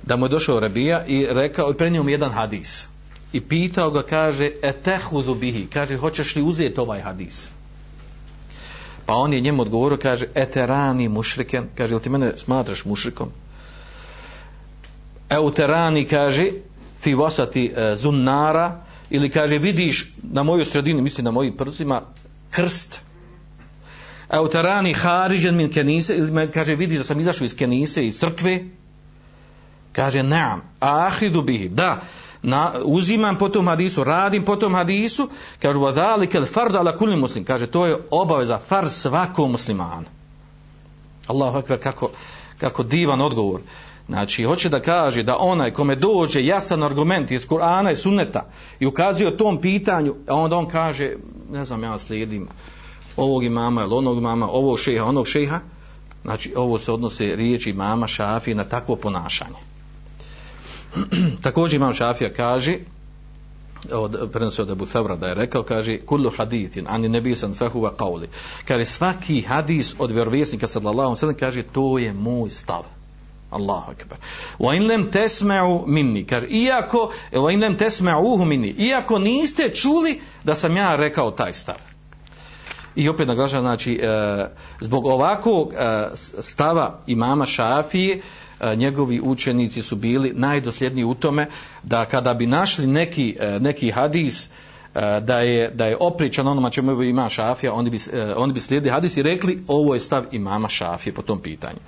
da 0.02 0.16
mu 0.16 0.24
je 0.26 0.28
došao 0.28 0.60
Rabija 0.60 1.04
i 1.06 1.26
rekao 1.30 1.70
i 1.70 1.74
prenio 1.74 2.02
mu 2.02 2.10
jedan 2.10 2.32
hadis 2.32 2.93
i 3.34 3.40
pitao 3.40 3.90
ga 3.90 4.02
kaže 4.02 4.50
etehudu 4.62 5.34
bihi? 5.34 5.66
Kaže 5.72 5.96
hoćeš 5.96 6.36
li 6.36 6.42
uzeti 6.42 6.80
ovaj 6.80 7.00
hadis? 7.00 7.48
Pa 9.06 9.14
on 9.14 9.32
je 9.32 9.40
njemu 9.40 9.62
odgovorio 9.62 9.98
kaže 9.98 10.26
eterani 10.34 11.08
mušriken. 11.08 11.66
Kaže 11.74 11.94
jel 11.94 12.00
ti 12.00 12.10
mene 12.10 12.32
smatraš 12.36 12.84
mušrikom? 12.84 13.28
Euterani 15.30 16.04
kaže 16.04 16.50
fi 17.00 17.14
vasati 17.14 17.72
e, 17.76 17.96
zunnara. 17.96 18.80
Ili 19.10 19.30
kaže 19.30 19.58
vidiš 19.58 20.12
na 20.22 20.42
mojoj 20.42 20.64
sredini 20.64 21.02
misli 21.02 21.24
na 21.24 21.30
mojim 21.30 21.56
prsima 21.56 22.02
krst. 22.50 23.00
Euterani 24.30 24.92
hariđen 24.92 25.56
min 25.56 25.72
kenise. 25.72 26.16
Ili 26.16 26.30
me 26.30 26.50
kaže 26.50 26.74
vidiš 26.74 26.98
da 26.98 27.04
sam 27.04 27.20
izašao 27.20 27.44
iz 27.44 27.56
kenise 27.56 28.06
iz 28.06 28.18
crkve? 28.18 28.64
Kaže 29.92 30.22
naam. 30.22 30.62
Ahidu 30.80 31.42
bihi. 31.42 31.68
Da 31.68 32.00
na, 32.44 32.72
uzimam 32.84 33.38
po 33.38 33.48
tom 33.48 33.66
hadisu 33.66 34.04
radim 34.04 34.44
po 34.44 34.56
tom 34.56 34.74
hadisu 34.74 35.28
kaže 35.62 35.78
wa 35.78 35.92
zalika 35.92 36.38
al 36.38 36.46
fard 36.46 36.76
ala 36.76 36.96
kulli 36.96 37.16
muslim. 37.16 37.44
Kaže 37.44 37.66
to 37.66 37.86
je 37.86 37.96
obaveza 38.10 38.58
far 38.58 38.88
svakom 38.88 39.50
muslimanu. 39.50 40.06
Allahu 41.26 41.58
ekber 41.58 41.82
kako 41.82 42.10
kako 42.58 42.82
divan 42.82 43.20
odgovor. 43.20 43.60
Znači, 44.08 44.44
hoće 44.44 44.68
da 44.68 44.80
kaže 44.80 45.22
da 45.22 45.36
onaj 45.38 45.70
kome 45.70 45.96
dođe 45.96 46.44
jasan 46.44 46.82
argument 46.82 47.30
iz 47.30 47.48
Kur'ana 47.48 47.92
i 47.92 47.96
Sunneta 47.96 48.50
i 48.80 48.86
ukazuje 48.86 49.28
o 49.28 49.36
tom 49.36 49.60
pitanju, 49.60 50.14
a 50.28 50.34
onda 50.34 50.56
on 50.56 50.68
kaže, 50.68 51.16
ne 51.50 51.64
znam, 51.64 51.82
ja 51.82 51.98
slijedim 51.98 52.48
ovog 53.16 53.44
imama 53.44 53.82
ili 53.82 53.94
onog 53.94 54.18
imama, 54.18 54.48
ovog 54.50 54.78
šeha, 54.78 55.04
onog 55.04 55.28
šeha, 55.28 55.60
znači, 56.22 56.52
ovo 56.56 56.78
se 56.78 56.92
odnose 56.92 57.36
riječi 57.36 57.70
imama 57.70 58.06
šafi 58.06 58.54
na 58.54 58.64
takvo 58.64 58.96
ponašanje. 58.96 59.73
Također 61.42 61.76
imam 61.76 61.94
Šafija 61.94 62.32
kaže, 62.32 62.78
od 63.92 64.30
prenosi 64.32 64.62
od 64.62 64.70
Abu 64.70 64.86
Thavra 64.86 65.16
da 65.16 65.28
je 65.28 65.34
rekao, 65.34 65.62
kaže, 65.62 65.98
kullu 66.00 66.30
hadithin, 66.36 66.86
ani 66.88 67.08
nebisan 67.08 67.54
fehuva 67.54 67.92
qawli. 67.98 68.26
Kaže, 68.68 68.84
svaki 68.84 69.40
hadis 69.40 69.94
od 69.98 70.10
vjerovjesnika 70.10 70.66
sallallahu 70.66 71.16
sallam, 71.16 71.36
kaže, 71.36 71.62
to 71.62 71.98
je 71.98 72.12
moj 72.12 72.50
stav. 72.50 72.82
Allahu 73.50 73.90
akbar. 73.90 74.18
Wa 74.58 74.76
in 74.76 74.88
lam 74.88 75.10
tasma'u 75.12 75.86
minni, 75.86 76.24
kaže 76.24 76.46
iako 76.46 77.12
wa 77.32 77.52
in 77.52 77.62
lam 77.62 77.76
tasma'uhu 77.78 78.44
minni, 78.44 78.68
iako 78.68 79.18
niste 79.18 79.70
čuli 79.74 80.20
da 80.44 80.54
sam 80.54 80.76
ja 80.76 80.96
rekao 80.96 81.30
taj 81.30 81.52
stav. 81.52 81.76
I 82.96 83.08
opet 83.08 83.28
naglašavam, 83.28 83.64
znači, 83.64 84.00
e, 84.02 84.08
zbog 84.80 85.06
ovakvog 85.06 85.72
e, 85.72 86.10
stava 86.40 87.00
imama 87.06 87.46
Šafije, 87.46 88.22
E, 88.64 88.76
njegovi 88.76 89.20
učenici 89.20 89.82
su 89.82 89.96
bili 89.96 90.32
najdosljedniji 90.34 91.04
u 91.04 91.14
tome 91.14 91.46
da 91.82 92.04
kada 92.04 92.34
bi 92.34 92.46
našli 92.46 92.86
neki, 92.86 93.36
e, 93.40 93.60
neki 93.60 93.90
hadis 93.90 94.46
e, 94.46 94.50
da 95.20 95.40
je, 95.40 95.70
da 95.70 95.86
je 95.86 95.96
opričan 96.00 96.48
onoma 96.48 96.70
čemu 96.70 97.02
ima 97.02 97.28
Šafija, 97.28 97.72
oni 97.72 97.90
bi, 97.90 97.98
oni 98.36 98.52
bi 98.52 98.60
slijedili 98.60 98.92
hadis 98.92 99.16
i 99.16 99.22
rekli 99.22 99.64
ovo 99.68 99.94
je 99.94 100.00
stav 100.00 100.24
imama 100.32 100.68
Šafije 100.68 101.14
po 101.14 101.22
tom 101.22 101.40
pitanju. 101.40 101.78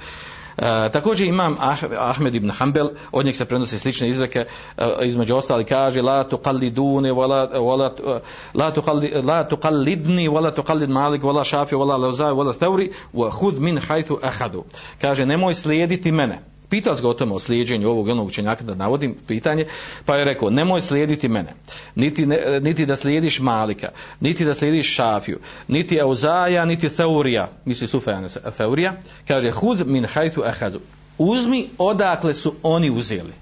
E, 0.58 0.88
također 0.92 1.26
imam 1.26 1.56
ah, 1.60 1.76
Ahmed 1.98 2.34
ibn 2.34 2.50
Hanbel, 2.50 2.88
od 3.12 3.24
njeg 3.24 3.34
se 3.34 3.44
prenosi 3.44 3.78
slične 3.78 4.08
izreke, 4.08 4.44
e, 4.76 4.88
između 5.02 5.36
ostali 5.36 5.64
kaže 5.64 6.02
la 6.02 6.28
tuqalliduni 6.28 7.12
wala 7.12 7.52
wala 7.52 8.20
la 8.54 8.74
tuqallid 8.74 9.24
la 9.24 9.48
tuqallidni 9.48 10.28
wala 10.28 10.54
tuqallid 10.54 10.88
Malik 10.88 11.22
wala 11.22 11.44
Shafi 11.44 11.74
wala 11.74 12.00
Lauzai 12.00 12.32
wala 12.32 12.58
Thawri 12.58 12.92
wa 13.14 13.30
khudh 13.30 13.58
min 13.58 13.78
haythu 13.78 14.18
akhadu. 14.22 14.64
Kaže 15.00 15.26
nemoj 15.26 15.54
slijediti 15.54 16.12
mene. 16.12 16.55
Pitao 16.68 16.94
ga 16.94 17.08
o 17.08 17.14
tome 17.14 17.34
o 17.34 17.38
slijedženju 17.38 17.88
ovog 17.88 18.08
onog 18.08 18.26
učenjaka 18.26 18.64
da 18.64 18.74
navodim 18.74 19.14
pitanje, 19.26 19.66
pa 20.04 20.16
je 20.16 20.24
rekao 20.24 20.50
nemoj 20.50 20.80
slijediti 20.80 21.28
mene, 21.28 21.54
niti, 21.94 22.26
ne, 22.26 22.60
niti 22.60 22.86
da 22.86 22.96
slijediš 22.96 23.38
Malika, 23.40 23.88
niti 24.20 24.44
da 24.44 24.54
slijediš 24.54 24.94
Šafiju, 24.94 25.38
niti 25.68 26.00
Auzaja, 26.00 26.64
niti 26.64 26.88
Theurija, 26.88 27.48
misli 27.64 27.86
Sufejane 27.86 28.28
Theurija, 28.28 28.92
kaže 29.28 29.50
hud 29.50 29.86
min 29.86 30.04
hajtu 30.04 30.42
ahadu, 30.42 30.80
uzmi 31.18 31.68
odakle 31.78 32.34
su 32.34 32.54
oni 32.62 32.90
uzeli. 32.90 33.32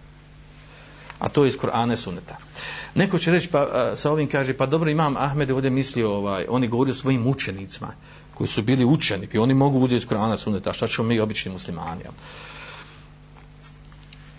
A 1.18 1.29
to 1.29 1.45
je 1.45 1.49
iz 1.49 1.57
Kur'ane 1.59 1.97
suneta. 1.97 2.37
Neko 2.95 3.18
će 3.18 3.31
reći, 3.31 3.49
pa 3.49 3.93
sa 3.97 4.11
ovim 4.11 4.29
kaže, 4.29 4.55
pa 4.55 4.66
dobro 4.66 4.91
imam 4.91 5.16
Ahmed 5.16 5.51
ovdje 5.51 5.70
mislio, 5.70 6.11
ovaj, 6.11 6.47
oni 6.49 6.68
govori 6.68 6.91
o 6.91 6.95
svojim 6.95 7.27
učenicima, 7.27 7.89
koji 8.35 8.49
su 8.49 8.62
bili 8.62 8.85
učeni, 8.85 9.29
i 9.33 9.39
oni 9.39 9.55
mogu 9.55 9.79
uzeti 9.79 9.97
iz 9.97 10.09
Kur'ana 10.09 10.37
suneta, 10.37 10.72
šta 10.72 10.87
ćemo 10.87 11.09
mi 11.09 11.20
obični 11.20 11.53
muslimani, 11.53 12.01
jel? 12.05 12.12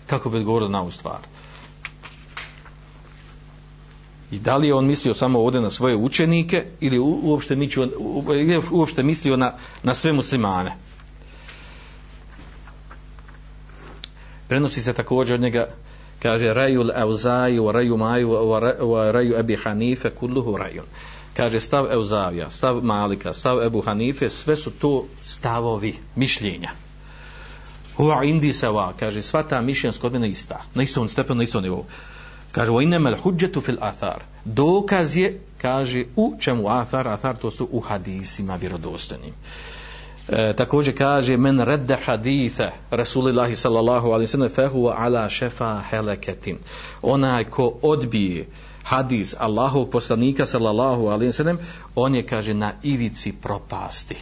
Kako 0.06 0.30
bi 0.30 0.38
odgovorio 0.38 0.68
na 0.68 0.80
ovu 0.80 0.90
stvar. 0.90 1.18
I 4.30 4.38
da 4.38 4.56
li 4.56 4.66
je 4.66 4.74
on 4.74 4.86
mislio 4.86 5.14
samo 5.14 5.38
ovdje 5.38 5.60
na 5.60 5.70
svoje 5.70 5.96
učenike 5.96 6.64
ili 6.80 6.98
uopšte, 6.98 7.56
niču, 7.56 7.86
uopšte 8.70 9.02
mislio 9.02 9.36
na, 9.36 9.52
na 9.82 9.94
sve 9.94 10.12
muslimane. 10.12 10.76
Prenosi 14.48 14.82
se 14.82 14.92
također 14.92 15.34
od 15.34 15.40
njega, 15.40 15.68
kaže, 16.22 16.54
raju 16.54 16.90
euzaju, 16.94 17.72
raju 17.72 17.96
maju, 17.96 18.36
raju 19.12 19.38
ebi 19.38 19.56
hanife, 19.56 20.10
kulluhu 20.10 20.56
rajun. 20.56 20.84
Kaže, 21.34 21.60
stav 21.60 21.92
euzavija, 21.92 22.50
stav 22.50 22.84
malika, 22.84 23.32
stav 23.32 23.62
ebu 23.62 23.80
hanife, 23.80 24.30
sve 24.30 24.56
su 24.56 24.70
to 24.70 25.04
stavovi, 25.24 25.94
mišljenja 26.16 26.85
huwa 27.96 28.24
indi 28.24 28.52
sawa 28.52 28.92
kaže 29.00 29.22
sva 29.22 29.42
ta 29.42 29.60
mišljenja 29.60 29.98
kod 30.00 30.12
mene 30.12 30.28
ista 30.28 30.62
na 30.74 30.82
istom 30.82 31.08
stepenu 31.08 31.38
na 31.38 31.44
istom 31.44 31.62
nivou. 31.62 31.84
Kaže 32.52 32.72
wa 32.72 32.82
inma 32.82 33.10
al-hujjatu 33.10 33.60
fil 33.60 33.76
athar. 33.80 34.22
Dokaz 34.44 35.16
je 35.16 35.40
kaže 35.58 36.04
u 36.16 36.34
čemu 36.40 36.68
athar 36.68 37.08
athar 37.08 37.36
to 37.36 37.50
su 37.50 37.68
u 37.72 37.80
hadisima 37.80 38.56
vjerodostojnim. 38.56 39.32
E, 40.28 40.52
također 40.52 40.98
kaže 40.98 41.36
men 41.36 41.60
radda 41.60 41.96
haditha 42.04 42.70
rasulillahi 42.90 43.56
sallallahu 43.56 44.08
alaihi 44.08 44.26
sallam 44.26 44.48
fa 44.48 44.68
huwa 44.68 44.94
ala 44.98 45.28
shafa 45.28 45.82
halakatin. 45.90 46.58
Onaj 47.02 47.44
ko 47.44 47.78
odbije 47.82 48.46
hadis 48.82 49.34
Allahovog 49.38 49.90
poslanika 49.90 50.46
sallallahu 50.46 51.08
alaihi 51.08 51.32
sallam 51.32 51.58
on 51.94 52.14
je 52.14 52.22
kaže 52.22 52.54
na 52.54 52.72
ivici 52.82 53.32
propasti. 53.32 54.16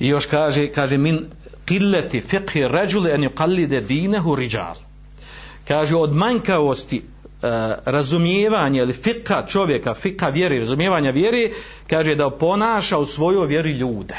I 0.00 0.08
još 0.08 0.26
kaže, 0.26 0.68
kaže 0.72 0.98
min 0.98 1.26
qillati 1.68 2.20
fiqhi 2.20 2.68
rajuli 2.68 3.12
an 3.12 3.24
yuqallida 3.28 3.80
dinahu 3.80 4.36
rijal. 4.36 4.76
Kaže 5.68 5.96
od 5.96 6.14
manjkavosti 6.14 6.98
uh, 6.98 7.48
razumijevanja 7.84 8.82
ili 8.82 8.92
fika 8.92 9.46
čovjeka, 9.46 9.94
fika 9.94 10.28
vjeri, 10.28 10.58
razumijevanja 10.58 11.10
vjeri, 11.10 11.52
kaže 11.86 12.14
da 12.14 12.30
ponaša 12.30 12.98
u 12.98 13.06
svojoj 13.06 13.46
vjeri 13.46 13.72
ljude. 13.72 14.14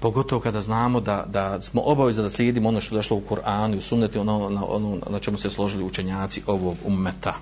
Pogotovo 0.00 0.40
kada 0.40 0.60
znamo 0.60 1.00
da, 1.00 1.24
da 1.26 1.62
smo 1.62 1.82
obavezni 1.82 2.22
da 2.22 2.30
slijedimo 2.30 2.68
ono 2.68 2.80
što 2.80 2.94
je 2.94 2.98
došlo 2.98 3.16
u 3.16 3.20
Koranu 3.20 3.74
i 3.74 3.78
u 3.78 3.82
sunnetu, 3.82 4.20
ono, 4.20 4.46
ono, 4.46 4.64
ono 4.64 4.98
na 5.10 5.18
čemu 5.18 5.38
se 5.38 5.50
složili 5.50 5.84
učenjaci 5.84 6.42
ovog 6.46 6.76
ummeta. 6.84 7.34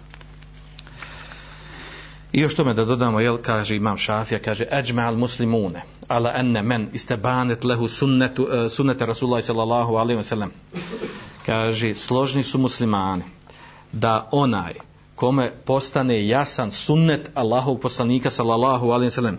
I 2.33 2.41
još 2.41 2.55
tome 2.55 2.75
da 2.75 2.85
dodamo, 2.85 3.21
jel, 3.21 3.39
kaže 3.43 3.77
imam 3.77 3.99
šafija, 3.99 4.39
kaže, 4.39 4.67
eđme 4.73 5.03
al 5.03 5.17
muslimune, 5.17 5.83
ala 6.09 6.33
enne 6.37 6.63
men 6.63 6.89
istebanet 6.93 7.65
lehu 7.65 7.89
sunnetu, 7.89 8.43
uh, 8.43 8.71
sunnete 8.71 9.07
Rasulullah 9.07 9.45
sallallahu 9.45 9.95
alaihi 9.95 10.21
wa 10.21 10.23
sallam. 10.23 10.51
Kaže, 11.47 11.95
složni 11.95 12.43
su 12.43 12.59
muslimani 12.59 13.23
da 13.93 14.29
onaj 14.33 14.73
kome 15.15 15.51
postane 15.65 16.27
jasan 16.27 16.73
sunnet 16.73 17.31
Allahov 17.35 17.77
poslanika 17.77 18.31
sallallahu 18.31 18.91
alaihi 18.91 19.11
wa 19.11 19.15
sallam, 19.15 19.39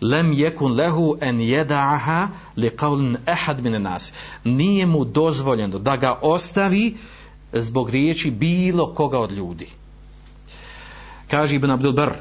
lem 0.00 0.32
jekun 0.32 0.74
lehu 0.76 1.16
en 1.20 1.38
jeda'aha 1.38 2.28
li 2.56 2.70
qavlin 2.70 3.16
ehad 3.26 3.62
mine 3.64 3.78
nas. 3.78 4.12
Nije 4.44 4.86
mu 4.86 5.04
dozvoljeno 5.04 5.78
da 5.78 5.96
ga 5.96 6.18
ostavi 6.22 6.96
zbog 7.52 7.90
riječi 7.90 8.30
bilo 8.30 8.94
koga 8.94 9.18
od 9.18 9.32
ljudi. 9.32 9.68
Kaže 11.30 11.56
Ibn 11.56 11.70
Abdul 11.70 11.92
Barr, 11.92 12.12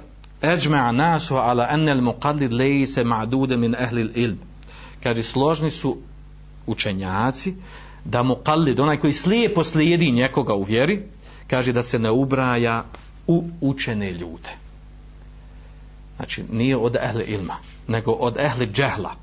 Eđma'a 0.42 0.92
nasu 0.92 1.36
ala 1.38 1.68
enel 1.72 2.02
muqallid 2.02 2.52
lejse 2.52 3.04
ma'dude 3.04 3.58
min 3.58 3.76
ehlil 3.76 4.10
ilm. 4.16 4.40
Kaže, 5.04 5.24
složni 5.24 5.72
su 5.72 5.98
učenjaci 6.68 7.54
da 8.06 8.24
muqallid, 8.24 8.82
onaj 8.82 9.00
koji 9.00 9.14
slijepo 9.14 9.64
slijedi 9.64 10.12
njekoga 10.12 10.54
u 10.54 10.64
vjeri, 10.64 11.02
kaže 11.48 11.74
da 11.74 11.84
se 11.84 12.00
ne 12.00 12.12
ubraja 12.12 12.84
u 13.28 13.44
učene 13.62 14.12
ljude. 14.12 14.50
Znači, 16.16 16.44
nije 16.52 16.78
od 16.78 16.96
ehli 16.96 17.24
ilma, 17.24 17.56
nego 17.88 18.12
od 18.12 18.38
ehli 18.38 18.68
džehla. 18.74 19.16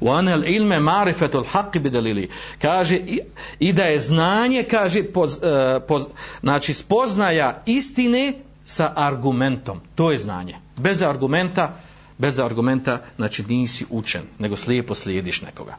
U 0.00 0.10
anel 0.10 0.44
ilme 0.44 0.80
marifetul 0.80 1.44
haqi 1.52 1.78
bidalili. 1.78 2.30
Kaže, 2.62 2.96
i, 2.96 3.20
i 3.58 3.72
da 3.72 3.82
je 3.82 4.00
znanje, 4.00 4.62
kaže, 4.70 5.02
poz, 5.02 5.34
uh, 5.34 5.40
poz, 5.88 6.04
znači, 6.40 6.74
spoznaja 6.74 7.62
istine 7.66 8.32
sa 8.66 8.92
argumentom. 8.96 9.80
To 9.94 10.12
je 10.12 10.18
znanje. 10.18 10.63
Bez 10.76 11.02
argumenta, 11.02 11.76
bez 12.18 12.38
argumenta, 12.38 13.02
znači 13.16 13.44
nisi 13.48 13.84
učen, 13.90 14.22
nego 14.38 14.56
slijepo 14.56 14.94
slijediš 14.94 15.42
nekoga. 15.42 15.76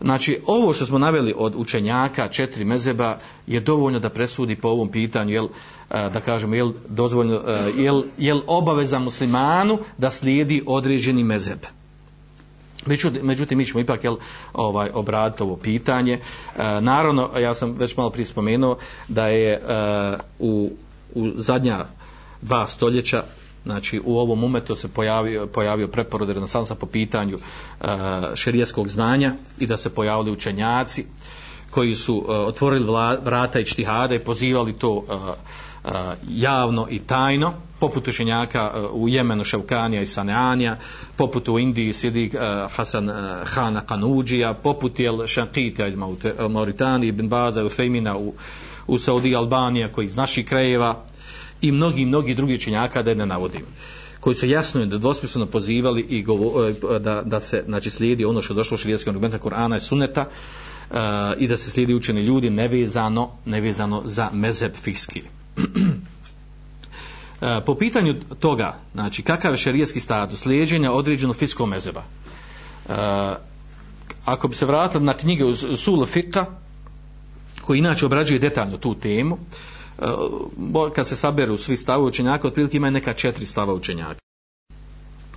Znači, 0.00 0.40
ovo 0.46 0.72
što 0.72 0.86
smo 0.86 0.98
naveli 0.98 1.34
od 1.36 1.54
učenjaka 1.56 2.28
četiri 2.28 2.64
mezeba 2.64 3.18
je 3.46 3.60
dovoljno 3.60 3.98
da 3.98 4.08
presudi 4.10 4.56
po 4.56 4.68
ovom 4.68 4.88
pitanju, 4.88 5.32
jel, 5.32 5.48
da 5.90 6.20
kažemo, 6.24 6.54
jel, 6.54 6.72
dozvoljno, 6.88 7.40
jel, 7.76 8.02
jel 8.18 8.40
obaveza 8.46 8.98
muslimanu 8.98 9.78
da 9.98 10.10
slijedi 10.10 10.62
određeni 10.66 11.24
mezeb. 11.24 11.58
Međutim, 12.86 13.26
međutim, 13.26 13.58
mi 13.58 13.66
ćemo 13.66 13.80
ipak 13.80 14.04
jel, 14.04 14.16
ovaj, 14.52 14.90
obraditi 14.94 15.42
ovo 15.42 15.56
pitanje. 15.56 16.12
E, 16.12 16.20
naravno, 16.80 17.30
ja 17.38 17.54
sam 17.54 17.72
već 17.72 17.96
malo 17.96 18.10
prije 18.10 18.26
spomenuo 18.26 18.78
da 19.08 19.26
je 19.26 19.52
e, 19.52 19.60
u, 20.38 20.70
u 21.14 21.30
zadnja 21.36 21.84
dva 22.42 22.66
stoljeća 22.66 23.24
znači 23.64 24.00
u 24.04 24.18
ovom 24.18 24.44
umetu 24.44 24.74
se 24.74 24.88
pojavio, 24.88 25.46
pojavio 25.46 25.88
preporod 25.88 26.30
renesansa 26.30 26.74
po 26.74 26.86
pitanju 26.86 27.36
e, 27.36 27.38
uh, 27.84 27.90
šerijeskog 28.34 28.88
znanja 28.88 29.34
i 29.58 29.66
da 29.66 29.76
se 29.76 29.90
pojavili 29.90 30.30
učenjaci 30.30 31.04
koji 31.70 31.94
su 31.94 32.16
uh, 32.16 32.24
otvorili 32.28 32.84
vla, 32.84 33.16
vrata 33.24 33.60
i 33.60 33.64
čtihada 33.64 34.14
i 34.14 34.24
pozivali 34.24 34.72
to 34.72 34.90
uh, 34.90 35.04
uh, 35.84 35.90
javno 36.28 36.86
i 36.90 36.98
tajno 36.98 37.52
poput 37.80 38.08
učenjaka 38.08 38.72
uh, 38.74 39.02
u 39.02 39.08
Jemenu 39.08 39.44
Ševkanija 39.44 40.02
i 40.02 40.06
Saneanija 40.06 40.78
poput 41.16 41.48
u 41.48 41.58
Indiji 41.58 41.92
sidi 41.92 42.30
uh, 42.34 42.72
Hasan 42.72 43.08
uh, 43.08 43.16
Hana 43.44 43.80
Kanuđija 43.80 44.54
poput 44.54 45.00
jel 45.00 45.26
Šankita 45.26 45.86
iz 45.86 45.94
Mauritanije 46.48 47.08
Ibn 47.08 47.28
Baza 47.28 47.64
u 47.64 47.68
Fejmina 47.68 48.16
u, 48.16 48.34
u 48.86 48.98
Saudiji 48.98 49.36
Albanija 49.36 49.92
koji 49.92 50.06
iz 50.06 50.16
naših 50.16 50.46
krajeva 50.46 51.04
i 51.60 51.72
mnogi 51.72 52.06
mnogi 52.06 52.34
drugi 52.34 52.58
činjaka 52.58 53.02
da 53.02 53.14
ne 53.14 53.26
navodim 53.26 53.64
koji 54.20 54.36
su 54.36 54.46
jasno 54.46 54.82
i 54.82 54.86
dvosmisleno 54.86 55.46
pozivali 55.46 56.06
i 56.08 56.22
govo, 56.22 56.68
e, 56.68 56.98
da, 56.98 57.22
da 57.22 57.40
se 57.40 57.64
znači 57.66 57.90
slijedi 57.90 58.24
ono 58.24 58.42
što 58.42 58.52
je 58.52 58.56
došlo 58.56 58.74
u 58.74 58.78
širijetskom 58.78 59.10
argumenta 59.10 59.38
Kur'ana 59.38 59.76
i 59.76 59.80
Sunneta 59.80 60.26
e, 60.90 60.94
i 61.38 61.48
da 61.48 61.56
se 61.56 61.70
slijedi 61.70 61.94
učeni 61.94 62.20
ljudi 62.20 62.50
nevezano 62.50 63.30
nevezano 63.44 64.02
za 64.04 64.30
mezheb 64.32 64.72
fikski. 64.74 65.22
E, 67.42 67.60
po 67.66 67.74
pitanju 67.74 68.14
toga 68.40 68.74
znači 68.92 69.22
kakav 69.22 69.52
je 69.52 69.56
šerijski 69.56 70.00
status 70.00 70.40
slijeđenja 70.40 70.92
određenog 70.92 71.36
fiskog 71.36 71.68
mezheba? 71.68 72.02
E, 72.88 72.92
ako 74.24 74.48
bi 74.48 74.56
se 74.56 74.66
vratili 74.66 75.04
na 75.04 75.14
knjige 75.14 75.44
u 75.44 75.54
Sul 75.54 76.06
koji 77.62 77.78
inače 77.78 78.06
obrađuje 78.06 78.38
detaljno 78.38 78.76
tu 78.76 78.94
temu 78.94 79.34
e, 79.34 79.79
Eh, 80.00 80.90
kad 80.94 81.06
se 81.06 81.16
saberu 81.16 81.56
svi 81.56 81.76
stavovi 81.76 82.08
učenjaka, 82.08 82.48
otprilike 82.48 82.76
ima 82.76 82.90
neka 82.90 83.12
četiri 83.12 83.46
stava 83.46 83.74
učenjaka, 83.74 84.20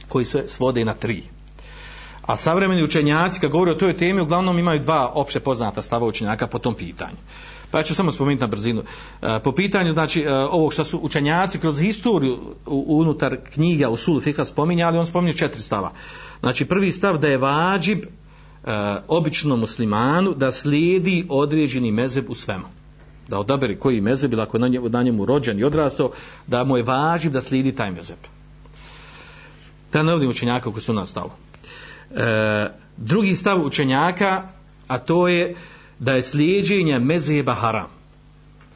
koji 0.07 0.25
se 0.25 0.43
svode 0.47 0.85
na 0.85 0.93
tri. 0.93 1.23
A 2.25 2.37
savremeni 2.37 2.83
učenjaci, 2.83 3.39
kad 3.39 3.51
govore 3.51 3.71
o 3.71 3.75
toj 3.75 3.97
temi, 3.97 4.21
uglavnom 4.21 4.59
imaju 4.59 4.79
dva 4.79 5.11
opće 5.13 5.39
poznata 5.39 5.81
stava 5.81 6.07
učenjaka 6.07 6.47
po 6.47 6.59
tom 6.59 6.73
pitanju. 6.73 7.17
Pa 7.71 7.77
ja 7.77 7.83
ću 7.83 7.95
samo 7.95 8.11
spomenuti 8.11 8.41
na 8.41 8.47
brzinu. 8.47 8.83
Eh, 9.21 9.39
po 9.43 9.51
pitanju, 9.51 9.93
znači, 9.93 10.21
eh, 10.21 10.33
ovog 10.33 10.73
što 10.73 10.83
su 10.83 10.97
učenjaci 10.97 11.59
kroz 11.59 11.79
historiju 11.79 12.39
unutar 12.65 13.37
knjiga 13.53 13.89
u 13.89 13.97
Sulu 13.97 14.21
Fika 14.21 14.45
spominjali, 14.45 14.97
on 14.97 15.07
spominje 15.07 15.33
četiri 15.33 15.61
stava. 15.61 15.91
Znači, 16.39 16.65
prvi 16.65 16.91
stav 16.91 17.17
da 17.17 17.27
je 17.27 17.37
vađib 17.37 18.03
običnom 19.07 19.59
muslimanu 19.59 20.33
da 20.33 20.51
slijedi 20.51 21.25
određeni 21.29 21.91
mezeb 21.91 22.29
u 22.29 22.35
svemu 22.35 22.65
da 23.27 23.39
odabere 23.39 23.75
koji 23.75 24.01
mezeb 24.01 24.33
ili 24.33 24.41
ako 24.41 24.57
je 24.57 24.61
na 24.89 25.03
njemu, 25.03 25.25
rođen 25.25 25.59
i 25.59 25.63
odrastao, 25.63 26.11
da 26.47 26.63
mu 26.63 26.77
je 26.77 26.83
važiv 26.83 27.31
da 27.31 27.41
slijedi 27.41 27.75
taj 27.75 27.91
mezeb. 27.91 28.17
Da 29.93 30.03
ne 30.03 30.13
ovdje 30.13 30.27
učenjaka 30.27 30.71
koji 30.71 30.81
su 30.81 30.93
nastalo. 30.93 31.35
E, 32.15 32.67
drugi 32.97 33.35
stav 33.35 33.65
učenjaka, 33.65 34.43
a 34.87 34.99
to 34.99 35.27
je 35.27 35.55
da 35.99 36.13
je 36.13 36.23
slijedženje 36.23 36.99
mezeba 36.99 37.53
haram. 37.53 37.89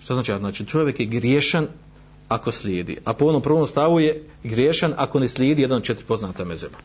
Što 0.04 0.14
znači? 0.14 0.34
Znači 0.40 0.66
čovjek 0.66 1.00
je 1.00 1.06
griješan 1.06 1.68
ako 2.30 2.52
slijedi. 2.52 2.98
A 3.06 3.14
po 3.14 3.26
onom 3.26 3.42
prvom 3.42 3.68
stavu 3.68 4.00
je 4.00 4.24
griješan 4.44 4.94
ako 4.98 5.20
ne 5.20 5.28
slijedi 5.28 5.62
jedan 5.62 5.78
od 5.78 5.84
četiri 5.84 6.06
poznata 6.06 6.46
mezeba. 6.46 6.78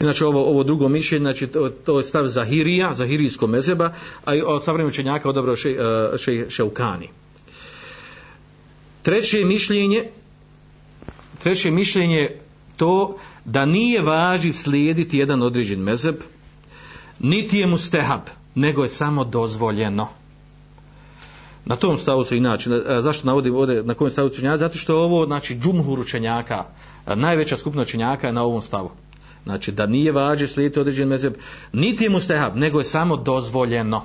Inače 0.00 0.26
ovo, 0.26 0.44
ovo 0.50 0.62
drugo 0.64 0.88
mišljenje, 0.88 1.22
znači 1.22 1.46
to, 1.46 1.68
to 1.68 1.98
je 1.98 2.04
stav 2.04 2.26
Zahirija, 2.26 2.92
Zahirijskog 2.94 3.50
mezeba, 3.50 3.92
a 4.24 4.34
i 4.34 4.42
od 4.42 4.64
savremenog 4.64 4.90
učenjaka 4.90 5.28
odabrao 5.28 5.56
še, 5.56 5.70
e, 5.70 6.18
še, 6.18 6.46
Šeukani. 6.48 7.08
Treće 9.02 9.44
mišljenje, 9.44 10.08
treće 11.42 11.70
mišljenje 11.70 12.30
to 12.76 13.18
da 13.44 13.66
nije 13.66 14.02
važiv 14.02 14.52
slijediti 14.52 15.18
jedan 15.18 15.42
određen 15.42 15.80
mezeb, 15.80 16.16
niti 17.18 17.58
je 17.58 17.66
mu 17.66 17.78
stehab, 17.78 18.20
nego 18.54 18.82
je 18.82 18.88
samo 18.88 19.24
dozvoljeno. 19.24 20.08
Na 21.64 21.76
tom 21.76 21.98
stavu 21.98 22.24
su 22.24 22.34
inače, 22.34 22.70
e, 22.70 23.02
zašto 23.02 23.26
navodim 23.26 23.54
ovdje 23.54 23.82
na 23.82 23.94
kojem 23.94 24.10
stavu 24.10 24.28
učenjaka? 24.28 24.58
Zato 24.58 24.78
što 24.78 24.92
je 24.92 24.98
ovo, 24.98 25.26
znači, 25.26 25.58
džumhur 25.58 26.00
učenjaka, 26.00 26.64
e, 27.06 27.16
najveća 27.16 27.56
skupina 27.56 27.82
učenjaka 27.82 28.26
je 28.26 28.32
na 28.32 28.42
ovom 28.42 28.62
stavu. 28.62 28.90
Znači 29.44 29.72
da 29.72 29.86
nije 29.86 30.12
vađe 30.12 30.48
slijediti 30.48 30.80
određen 30.80 31.08
mezheb, 31.08 31.34
niti 31.72 32.04
je 32.04 32.10
mu 32.10 32.20
stehab, 32.20 32.56
nego 32.56 32.78
je 32.78 32.84
samo 32.84 33.16
dozvoljeno. 33.16 34.04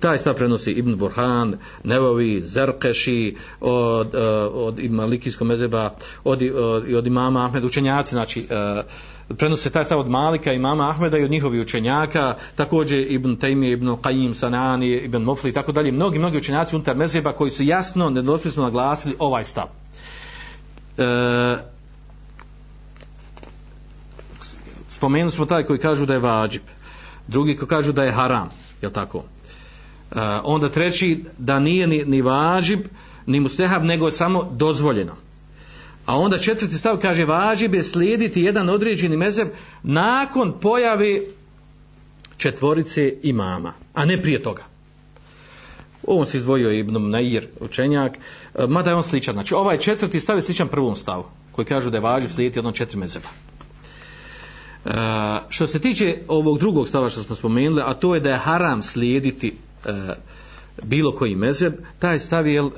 Taj 0.00 0.18
stav 0.18 0.34
prenosi 0.34 0.70
Ibn 0.70 0.96
Burhan, 0.96 1.56
Nevovi, 1.84 2.40
Zerkeši, 2.40 3.36
od, 3.60 4.14
e, 4.14 4.18
od, 4.18 4.78
od 4.78 4.90
Malikijskog 4.90 5.46
e, 5.46 5.48
mezeba, 5.48 5.94
od, 6.24 6.42
od, 6.54 6.94
od 6.94 7.06
imama 7.06 7.44
Ahmed, 7.44 7.64
učenjaci, 7.64 8.10
znači, 8.10 8.46
e, 8.50 8.82
prenose 9.36 9.70
taj 9.70 9.84
stav 9.84 9.98
od 9.98 10.08
Malika 10.08 10.52
i 10.52 10.58
mama 10.58 10.90
Ahmeda 10.90 11.18
i 11.18 11.24
od 11.24 11.30
njihovih 11.30 11.62
učenjaka, 11.62 12.36
također 12.56 13.06
Ibn 13.12 13.36
Taymi, 13.36 13.72
Ibn 13.72 13.88
Qayyim, 13.88 14.34
Sanani, 14.34 14.92
Ibn 14.92 15.22
Mufli 15.22 15.50
i 15.50 15.52
tako 15.52 15.72
dalje, 15.72 15.92
mnogi, 15.92 16.18
mnogi 16.18 16.38
učenjaci 16.38 16.76
unutar 16.76 16.96
mezeba 16.96 17.32
koji 17.32 17.50
su 17.50 17.62
jasno, 17.62 18.10
nedospisno 18.10 18.62
naglasili 18.62 19.16
ovaj 19.18 19.44
stav. 19.44 19.66
E, 20.98 21.71
spomenuli 25.02 25.32
smo 25.32 25.46
taj 25.46 25.64
koji 25.64 25.78
kažu 25.78 26.06
da 26.06 26.14
je 26.14 26.20
vađib, 26.20 26.62
drugi 27.28 27.56
koji 27.56 27.68
kažu 27.68 27.92
da 27.92 28.04
je 28.04 28.12
haram, 28.12 28.48
je 28.82 28.92
tako? 28.92 29.18
E, 29.18 30.20
onda 30.44 30.68
treći 30.68 31.24
da 31.38 31.58
nije 31.58 31.86
ni, 31.86 32.04
ni 32.04 32.20
vađib, 32.22 32.86
ni 33.26 33.40
mustehab, 33.40 33.82
nego 33.84 34.06
je 34.06 34.12
samo 34.12 34.44
dozvoljeno. 34.52 35.16
A 36.06 36.18
onda 36.18 36.38
četvrti 36.38 36.78
stav 36.78 36.98
kaže 36.98 37.24
važib 37.24 37.74
je 37.74 37.82
slijediti 37.82 38.42
jedan 38.42 38.68
određeni 38.68 39.16
mezeb 39.16 39.48
nakon 39.82 40.54
pojave 40.60 41.20
četvorice 42.36 43.14
imama, 43.22 43.72
a 43.94 44.04
ne 44.04 44.22
prije 44.22 44.42
toga. 44.42 44.62
Ovom 46.06 46.26
se 46.26 46.38
izdvojio 46.38 46.70
Ibn 46.72 47.10
Nair, 47.10 47.48
učenjak, 47.60 48.18
e, 48.54 48.66
mada 48.66 48.90
je 48.90 48.96
on 48.96 49.02
sličan. 49.02 49.34
Znači, 49.34 49.54
ovaj 49.54 49.78
četvrti 49.78 50.20
stav 50.20 50.36
je 50.36 50.42
sličan 50.42 50.68
prvom 50.68 50.96
stavu, 50.96 51.24
koji 51.52 51.64
kažu 51.64 51.90
da 51.90 51.96
je 51.96 52.06
važno 52.06 52.28
slijediti 52.28 52.58
jedno 52.58 52.72
četiri 52.72 52.98
mezeba. 52.98 53.28
Uh, 54.84 54.92
što 55.48 55.66
se 55.66 55.78
tiče 55.78 56.16
ovog 56.28 56.58
drugog 56.58 56.88
stava 56.88 57.10
što 57.10 57.22
smo 57.22 57.36
spomenuli, 57.36 57.82
a 57.86 57.94
to 57.94 58.14
je 58.14 58.20
da 58.20 58.30
je 58.30 58.36
haram 58.36 58.82
slijediti 58.82 59.54
uh, 59.84 59.92
bilo 60.82 61.12
koji 61.14 61.36
mezeb, 61.36 61.74
taj 61.98 62.18
stav 62.18 62.46
je 62.46 62.62
uh, 62.62 62.70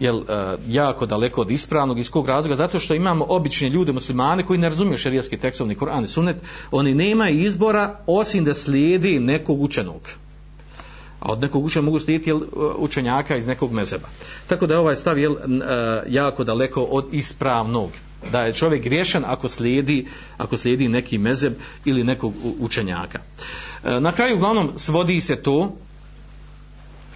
jel, 0.00 0.20
eh, 0.28 0.56
jako 0.68 1.06
daleko 1.06 1.40
od 1.40 1.50
ispravnog 1.50 1.98
iz 1.98 2.10
kog 2.10 2.28
razloga, 2.28 2.56
zato 2.56 2.78
što 2.78 2.94
imamo 2.94 3.26
obične 3.28 3.68
ljude 3.68 3.92
muslimane 3.92 4.46
koji 4.46 4.58
ne 4.58 4.68
razumiju 4.68 4.98
šerijski 4.98 5.36
tekstovni 5.36 5.74
Koran 5.74 6.04
i 6.04 6.08
sunet, 6.08 6.36
oni 6.70 6.94
nemaju 6.94 7.40
izbora 7.40 7.98
osim 8.06 8.44
da 8.44 8.54
slijedi 8.54 9.20
nekog 9.20 9.60
učenog 9.60 10.00
a 11.20 11.32
od 11.32 11.40
nekog 11.40 11.64
učenja 11.64 11.84
mogu 11.84 11.98
slijediti 11.98 12.30
jel, 12.30 12.40
učenjaka 12.76 13.36
iz 13.36 13.46
nekog 13.46 13.72
mezeba. 13.72 14.08
Tako 14.46 14.66
da 14.66 14.74
je 14.74 14.78
ovaj 14.78 14.96
stav 14.96 15.18
jel, 15.18 15.36
jako 16.08 16.44
daleko 16.44 16.82
od 16.82 17.06
ispravnog. 17.12 17.90
Da 18.32 18.42
je 18.42 18.54
čovjek 18.54 18.82
griješan 18.84 19.24
ako 19.26 19.48
slijedi, 19.48 20.06
ako 20.36 20.56
slijedi 20.56 20.88
neki 20.88 21.18
mezeb 21.18 21.52
ili 21.84 22.04
nekog 22.04 22.34
učenjaka. 22.58 23.18
E, 23.84 24.00
na 24.00 24.12
kraju 24.12 24.36
uglavnom 24.36 24.72
svodi 24.76 25.20
se 25.20 25.42
to 25.42 25.76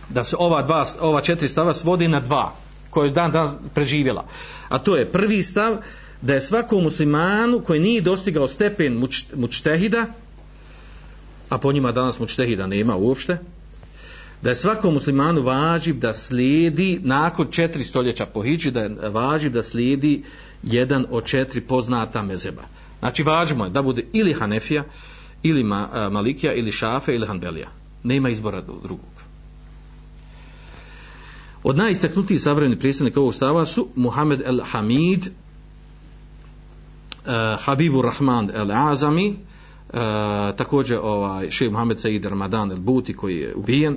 da 0.08 0.24
se 0.24 0.36
ova, 0.38 0.62
dva, 0.62 0.84
ova 1.00 1.20
četiri 1.20 1.48
stava 1.48 1.74
svodi 1.74 2.08
na 2.08 2.20
dva 2.20 2.54
koje 2.90 3.08
je 3.08 3.12
dan 3.12 3.32
dan 3.32 3.58
preživjela. 3.74 4.24
A 4.68 4.78
to 4.78 4.96
je 4.96 5.06
prvi 5.12 5.42
stav 5.42 5.76
da 6.22 6.34
je 6.34 6.40
svakom 6.40 6.82
muslimanu 6.82 7.60
koji 7.60 7.80
nije 7.80 8.00
dostigao 8.00 8.48
stepen 8.48 8.94
muč, 8.94 9.24
mučtehida 9.36 10.06
a 11.48 11.58
po 11.58 11.72
njima 11.72 11.92
danas 11.92 12.18
mučtehida 12.18 12.66
nema 12.66 12.96
uopšte 12.96 13.38
da 14.42 14.48
je 14.50 14.56
svakom 14.56 14.94
muslimanu 14.94 15.42
važiv 15.42 15.98
da 15.98 16.14
slijedi 16.14 17.00
nakon 17.02 17.46
četiri 17.50 17.84
stoljeća 17.84 18.26
po 18.26 18.42
hiđi 18.42 18.70
da 18.70 18.80
je 18.82 18.96
važiv 19.08 19.52
da 19.52 19.62
slijedi 19.62 20.22
jedan 20.62 21.06
od 21.10 21.24
četiri 21.24 21.60
poznata 21.60 22.22
mezeba. 22.22 22.62
Znači 22.98 23.22
važimo 23.22 23.64
je 23.64 23.70
da 23.70 23.82
bude 23.82 24.04
ili 24.12 24.32
Hanefija, 24.32 24.84
ili 25.42 25.64
ma, 25.64 26.08
Malikija, 26.12 26.52
ili 26.54 26.72
Šafe, 26.72 27.14
ili 27.14 27.26
Hanbelija. 27.26 27.68
Nema 28.02 28.28
izbora 28.28 28.60
drugog. 28.60 29.20
Od 31.62 31.76
najistaknutijih 31.76 32.42
savremenih 32.42 32.78
predstavnika 32.78 33.20
ovog 33.20 33.34
stava 33.34 33.66
su 33.66 33.88
Muhammed 33.94 34.42
el 34.44 34.60
Hamid, 34.70 35.26
uh, 35.26 35.30
Habibur 37.64 38.04
Rahman 38.04 38.50
el 38.54 38.72
Azami, 38.72 39.28
uh, 39.28 39.94
također 40.56 40.98
ovaj, 41.02 41.50
šeh 41.50 41.70
Muhammed 41.70 42.00
Said 42.00 42.24
Ramadan 42.24 42.70
el 42.70 42.78
Buti 42.78 43.16
koji 43.16 43.36
je 43.36 43.54
ubijen 43.54 43.96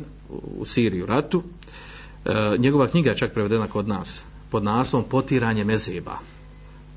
u 0.57 0.66
Siriju 0.66 1.05
ratu. 1.05 1.38
Uh, 1.38 2.59
njegova 2.59 2.88
knjiga 2.88 3.09
je 3.09 3.18
čak 3.18 3.34
prevedena 3.34 3.68
kod 3.68 3.88
nas 3.88 4.24
pod 4.49 4.64
naslovom 4.64 5.09
Potiranje 5.09 5.64
mezeba 5.64 6.18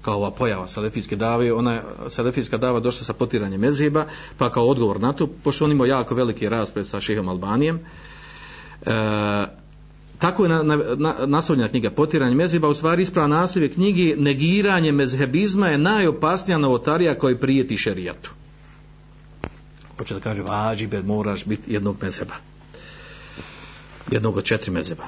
kao 0.07 0.17
ova 0.17 0.31
pojava 0.31 0.69
salefijske 0.69 1.17
dave, 1.17 1.53
ona 1.53 1.73
je, 1.73 1.83
salefijska 2.09 2.59
dava 2.63 2.81
došla 2.81 3.05
sa 3.05 3.13
potiranjem 3.13 3.61
mezheba, 3.61 4.07
pa 4.39 4.51
kao 4.51 4.69
odgovor 4.69 5.01
na 5.01 5.13
to, 5.13 5.27
pošto 5.27 5.65
on 5.65 5.73
imao 5.73 5.87
jako 5.87 6.15
veliki 6.15 6.49
raspred 6.49 6.87
sa 6.87 7.01
šehom 7.01 7.29
Albanijem, 7.29 7.81
uh, 7.81 8.93
tako 10.19 10.45
je 10.45 10.49
na, 10.49 10.63
na, 10.63 10.77
na, 10.77 11.15
naslovljena 11.27 11.69
knjiga 11.69 11.91
Potiranje 11.91 12.35
mezheba, 12.35 12.69
u 12.69 12.75
stvari 12.75 13.03
ispravan 13.03 13.31
naslov 13.31 13.63
je 13.63 13.73
knjige 13.73 14.17
Negiranje 14.17 14.93
mezhebizma 14.93 15.69
je 15.69 15.79
najopasnija 15.79 16.59
novotarija 16.59 17.19
koji 17.19 17.37
prijeti 17.37 17.77
šerijatu. 17.77 18.31
Hoće 19.99 20.15
da 20.15 20.21
kaže, 20.21 20.43
vađi, 20.43 20.89
moraš 21.05 21.45
biti 21.45 21.73
jednog 21.73 21.97
mezheba. 22.03 22.35
Jednog 24.11 24.37
od 24.37 24.45
četiri 24.45 24.71
mezheba. 24.71 25.05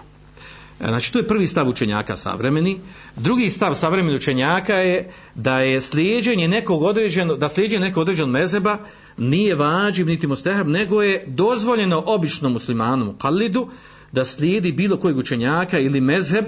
E, 0.80 0.86
znači, 0.86 1.12
to 1.12 1.18
je 1.18 1.28
prvi 1.28 1.46
stav 1.46 1.68
učenjaka 1.68 2.16
savremeni. 2.16 2.80
Drugi 3.16 3.50
stav 3.50 3.74
savremeni 3.74 4.16
učenjaka 4.16 4.74
je 4.74 5.10
da 5.34 5.60
je 5.60 5.80
slijedženje 5.80 6.48
nekog 6.48 6.82
određeno, 6.82 7.36
da 7.36 7.48
slijedženje 7.48 7.84
nekog 7.84 8.00
određenog 8.00 8.30
mezheba 8.30 8.78
nije 9.16 9.54
vađib 9.54 10.06
niti 10.06 10.26
mustehab, 10.26 10.68
nego 10.68 11.02
je 11.02 11.24
dozvoljeno 11.26 12.02
običnom 12.06 12.52
muslimanu 12.52 13.14
kalidu, 13.18 13.68
da 14.12 14.24
slijedi 14.24 14.72
bilo 14.72 14.96
kojeg 14.96 15.18
učenjaka 15.18 15.78
ili 15.78 16.00
mezheb, 16.00 16.44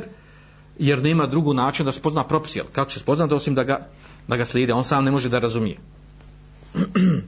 jer 0.78 1.02
nema 1.02 1.26
drugu 1.26 1.54
način 1.54 1.86
da 1.86 1.92
se 1.92 2.00
propis, 2.28 2.56
jel? 2.56 2.64
Kako 2.72 2.90
će 2.90 2.98
se 2.98 3.04
osim 3.30 3.54
da 3.54 3.62
ga, 3.62 3.88
da 4.28 4.36
ga 4.36 4.44
slijedi? 4.44 4.72
On 4.72 4.84
sam 4.84 5.04
ne 5.04 5.10
može 5.10 5.28
da 5.28 5.38
razumije. 5.38 5.76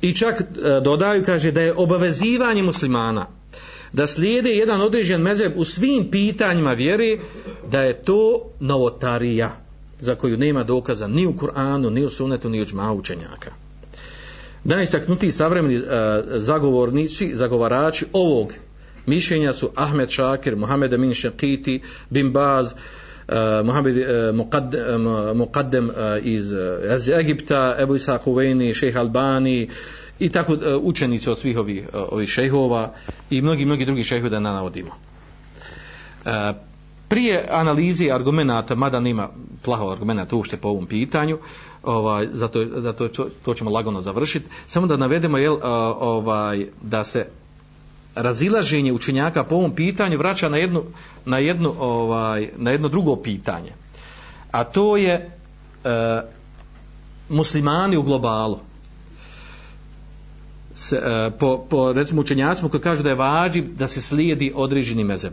I 0.00 0.14
čak 0.14 0.40
e, 0.40 0.44
dodaju, 0.84 1.24
kaže, 1.24 1.52
da 1.52 1.60
je 1.60 1.74
obavezivanje 1.76 2.62
muslimana 2.62 3.26
da 3.96 4.06
slijede 4.06 4.50
jedan 4.50 4.80
određen 4.80 5.20
mezeb 5.20 5.52
u 5.56 5.64
svim 5.64 6.10
pitanjima 6.10 6.72
vjere, 6.72 7.16
da 7.70 7.80
je 7.80 8.04
to 8.04 8.50
novotarija 8.60 9.50
za 9.98 10.14
koju 10.14 10.36
nema 10.36 10.62
dokaza 10.62 11.06
ni 11.06 11.26
u 11.26 11.32
Kur'anu, 11.32 11.90
ni 11.90 12.04
u 12.04 12.10
sunetu, 12.10 12.48
ni 12.48 12.62
u 12.62 12.64
džma 12.64 12.92
učenjaka. 12.92 13.50
Najistaknutiji 14.64 15.30
savremeni 15.30 15.74
e, 15.74 15.80
zagovornici, 16.28 17.36
zagovarači 17.36 18.06
ovog 18.12 18.52
mišljenja 19.06 19.52
su 19.52 19.70
Ahmed 19.74 20.10
Šakir, 20.10 20.56
Mohamed 20.56 20.94
Amin 20.94 21.14
Šakiti, 21.14 21.80
Bin 22.10 22.32
Baz, 22.32 22.72
uh, 23.28 23.34
Mohamed 23.64 23.96
uh, 23.96 24.04
Muqaddem 25.34 25.88
uh, 25.88 26.26
iz, 26.26 26.52
uh, 26.52 26.96
iz 26.96 27.08
Egipta, 27.08 27.76
Ebu 27.78 27.96
Isa 27.96 28.18
Huveni, 28.24 28.74
Šejh 28.74 28.96
Albani 28.96 29.68
i 30.18 30.28
tako 30.28 30.52
e, 30.52 30.76
učenici 30.76 31.30
od 31.30 31.38
svih 31.38 31.58
ovih, 31.58 31.88
e, 31.94 31.98
ovih 32.10 32.28
šejhova 32.28 32.92
i 33.30 33.42
mnogi, 33.42 33.64
mnogi 33.64 33.84
drugi 33.84 34.04
šejhovi 34.04 34.30
da 34.30 34.40
navodimo. 34.40 34.90
E, 36.24 36.52
prije 37.08 37.46
analize 37.50 38.10
argumenata, 38.12 38.74
mada 38.74 39.00
nema 39.00 39.28
plaho 39.62 39.90
argumenata 39.90 40.36
uopšte 40.36 40.56
po 40.56 40.68
ovom 40.68 40.86
pitanju, 40.86 41.38
ovaj, 41.82 42.28
zato, 42.32 42.66
zato 42.76 43.08
to, 43.08 43.28
to 43.44 43.54
ćemo 43.54 43.70
lagano 43.70 44.00
završiti, 44.00 44.46
samo 44.66 44.86
da 44.86 44.96
navedemo 44.96 45.38
jel, 45.38 45.56
ovaj, 46.00 46.66
da 46.82 47.04
se 47.04 47.26
razilaženje 48.16 48.92
učenjaka 48.92 49.44
po 49.44 49.54
ovom 49.54 49.74
pitanju 49.74 50.18
vraća 50.18 50.48
na 50.48 50.56
jednu, 50.56 50.82
na 51.24 51.38
jednu, 51.38 51.74
ovaj, 51.78 52.48
na 52.56 52.70
jedno 52.70 52.88
drugo 52.88 53.16
pitanje. 53.16 53.72
A 54.50 54.64
to 54.64 54.96
je 54.96 55.12
e, 55.12 56.22
muslimani 57.28 57.96
u 57.96 58.02
globalu. 58.02 58.58
Se, 60.76 60.96
e, 60.96 61.30
po, 61.38 61.66
po 61.70 61.92
recimo 61.92 62.20
učenjacima 62.20 62.68
koji 62.68 62.80
kažu 62.80 63.02
da 63.02 63.08
je 63.08 63.14
vađi 63.14 63.62
da 63.62 63.88
se 63.88 64.00
slijedi 64.00 64.52
određeni 64.54 65.04
mezeb. 65.04 65.32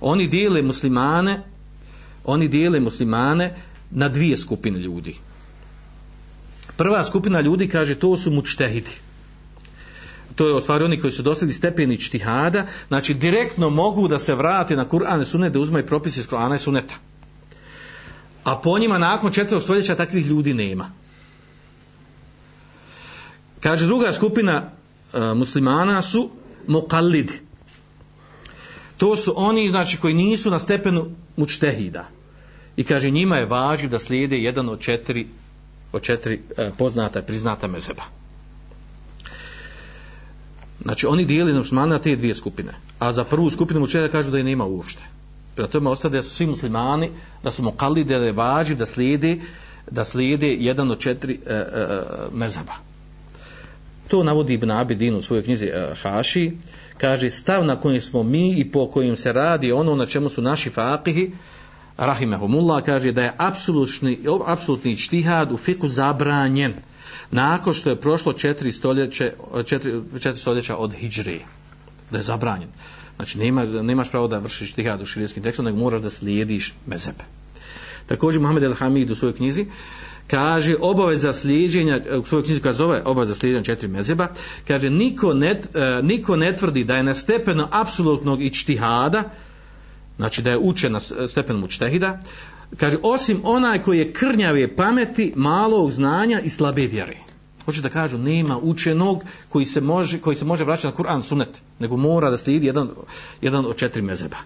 Oni 0.00 0.26
dijele 0.26 0.62
muslimane 0.62 1.42
oni 2.28 2.48
dijele 2.48 2.80
muslimane 2.80 3.54
na 3.90 4.08
dvije 4.08 4.36
skupine 4.36 4.78
ljudi. 4.78 5.14
Prva 6.76 7.04
skupina 7.04 7.40
ljudi 7.40 7.68
kaže 7.68 7.94
to 7.94 8.16
su 8.16 8.30
mučtehidi. 8.30 8.90
To 10.34 10.48
je 10.48 10.54
ostvari 10.54 10.84
oni 10.84 11.00
koji 11.00 11.12
su 11.12 11.22
dosili 11.22 11.52
stepeni 11.52 12.00
čtihada, 12.00 12.66
znači 12.88 13.14
direktno 13.14 13.70
mogu 13.70 14.08
da 14.08 14.18
se 14.18 14.34
vrate 14.34 14.76
na 14.76 14.84
Kur'an 14.88 15.22
i 15.22 15.26
Sunnet 15.26 15.52
da 15.52 15.60
uzmaju 15.60 15.86
propise 15.86 16.20
iz 16.20 16.28
Kur'ana 16.28 16.54
i 16.54 16.58
Sunneta. 16.58 16.94
A 18.44 18.56
po 18.56 18.78
njima 18.78 18.98
nakon 18.98 19.32
četvrog 19.32 19.62
stoljeća 19.62 19.96
takvih 19.96 20.26
ljudi 20.26 20.54
nema. 20.54 20.90
Kaže 23.60 23.86
druga 23.86 24.12
skupina 24.12 24.62
e, 24.62 25.34
muslimana 25.34 26.02
su 26.02 26.30
muqallidi. 26.66 27.32
To 28.96 29.16
su 29.16 29.32
oni 29.36 29.70
znači 29.70 29.96
koji 29.96 30.14
nisu 30.14 30.50
na 30.50 30.58
stepenu 30.58 31.06
mučtehida. 31.36 32.04
I 32.76 32.84
kaže 32.84 33.10
njima 33.10 33.36
je 33.36 33.46
važno 33.46 33.88
da 33.88 33.98
slijede 33.98 34.38
jedan 34.38 34.68
od 34.68 34.80
četiri 34.80 35.26
od 35.92 36.02
četiri 36.02 36.42
e, 36.56 36.70
poznata 36.78 37.22
priznata 37.22 37.68
mezeba. 37.68 38.02
Znači 40.82 41.06
oni 41.06 41.24
dijeli 41.24 41.52
muslimane 41.52 41.90
na 41.90 41.98
te 41.98 42.16
dvije 42.16 42.34
skupine. 42.34 42.72
A 42.98 43.12
za 43.12 43.24
prvu 43.24 43.50
skupinu 43.50 43.80
mučtehida 43.80 44.12
kažu 44.12 44.30
da 44.30 44.38
je 44.38 44.44
nema 44.44 44.64
uopšte. 44.64 45.02
Prema 45.54 45.68
tome 45.68 45.90
ostade 45.90 46.16
da 46.16 46.22
su 46.22 46.34
svi 46.34 46.46
muslimani, 46.46 47.10
da 47.42 47.50
su 47.50 47.62
mokali 47.62 48.04
da 48.04 48.14
je 48.14 48.32
važno 48.32 48.76
da 48.76 48.86
slijede, 48.86 49.40
da 49.90 50.04
slijede 50.04 50.48
jedan 50.54 50.90
od 50.90 50.98
četiri 50.98 51.40
e, 51.46 51.52
e, 51.52 51.56
e 51.56 52.02
mezaba. 52.32 52.87
To 54.08 54.22
navodi 54.22 54.54
Ibn 54.54 54.70
Abidin 54.70 55.16
u 55.16 55.22
svojoj 55.22 55.42
knjizi 55.42 55.66
e, 55.66 55.94
Haši. 56.02 56.52
Kaže 56.98 57.30
stav 57.30 57.64
na 57.64 57.76
kojem 57.80 58.00
smo 58.00 58.22
mi 58.22 58.60
i 58.60 58.70
po 58.72 58.90
kojim 58.90 59.16
se 59.16 59.32
radi 59.32 59.72
ono 59.72 59.94
na 59.96 60.06
čemu 60.06 60.28
su 60.28 60.42
naši 60.42 60.70
fakihi, 60.70 61.30
rahimehumullah 61.98 62.84
kaže 62.84 63.12
da 63.12 63.22
je 63.22 63.32
apsolutni 63.36 64.18
apsolutni 64.46 64.96
čtihad 64.96 65.52
u 65.52 65.56
fiku 65.56 65.88
zabranjen 65.88 66.74
nakon 67.30 67.74
što 67.74 67.90
je 67.90 68.00
prošlo 68.00 68.32
četiri 68.32 68.72
stoljeće 68.72 69.32
četiri, 69.64 70.00
četiri 70.20 70.40
stoljeća 70.40 70.76
od 70.76 70.94
hidžre 70.94 71.38
da 72.10 72.16
je 72.16 72.22
zabranjen 72.22 72.68
Znači 73.16 73.38
nema, 73.38 73.64
nemaš 73.64 74.10
pravo 74.10 74.28
da 74.28 74.38
vršiš 74.38 74.72
čtihad 74.72 75.02
u 75.02 75.06
širijskim 75.06 75.42
tekstom, 75.42 75.64
nego 75.64 75.78
moraš 75.78 76.00
da 76.00 76.10
slijediš 76.10 76.74
mezebe. 76.86 77.24
Također 78.06 78.40
Muhammed 78.40 78.62
El-Hamid 78.62 79.10
u 79.10 79.14
svojoj 79.14 79.34
knjizi 79.34 79.66
kaže 80.30 80.76
obaveza 80.80 81.32
slijedjenja, 81.32 82.00
u 82.20 82.24
svojoj 82.24 82.44
knjizi 82.44 82.60
koja 82.60 82.72
zove 82.72 83.02
obaveza 83.04 83.34
slijedjenja 83.34 83.64
četiri 83.64 83.88
mezeba, 83.88 84.28
kaže 84.66 84.90
niko 84.90 85.34
ne, 85.34 85.50
e, 85.50 85.60
niko 86.02 86.36
ne 86.36 86.56
tvrdi 86.56 86.84
da 86.84 86.96
je 86.96 87.02
na 87.02 87.14
stepenu 87.14 87.66
apsolutnog 87.70 88.42
ičtihada, 88.42 89.24
znači 90.16 90.42
da 90.42 90.50
je 90.50 90.58
učen 90.58 90.92
na 90.92 91.00
stepenu 91.28 91.64
učtehida, 91.64 92.20
kaže 92.76 92.96
osim 93.02 93.40
onaj 93.44 93.82
koji 93.82 93.98
je 93.98 94.12
krnjave 94.12 94.76
pameti, 94.76 95.32
malog 95.36 95.92
znanja 95.92 96.40
i 96.40 96.48
slabe 96.48 96.86
vjere. 96.86 97.16
Hoće 97.64 97.80
da 97.80 97.88
kažu 97.88 98.18
nema 98.18 98.58
učenog 98.58 99.24
koji 99.48 99.66
se 99.66 99.80
može, 99.80 100.18
koji 100.20 100.36
se 100.36 100.44
može 100.44 100.64
vraćati 100.64 100.86
na 100.86 101.04
Kur'an 101.04 101.22
sunet, 101.22 101.60
nego 101.78 101.96
mora 101.96 102.30
da 102.30 102.38
slijedi 102.38 102.66
jedan, 102.66 102.88
jedan 103.40 103.66
od 103.66 103.76
četiri 103.76 104.02
mezeba. 104.02 104.36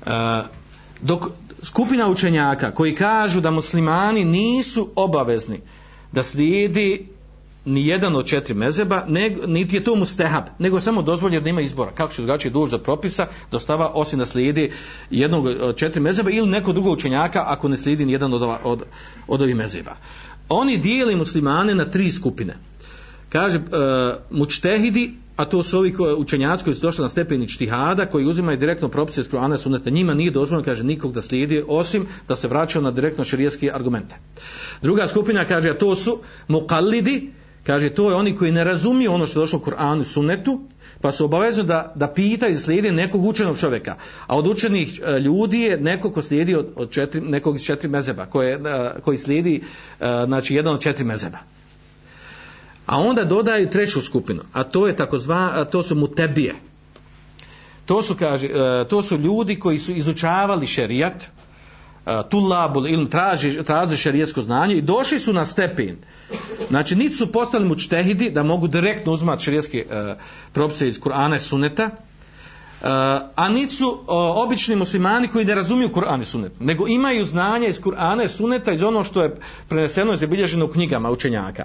Uh, 0.00 0.12
e, 0.12 0.42
dok 1.00 1.26
skupina 1.62 2.08
učenjaka 2.08 2.74
koji 2.74 2.94
kažu 2.94 3.40
da 3.40 3.50
muslimani 3.50 4.24
nisu 4.24 4.88
obavezni 4.96 5.60
da 6.12 6.22
slijedi 6.22 7.06
ni 7.64 7.86
jedan 7.86 8.16
od 8.16 8.26
četiri 8.26 8.54
mezeba, 8.54 9.04
ne, 9.08 9.30
niti 9.46 9.76
je 9.76 9.84
to 9.84 9.96
mustehab, 9.96 10.44
nego 10.58 10.80
samo 10.80 11.02
dozvolje 11.02 11.40
da 11.40 11.48
ima 11.48 11.60
izbora. 11.60 11.90
Kako 11.90 12.12
će 12.12 12.22
drugačije 12.22 12.50
duž 12.50 12.70
za 12.70 12.78
propisa, 12.78 13.26
dostava 13.50 13.90
osim 13.94 14.18
da 14.18 14.26
slijedi 14.26 14.72
jednog 15.10 15.46
od 15.46 15.76
četiri 15.76 16.00
mezeba 16.00 16.30
ili 16.30 16.48
neko 16.48 16.72
drugo 16.72 16.90
učenjaka 16.90 17.44
ako 17.46 17.68
ne 17.68 17.76
slijedi 17.76 18.04
ni 18.04 18.12
jedan 18.12 18.34
od, 18.34 18.42
ova, 18.42 18.58
od, 18.64 18.82
od 19.28 19.42
ovih 19.42 19.56
mezeba. 19.56 19.96
Oni 20.48 20.78
dijeli 20.78 21.16
muslimane 21.16 21.74
na 21.74 21.84
tri 21.84 22.12
skupine. 22.12 22.56
Kaže, 23.28 23.58
e, 23.58 23.62
mučtehidi 24.30 25.14
a 25.40 25.44
to 25.44 25.62
su 25.62 25.78
ovi 25.78 25.94
učenjaci 26.16 26.64
koji 26.64 26.74
su 26.74 26.82
došli 26.82 27.02
na 27.02 27.08
stepeni 27.08 27.48
čtihada, 27.48 28.06
koji 28.06 28.26
uzimaju 28.26 28.58
direktno 28.58 28.88
propise 28.88 29.20
iz 29.20 29.30
Kur'ana 29.30 29.56
suneta, 29.56 29.90
njima 29.90 30.14
nije 30.14 30.30
dozvoljeno, 30.30 30.64
kaže, 30.64 30.84
nikog 30.84 31.12
da 31.12 31.22
slijedi, 31.22 31.62
osim 31.68 32.06
da 32.28 32.36
se 32.36 32.48
vraćaju 32.48 32.82
na 32.82 32.90
direktno 32.90 33.24
širijeske 33.24 33.70
argumente. 33.74 34.16
Druga 34.82 35.08
skupina 35.08 35.44
kaže, 35.44 35.70
a 35.70 35.78
to 35.78 35.96
su 35.96 36.18
muqallidi, 36.48 37.30
kaže, 37.66 37.90
to 37.90 38.10
je 38.10 38.16
oni 38.16 38.36
koji 38.36 38.52
ne 38.52 38.64
razumiju 38.64 39.12
ono 39.12 39.26
što 39.26 39.38
je 39.38 39.42
došlo 39.42 39.58
u 39.58 39.66
Kur'anu 39.70 40.04
sunnetu, 40.04 40.60
pa 41.00 41.12
su 41.12 41.24
obavezni 41.24 41.64
da, 41.64 41.92
da 41.96 42.08
pita 42.08 42.48
i 42.48 42.56
slijedi 42.56 42.90
nekog 42.90 43.24
učenog 43.24 43.58
čovjeka. 43.58 43.96
A 44.26 44.36
od 44.36 44.46
učenih 44.46 45.00
e, 45.04 45.18
ljudi 45.20 45.60
je 45.60 45.80
neko 45.80 46.10
ko 46.10 46.22
slijedi 46.22 46.54
od, 46.54 46.68
od 46.76 46.90
četiri, 46.90 47.20
nekog 47.20 47.56
iz 47.56 47.64
četiri 47.64 47.88
mezeba, 47.88 48.26
koje, 48.26 48.54
e, 48.54 49.00
koji 49.00 49.18
slijedi, 49.18 49.62
e, 50.00 50.24
znači, 50.26 50.54
jedan 50.54 50.74
od 50.74 50.80
četiri 50.80 51.04
mezeba. 51.04 51.38
A 52.90 52.98
onda 52.98 53.24
dodaju 53.24 53.70
treću 53.70 54.00
skupinu, 54.02 54.42
a 54.52 54.64
to 54.64 54.86
je 54.86 54.96
takozva, 54.96 55.64
to 55.64 55.82
su 55.82 55.94
mutebije. 55.94 56.54
To 57.86 58.02
su, 58.02 58.14
kaže, 58.14 58.46
e, 58.46 58.84
to 58.88 59.02
su 59.02 59.16
ljudi 59.16 59.58
koji 59.58 59.78
su 59.78 59.92
izučavali 59.92 60.66
šerijat, 60.66 61.22
e, 61.22 61.28
tu 62.06 62.28
tulabul 62.30 62.88
ili 62.88 63.10
traži, 63.10 63.62
traži 63.62 63.96
šerijetsko 63.96 64.42
znanje 64.42 64.74
i 64.74 64.82
došli 64.82 65.20
su 65.20 65.32
na 65.32 65.46
stepen. 65.46 65.96
Znači, 66.68 66.96
niti 66.96 67.14
su 67.14 67.32
postali 67.32 67.68
mučtehidi 67.68 68.30
da 68.30 68.42
mogu 68.42 68.68
direktno 68.68 69.12
uzmati 69.12 69.44
šerijetske 69.44 69.86
uh, 69.86 69.96
e, 69.96 70.14
propise 70.52 70.88
iz 70.88 71.00
Kur'ana 71.00 71.36
i 71.36 71.40
Suneta, 71.40 71.90
Eh, 72.82 72.86
a 73.34 73.48
niti 73.48 73.74
su 73.74 74.04
obični 74.34 74.76
muslimani 74.76 75.28
koji 75.28 75.44
ne 75.44 75.54
razumiju 75.54 75.88
Kur'an 75.88 76.22
i 76.22 76.24
Sunet, 76.24 76.52
nego 76.60 76.88
imaju 76.88 77.24
znanje 77.24 77.68
iz 77.68 77.80
Kur'ana 77.80 78.24
i 78.24 78.28
Suneta 78.28 78.72
iz 78.72 78.82
ono 78.82 79.04
što 79.04 79.22
je 79.22 79.36
preneseno 79.68 80.12
i 80.12 80.16
zabilježeno 80.16 80.64
u 80.64 80.68
knjigama 80.68 81.10
učenjaka. 81.10 81.64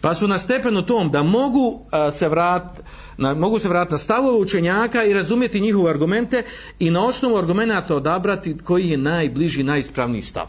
Pa 0.00 0.14
su 0.14 0.28
na 0.28 0.38
stepenu 0.38 0.82
tom 0.82 1.10
da 1.10 1.22
mogu 1.22 1.80
eh, 1.92 2.12
se 2.12 2.28
vrat 2.28 2.80
na, 3.16 3.34
mogu 3.34 3.58
se 3.58 3.68
vratiti 3.68 3.92
na 3.94 3.98
stavove 3.98 4.38
učenjaka 4.38 5.04
i 5.04 5.14
razumjeti 5.14 5.60
njihove 5.60 5.90
argumente 5.90 6.42
i 6.78 6.90
na 6.90 7.04
osnovu 7.04 7.36
argumenta 7.36 7.96
odabrati 7.96 8.56
koji 8.64 8.88
je 8.88 8.96
najbliži, 8.96 9.62
najispravniji 9.62 10.22
stav. 10.22 10.46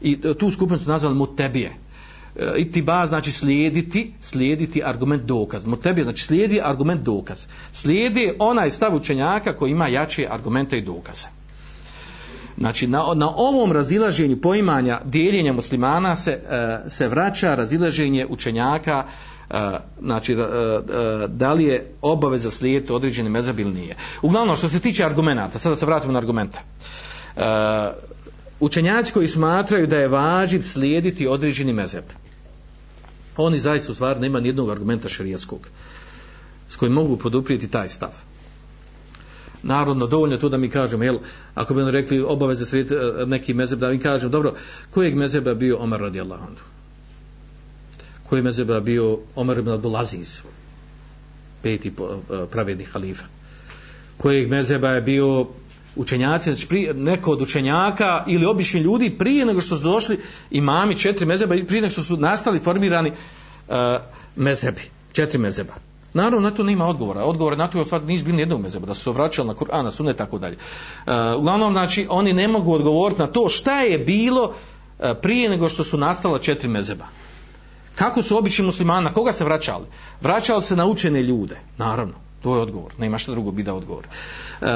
I 0.00 0.18
eh, 0.24 0.34
tu 0.34 0.50
skupinu 0.50 0.78
su 0.78 0.88
nazvali 0.88 1.14
mutebije. 1.14 1.81
E, 2.36 2.52
Itiba 2.56 3.06
znači 3.06 3.32
slijediti, 3.32 4.12
slijediti 4.20 4.82
argument 4.84 5.22
dokaz. 5.22 5.66
Mutebija 5.66 6.04
znači 6.04 6.24
slijedi 6.24 6.60
argument 6.62 7.02
dokaz. 7.02 7.46
Slijedi 7.72 8.32
onaj 8.38 8.70
stav 8.70 8.94
učenjaka 8.94 9.56
koji 9.56 9.70
ima 9.70 9.88
jače 9.88 10.26
argumente 10.30 10.78
i 10.78 10.82
dokaze. 10.82 11.26
Znači 12.58 12.86
na, 12.86 13.04
na 13.14 13.30
ovom 13.36 13.72
razilaženju 13.72 14.36
poimanja 14.36 15.00
dijeljenja 15.04 15.52
muslimana 15.52 16.16
se, 16.16 16.30
e, 16.32 16.90
se 16.90 17.08
vraća 17.08 17.54
razilaženje 17.54 18.26
učenjaka 18.28 19.04
e, 19.50 19.78
znači 20.00 20.34
uh, 20.34 20.46
da 21.28 21.52
li 21.52 21.64
je 21.64 21.92
obaveza 22.02 22.50
slijediti 22.50 22.92
određeni 22.92 23.30
mezabil 23.30 23.72
nije. 23.72 23.96
Uglavnom 24.22 24.56
što 24.56 24.68
se 24.68 24.80
tiče 24.80 25.04
argumenta, 25.04 25.58
sada 25.58 25.76
se 25.76 25.86
vratimo 25.86 26.12
na 26.12 26.18
argumente. 26.18 26.58
Učenjaci 28.62 29.12
koji 29.12 29.28
smatraju 29.28 29.86
da 29.86 29.98
je 29.98 30.08
važit 30.08 30.66
slijediti 30.66 31.26
određeni 31.26 31.72
mezeb. 31.72 32.04
Oni 33.36 33.58
zaista 33.58 33.92
u 33.92 33.94
stvari 33.94 34.20
nema 34.20 34.40
nijednog 34.40 34.70
argumenta 34.70 35.08
šarijetskog 35.08 35.68
s 36.68 36.76
kojim 36.76 36.92
mogu 36.92 37.16
poduprijeti 37.16 37.68
taj 37.68 37.88
stav. 37.88 38.10
Narodno, 39.62 40.06
dovoljno 40.06 40.36
to 40.36 40.48
da 40.48 40.56
mi 40.56 40.70
kažemo, 40.70 41.04
jel, 41.04 41.18
ako 41.54 41.74
bi 41.74 41.82
oni 41.82 41.90
rekli 41.90 42.20
obaveze 42.22 42.66
slijediti 42.66 42.94
e, 42.94 43.26
neki 43.26 43.54
mezeb, 43.54 43.78
da 43.78 43.88
mi 43.88 43.98
kažemo, 43.98 44.30
dobro, 44.30 44.54
kojeg 44.90 45.16
mezeba 45.16 45.54
bio 45.54 45.78
Omar 45.78 46.00
radijallahu 46.00 46.42
anhu? 46.42 46.64
Koji 48.28 48.42
mezeba 48.42 48.80
bio 48.80 49.18
Omar 49.34 49.58
ibn 49.58 49.70
Abdulaziz? 49.70 50.40
Peti 51.62 51.90
pravednih 51.90 52.48
pravedni 52.50 52.84
halifa. 52.84 53.24
Kojeg 54.16 54.50
mezeba 54.50 54.90
je 54.90 55.02
bio 55.02 55.46
učenjaci, 55.96 56.50
znači 56.50 56.66
prije, 56.66 56.94
neko 56.94 57.32
od 57.32 57.42
učenjaka 57.42 58.24
ili 58.26 58.46
obični 58.46 58.80
ljudi 58.80 59.14
prije 59.18 59.46
nego 59.46 59.60
što 59.60 59.76
su 59.76 59.82
došli 59.82 60.18
imami 60.50 60.98
četiri 60.98 61.26
mezeba 61.26 61.54
prije 61.66 61.82
nego 61.82 61.92
što 61.92 62.02
su 62.02 62.16
nastali 62.16 62.60
formirani 62.60 63.08
e, 63.08 63.12
uh, 63.68 64.00
mezebi, 64.36 64.82
četiri 65.12 65.38
mezeba. 65.38 65.72
Naravno, 66.14 66.40
na 66.40 66.50
to 66.50 66.62
nema 66.62 66.86
odgovora. 66.86 67.24
Odgovor 67.24 67.58
na 67.58 67.68
to 67.68 67.78
je 67.78 67.84
stvar 67.84 68.02
nisu 68.02 68.24
bili 68.24 68.36
nijednog 68.36 68.60
mezeba, 68.60 68.86
da 68.86 68.94
su 68.94 69.02
se 69.02 69.10
vraćali 69.10 69.48
na 69.48 69.54
Kur'ana, 69.54 69.90
sunne, 69.90 70.14
tako 70.14 70.38
dalje. 70.38 70.56
Uh, 70.56 71.12
uglavnom, 71.38 71.72
znači, 71.72 72.06
oni 72.10 72.32
ne 72.32 72.48
mogu 72.48 72.72
odgovoriti 72.72 73.20
na 73.20 73.26
to 73.26 73.48
šta 73.48 73.80
je 73.80 73.98
bilo 73.98 74.44
uh, 74.44 74.54
prije 75.22 75.50
nego 75.50 75.68
što 75.68 75.84
su 75.84 75.96
nastala 75.96 76.38
četiri 76.38 76.68
mezeba. 76.68 77.04
Kako 77.94 78.22
su 78.22 78.36
obični 78.36 78.64
muslimani, 78.64 79.04
na 79.04 79.12
koga 79.12 79.32
se 79.32 79.44
vraćali? 79.44 79.86
Vraćali 80.20 80.62
se 80.62 80.76
na 80.76 80.86
učene 80.86 81.22
ljude, 81.22 81.56
naravno. 81.78 82.14
To 82.42 82.56
je 82.56 82.62
odgovor, 82.62 82.92
nema 82.98 83.18
šta 83.18 83.32
drugo 83.32 83.50
bi 83.50 83.62
da 83.62 83.74
odgovor. 83.74 84.04
Uh, 84.60 84.68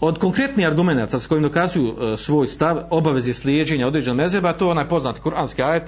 od 0.00 0.18
konkretnih 0.18 0.66
argumenta 0.66 1.18
s 1.18 1.26
kojim 1.26 1.42
dokazuju 1.42 1.96
e, 2.00 2.16
svoj 2.16 2.46
stav 2.46 2.78
obavezi 2.90 3.32
slijedženja 3.32 3.86
određenog 3.86 4.16
mezeba, 4.16 4.52
to 4.52 4.64
je 4.64 4.70
onaj 4.70 4.88
poznati 4.88 5.20
kuranski 5.20 5.62
ajet, 5.62 5.82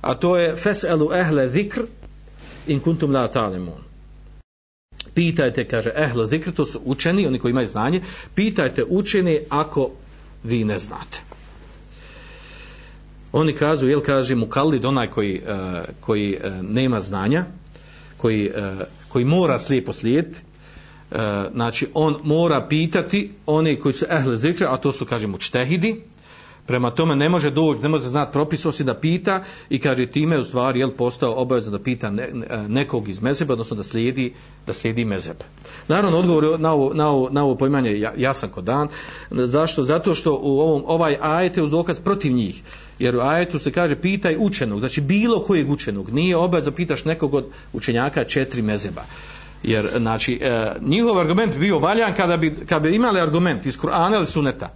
a 0.00 0.14
to 0.14 0.36
je 0.36 0.56
feselu 0.56 1.12
ehle 1.12 1.50
zikr 1.50 1.80
in 2.66 2.80
kuntum 2.80 3.14
la 3.14 3.28
talimun. 3.28 3.82
Pitajte, 5.14 5.68
kaže, 5.68 5.90
ehle 5.94 6.26
zikr, 6.26 6.52
to 6.52 6.66
su 6.66 6.80
učeni, 6.84 7.26
oni 7.26 7.38
koji 7.38 7.50
imaju 7.50 7.68
znanje, 7.68 8.00
pitajte 8.34 8.84
učeni 8.88 9.40
ako 9.50 9.90
vi 10.44 10.64
ne 10.64 10.78
znate. 10.78 11.20
Oni 13.32 13.52
kažu, 13.52 13.88
jel 13.88 14.00
kaže 14.00 14.34
mu 14.34 14.46
kalid, 14.46 14.84
onaj 14.84 15.10
koji, 15.10 15.34
e, 15.46 15.84
koji 16.00 16.32
e, 16.34 16.50
nema 16.62 17.00
znanja, 17.00 17.44
koji, 18.16 18.50
koji 19.08 19.24
mora 19.24 19.58
slijepo 19.58 19.92
slijediti, 19.92 20.40
e, 21.10 21.16
znači 21.54 21.86
on 21.94 22.16
mora 22.22 22.66
pitati 22.68 23.30
one 23.46 23.76
koji 23.76 23.92
su 23.92 24.04
ehle 24.10 24.36
zikre, 24.36 24.66
a 24.70 24.76
to 24.76 24.92
su 24.92 25.06
kažemo 25.06 25.38
čtehidi, 25.38 26.02
prema 26.68 26.90
tome 26.90 27.16
ne 27.16 27.28
može 27.28 27.50
doći, 27.50 27.82
ne 27.82 27.88
može 27.88 28.08
znati 28.08 28.32
propis 28.32 28.66
osim 28.66 28.86
da 28.86 28.94
pita 28.94 29.44
i 29.70 29.78
kaže 29.78 30.06
time 30.06 30.38
u 30.38 30.44
stvari 30.44 30.80
jel 30.80 30.90
postao 30.90 31.34
obavezan 31.36 31.72
da 31.72 31.78
pita 31.78 32.10
ne, 32.10 32.22
e, 32.22 32.58
nekog 32.68 33.08
iz 33.08 33.22
mezeba, 33.22 33.52
odnosno 33.52 33.76
da 33.76 33.82
slijedi, 33.82 34.34
da 34.66 34.72
slijedi 34.72 35.04
mezeb. 35.04 35.36
Naravno, 35.88 36.18
odgovor 36.18 36.60
na 36.60 36.72
ovo, 36.72 36.94
na 36.94 37.08
ovo, 37.08 37.30
na 37.30 37.44
ovo 37.44 37.54
pojmanje 37.54 37.90
je 37.90 38.12
jasan 38.16 38.50
kod 38.50 38.64
dan. 38.64 38.88
Zašto? 39.30 39.82
Zato 39.82 40.14
što 40.14 40.34
u 40.42 40.60
ovom, 40.60 40.84
ovaj 40.86 41.16
ajet 41.20 41.56
je 41.56 41.62
uz 41.62 41.70
dokaz 41.70 42.00
protiv 42.00 42.32
njih. 42.32 42.62
Jer 42.98 43.16
u 43.16 43.20
ajetu 43.20 43.58
se 43.58 43.72
kaže 43.72 43.96
pitaj 43.96 44.36
učenog, 44.38 44.80
znači 44.80 45.00
bilo 45.00 45.42
kojeg 45.42 45.70
učenog, 45.70 46.10
nije 46.10 46.36
obavezan 46.36 46.72
da 46.72 46.76
pitaš 46.76 47.04
nekog 47.04 47.34
od 47.34 47.46
učenjaka 47.72 48.24
četiri 48.24 48.62
mezeba. 48.62 49.04
Jer, 49.62 49.88
znači, 49.96 50.38
e, 50.42 50.72
njihov 50.80 51.18
argument 51.18 51.56
bio 51.56 51.78
valjan 51.78 52.14
kada 52.14 52.36
bi, 52.36 52.56
kada 52.68 52.88
bi 52.88 52.96
imali 52.96 53.20
argument 53.20 53.66
iz 53.66 53.78
Kur'ana 53.78 54.16
ili 54.16 54.26
Suneta, 54.26 54.74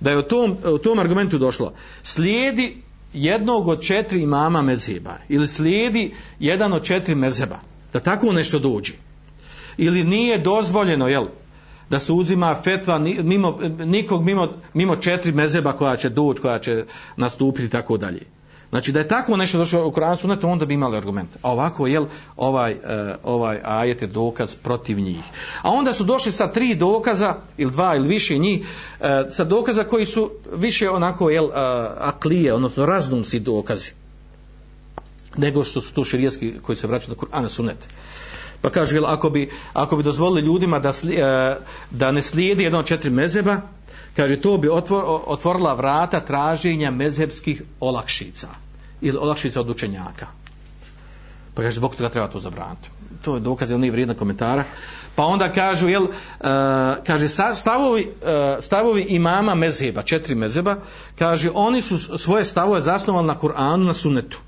da 0.00 0.10
je 0.10 0.18
u 0.18 0.22
tom, 0.22 0.56
u 0.64 0.78
tom 0.78 0.98
argumentu 0.98 1.38
došlo, 1.38 1.72
slijedi 2.02 2.76
jednog 3.12 3.68
od 3.68 3.82
četiri 3.82 4.22
imama 4.22 4.62
mezeba, 4.62 5.18
ili 5.28 5.48
slijedi 5.48 6.14
jedan 6.38 6.72
od 6.72 6.82
četiri 6.82 7.14
mezeba, 7.14 7.58
da 7.92 8.00
tako 8.00 8.32
nešto 8.32 8.58
dođe. 8.58 8.92
Ili 9.76 10.04
nije 10.04 10.38
dozvoljeno, 10.38 11.08
jel, 11.08 11.26
da 11.90 11.98
se 11.98 12.12
uzima 12.12 12.56
fetva 12.64 12.98
mimo, 12.98 13.58
nikog 13.78 14.24
mimo, 14.24 14.52
mimo 14.74 14.96
četiri 14.96 15.32
mezeba 15.32 15.72
koja 15.72 15.96
će 15.96 16.08
doći, 16.08 16.40
koja 16.40 16.58
će 16.58 16.84
nastupiti 17.16 17.66
i 17.66 17.70
tako 17.70 17.96
dalje. 17.96 18.20
Znači 18.72 18.92
da 18.92 18.98
je 18.98 19.08
tako 19.08 19.36
nešto 19.36 19.58
došlo 19.58 19.86
u 19.86 19.92
Kur'anu 19.92 20.16
sunnetu, 20.16 20.48
onda 20.48 20.66
bi 20.66 20.74
imali 20.74 20.96
argument. 20.96 21.30
A 21.42 21.52
ovako, 21.52 21.86
jel, 21.86 22.06
ovaj, 22.36 22.72
eh, 22.72 23.16
ovaj 23.24 23.60
ajet 23.64 24.02
je 24.02 24.08
dokaz 24.08 24.54
protiv 24.54 25.00
njih. 25.00 25.24
A 25.62 25.70
onda 25.70 25.92
su 25.92 26.04
došli 26.04 26.32
sa 26.32 26.48
tri 26.48 26.74
dokaza, 26.74 27.36
ili 27.58 27.70
dva 27.70 27.96
ili 27.96 28.08
više 28.08 28.38
njih, 28.38 28.66
eh, 29.00 29.24
sa 29.30 29.44
dokaza 29.44 29.84
koji 29.84 30.06
su 30.06 30.30
više 30.54 30.90
onako, 30.90 31.30
jel, 31.30 31.44
eh, 31.44 31.50
aklije, 31.98 32.54
odnosno 32.54 32.86
raznumsi 32.86 33.40
dokazi. 33.40 33.92
Nego 35.36 35.64
što 35.64 35.80
su 35.80 35.92
to 35.94 36.04
širijski 36.04 36.52
koji 36.62 36.76
se 36.76 36.86
vraćaju 36.86 37.14
na 37.14 37.26
Kur'an 37.26 37.48
sunnet. 37.48 37.78
Pa 38.60 38.70
kaže, 38.70 38.96
jel, 38.96 39.06
ako 39.06 39.30
bi, 39.30 39.50
ako 39.72 39.96
bi 39.96 40.02
dozvolili 40.02 40.46
ljudima 40.46 40.78
da, 40.78 40.92
sli, 40.92 41.16
da 41.90 42.10
ne 42.10 42.22
slijedi 42.22 42.62
jedno 42.62 42.78
od 42.78 42.86
četiri 42.86 43.10
mezeba, 43.10 43.60
kaže 44.16 44.40
to 44.40 44.58
bi 44.58 44.68
otvor, 44.68 45.04
otvorila 45.26 45.74
vrata 45.74 46.20
traženja 46.20 46.90
mezhebskih 46.90 47.62
olakšica 47.80 48.61
ili 49.02 49.18
olakšica 49.18 49.60
od 49.60 49.70
učenjaka 49.70 50.26
pa 51.54 51.62
kaže 51.62 51.76
zbog 51.76 51.96
toga 51.96 52.08
treba 52.08 52.28
to 52.28 52.40
zabraniti 52.40 52.88
to 53.24 53.34
je 53.34 53.40
dokaz 53.40 53.70
jel 53.70 53.80
nije 53.80 53.92
vrijedna 53.92 54.14
komentara 54.14 54.64
pa 55.14 55.24
onda 55.24 55.52
kažu 55.52 55.88
jel, 55.88 56.02
uh, 56.02 56.10
kaže 57.06 57.28
stavovi, 57.54 58.02
uh, 58.02 58.28
stavovi 58.60 59.02
imama 59.08 59.54
mezheba 59.54 60.02
četiri 60.02 60.34
mezheba 60.34 60.76
kaže 61.18 61.50
oni 61.54 61.82
su 61.82 62.18
svoje 62.18 62.44
stavove 62.44 62.80
zasnovali 62.80 63.26
na 63.26 63.38
Kur'anu 63.38 63.86
na 63.86 63.94
sunnetu 63.94 64.38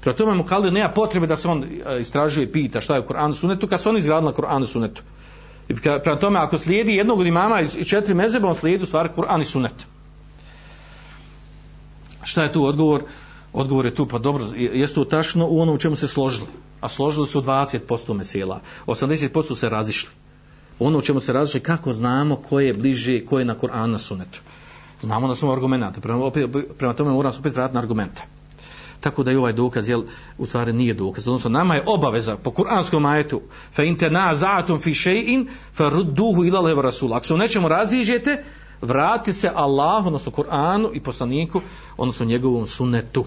Prema 0.00 0.16
tome 0.16 0.34
mu 0.34 0.44
kalio 0.44 0.70
nema 0.70 0.88
potrebe 0.88 1.26
da 1.26 1.36
se 1.36 1.48
on 1.48 1.64
e, 1.64 2.00
istražuje 2.00 2.44
i 2.44 2.52
pita 2.52 2.80
šta 2.80 2.94
je 2.94 3.00
u 3.00 3.04
Kur'anu 3.04 3.34
sunetu, 3.34 3.66
kad 3.66 3.80
se 3.80 3.88
on 3.88 3.96
izgradili 3.96 4.30
na 4.30 4.36
Kur'anu 4.36 4.66
sunnetu. 4.66 5.02
I 5.68 5.74
prema 5.74 6.16
tome, 6.16 6.38
ako 6.38 6.58
slijedi 6.58 6.94
jednog 6.94 7.20
od 7.20 7.26
imama 7.26 7.60
i 7.60 7.84
četiri 7.84 8.14
mezeba, 8.14 8.48
on 8.48 8.54
slijedi 8.54 8.84
u 8.84 8.86
stvari 8.86 9.08
Kur'an 9.16 9.40
i 9.40 9.44
sunet. 9.44 9.86
Šta 12.24 12.42
je 12.42 12.52
tu 12.52 12.64
odgovor? 12.64 13.02
Odgovor 13.52 13.86
je 13.86 13.94
tu, 13.94 14.06
pa 14.06 14.18
dobro, 14.18 14.44
jeste 14.54 14.94
to 14.94 15.04
tačno 15.04 15.46
u 15.46 15.60
onom 15.60 15.74
u 15.74 15.78
čemu 15.78 15.96
se 15.96 16.08
složili. 16.08 16.48
A 16.80 16.88
složili 16.88 17.26
su 17.26 17.42
20% 17.42 18.14
mesela. 18.14 18.60
80% 18.86 19.54
se 19.54 19.68
razišli. 19.68 20.10
Ono 20.78 20.98
u 20.98 21.02
čemu 21.02 21.20
se 21.20 21.32
razišli, 21.32 21.60
kako 21.60 21.92
znamo 21.92 22.36
ko 22.36 22.60
je 22.60 22.74
bliže, 22.74 23.24
ko 23.24 23.38
je 23.38 23.44
na 23.44 23.54
Kur'an 23.54 23.90
na 23.90 23.98
sunetu. 23.98 24.40
Znamo 25.00 25.28
da 25.28 25.34
smo 25.34 25.52
argumenta. 25.52 26.00
Prema, 26.00 26.30
prema 26.78 26.94
tome 26.94 27.12
moram 27.12 27.32
se 27.32 27.38
opet 27.38 27.54
vratiti 27.54 27.74
na 27.74 27.80
argumente 27.80 28.22
tako 29.00 29.22
da 29.22 29.32
i 29.32 29.36
ovaj 29.36 29.52
dokaz 29.52 29.88
jel, 29.88 30.02
u 30.38 30.46
stvari 30.46 30.72
nije 30.72 30.94
dokaz 30.94 31.28
odnosno 31.28 31.50
nama 31.50 31.74
je 31.74 31.82
obaveza 31.86 32.36
po 32.36 32.50
kuranskom 32.50 33.06
ajetu 33.06 33.40
fa 33.72 33.82
na 34.10 34.34
za'atum 34.34 34.80
fi 34.82 34.90
shay'in 34.90 35.46
farudduhu 35.72 36.44
ila 36.44 36.58
Allah 36.58 36.78
rasul 36.78 37.14
ako 37.14 37.26
se 37.26 37.36
nečemu 37.36 37.68
raziđete 37.68 38.44
vrati 38.80 39.32
se 39.32 39.50
Allahu 39.54 40.06
odnosno 40.06 40.32
Kur'anu 40.32 40.90
i 40.94 41.00
poslaniku 41.00 41.60
odnosno 41.96 42.26
njegovom 42.26 42.66
sunnetu. 42.66 43.24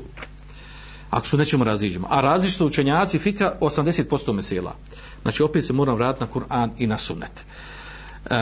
Ako 1.10 1.28
su 1.28 1.38
nećemo 1.38 1.64
raziđemo. 1.64 2.08
A 2.10 2.22
različite 2.22 2.64
učenjaci 2.64 3.20
fika 3.20 3.54
80% 3.60 4.34
mesela. 4.34 4.76
Znači 5.22 5.43
opet 5.43 5.66
se 5.66 5.74
moram 5.74 5.95
vratiti 5.95 6.24
na 6.24 6.30
Kur'an 6.32 6.70
i 6.78 6.88
na 6.88 6.97
sunnet. 6.97 7.32
E, 7.39 8.36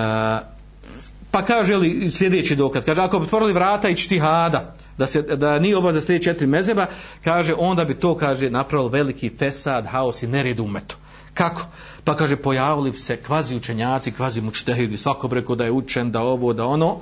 pa 1.32 1.42
kaže 1.46 1.76
li 1.76 2.12
sljedeći 2.12 2.56
dokaz. 2.56 2.86
Kaže 2.86 3.02
ako 3.02 3.20
bi 3.20 3.26
otvorili 3.26 3.54
vrata 3.54 3.90
i 3.90 3.96
čtihada 3.96 4.74
da 4.98 5.08
se 5.08 5.22
da 5.22 5.60
nije 5.60 5.78
obaveza 5.78 6.02
sljedeći 6.02 6.26
četiri 6.26 6.48
mezeba 6.48 6.86
kaže 7.24 7.54
onda 7.58 7.86
bi 7.86 7.94
to 7.94 8.16
kaže 8.16 8.50
napravilo 8.50 8.90
veliki 8.90 9.30
fesad 9.30 9.86
haos 9.86 10.24
i 10.24 10.28
nered 10.28 10.60
umetu 10.60 10.96
kako? 11.34 11.62
Pa 12.04 12.16
kaže 12.16 12.36
pojavili 12.36 12.98
se 12.98 13.18
kvazi 13.18 13.56
učenjaci 13.56 14.12
kvazi 14.12 14.42
mučtehidi. 14.42 14.98
Svako 14.98 15.28
preko 15.30 15.56
da 15.56 15.66
je 15.66 15.72
učen 15.72 16.12
da 16.12 16.22
ovo 16.22 16.54
da 16.54 16.66
ono. 16.66 16.98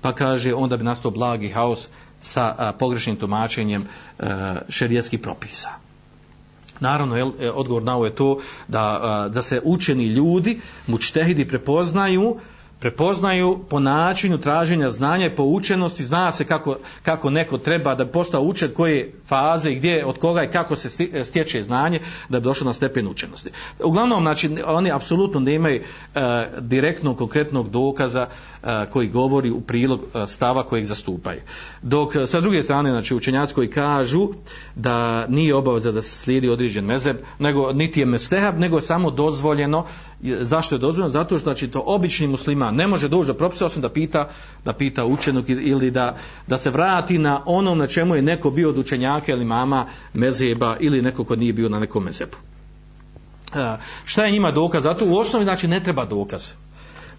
Pa 0.00 0.12
kaže 0.12 0.54
onda 0.54 0.76
bi 0.76 0.84
nastao 0.84 1.10
blagi 1.10 1.48
haos 1.48 1.88
sa 2.20 2.54
a, 2.58 2.72
pogrešnim 2.72 3.16
tumačenjem 3.16 3.82
e, 3.82 3.86
a, 4.18 4.56
šerijetskih 4.68 5.20
propisa. 5.20 5.68
Naravno, 6.80 7.16
jel, 7.16 7.32
e, 7.40 7.50
odgovor 7.50 7.82
na 7.82 7.94
ovo 7.94 8.04
je 8.04 8.14
to 8.14 8.38
da, 8.68 9.28
da 9.30 9.42
se 9.42 9.60
učeni 9.64 10.06
ljudi, 10.06 10.60
mučtehidi, 10.86 11.48
prepoznaju 11.48 12.40
prepoznaju 12.82 13.58
po 13.68 13.80
načinu 13.80 14.38
traženja 14.38 14.90
znanja 14.90 15.26
i 15.26 15.36
po 15.36 15.42
učenosti, 15.42 16.04
zna 16.04 16.32
se 16.32 16.44
kako, 16.44 16.76
kako 17.02 17.30
neko 17.30 17.58
treba 17.58 17.94
da 17.94 18.06
postao 18.06 18.42
učen, 18.42 18.70
koje 18.76 19.12
faze 19.26 19.70
i 19.70 19.74
gdje, 19.74 20.06
od 20.06 20.18
koga 20.18 20.44
i 20.44 20.50
kako 20.50 20.76
se 20.76 21.08
stječe 21.24 21.62
znanje 21.62 22.00
da 22.28 22.40
bi 22.40 22.44
došao 22.44 22.66
na 22.66 22.72
stepen 22.72 23.08
učenosti. 23.08 23.50
Uglavnom, 23.84 24.22
znači, 24.22 24.50
oni 24.66 24.92
apsolutno 24.92 25.40
ne 25.40 25.54
imaju 25.54 25.80
e, 25.80 26.46
direktnog, 26.58 27.18
konkretnog 27.18 27.70
dokaza 27.70 28.26
e, 28.26 28.66
koji 28.92 29.08
govori 29.08 29.50
u 29.50 29.60
prilog 29.60 30.00
e, 30.02 30.26
stava 30.26 30.62
kojeg 30.62 30.84
zastupaju. 30.84 31.40
Dok 31.82 32.16
e, 32.16 32.26
sa 32.26 32.40
druge 32.40 32.62
strane, 32.62 32.90
znači, 32.90 33.14
učenjaci 33.14 33.54
koji 33.54 33.70
kažu 33.70 34.28
da 34.74 35.26
nije 35.26 35.54
obaveza 35.54 35.92
da 35.92 36.02
se 36.02 36.18
slijedi 36.18 36.48
određen 36.48 36.84
mezeb, 36.84 37.16
nego 37.38 37.72
niti 37.72 38.00
je 38.00 38.06
mestehab, 38.06 38.58
nego 38.58 38.76
je 38.76 38.82
samo 38.82 39.10
dozvoljeno 39.10 39.86
zašto 40.22 40.74
je 40.74 40.78
dozvoljeno? 40.78 41.08
Zato 41.08 41.38
što 41.38 41.44
znači 41.44 41.68
to 41.68 41.82
obični 41.86 42.26
musliman 42.26 42.74
ne 42.74 42.86
može 42.86 43.08
doći 43.08 43.26
do 43.26 43.34
propisa 43.34 43.66
osim 43.66 43.82
da 43.82 43.88
pita, 43.88 44.28
da 44.64 44.72
pita 44.72 45.04
učenog 45.04 45.50
ili 45.50 45.90
da, 45.90 46.16
da 46.46 46.58
se 46.58 46.70
vrati 46.70 47.18
na 47.18 47.42
onom 47.46 47.78
na 47.78 47.86
čemu 47.86 48.14
je 48.14 48.22
neko 48.22 48.50
bio 48.50 48.68
od 48.68 48.78
učenjaka 48.78 49.32
ili 49.32 49.44
mama 49.44 49.86
mezeba 50.14 50.76
ili 50.80 51.02
neko 51.02 51.24
ko 51.24 51.36
nije 51.36 51.52
bio 51.52 51.68
na 51.68 51.78
nekom 51.78 52.04
mezebu. 52.04 52.36
E, 53.54 53.76
šta 54.04 54.24
je 54.24 54.32
njima 54.32 54.50
dokaz? 54.50 54.82
Zato 54.82 55.06
u 55.06 55.16
osnovi 55.16 55.44
znači 55.44 55.68
ne 55.68 55.80
treba 55.80 56.04
dokaz. 56.04 56.50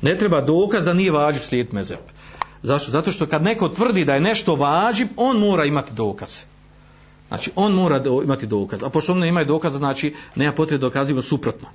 Ne 0.01 0.17
treba 0.17 0.41
dokaz 0.41 0.85
da 0.85 0.93
nije 0.93 1.11
važiv 1.11 1.39
slijed 1.39 1.73
mezeb. 1.73 1.99
Zašto? 2.63 2.91
Zato 2.91 3.11
što 3.11 3.25
kad 3.25 3.43
neko 3.43 3.69
tvrdi 3.69 4.05
da 4.05 4.15
je 4.15 4.21
nešto 4.21 4.55
važiv, 4.55 5.07
on 5.17 5.37
mora 5.37 5.65
imati 5.65 5.93
dokaz. 5.93 6.39
Znači, 7.27 7.51
on 7.55 7.73
mora 7.73 7.99
do, 7.99 8.21
imati 8.23 8.47
dokaz. 8.47 8.83
A 8.83 8.89
pošto 8.89 9.11
on 9.11 9.19
ne 9.19 9.27
ima 9.27 9.43
dokaza, 9.43 9.77
znači, 9.77 10.15
nema 10.35 10.51
potrebe 10.51 10.81
dokazivati 10.81 11.27
suprotno. 11.27 11.67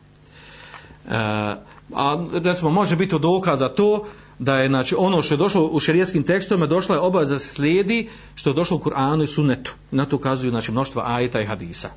A 1.95 2.27
recimo 2.33 2.71
može 2.71 2.97
biti 2.97 3.15
od 3.15 3.21
dokaza 3.21 3.69
to 3.69 4.05
da 4.39 4.59
je 4.59 4.69
znači 4.69 4.95
ono 4.99 5.23
što 5.23 5.35
je 5.35 5.39
došlo 5.39 5.67
u 5.67 5.81
šerijskim 5.81 6.23
tekstovima 6.23 6.67
došla 6.67 6.95
je 6.95 7.01
obaveza 7.01 7.35
da 7.35 7.39
se 7.39 7.55
slijedi 7.55 8.09
što 8.35 8.51
je 8.51 8.55
došlo 8.55 8.77
u 8.77 8.81
Kur'anu 8.81 9.23
i 9.23 9.27
Sunnetu. 9.27 9.73
Na 9.91 10.07
to 10.07 10.17
ukazuju 10.17 10.51
znači 10.51 10.73
mnoštva 10.73 11.03
ajeta 11.07 11.41
i 11.41 11.45
hadisa. 11.45 11.91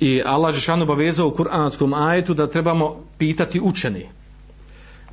I 0.00 0.22
Allah 0.26 0.54
je 0.54 0.60
šan 0.60 0.82
obavezao 0.82 1.28
u 1.28 1.34
Kur'anskom 1.34 2.08
ajetu 2.08 2.34
da 2.34 2.46
trebamo 2.46 2.96
pitati 3.18 3.60
učeni. 3.60 4.08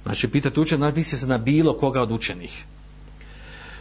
Znači 0.03 0.27
pitati 0.27 0.59
učeni, 0.59 0.79
znači 0.79 1.03
se 1.03 1.27
na 1.27 1.37
bilo 1.37 1.73
koga 1.73 2.01
od 2.01 2.11
učenih. 2.11 2.63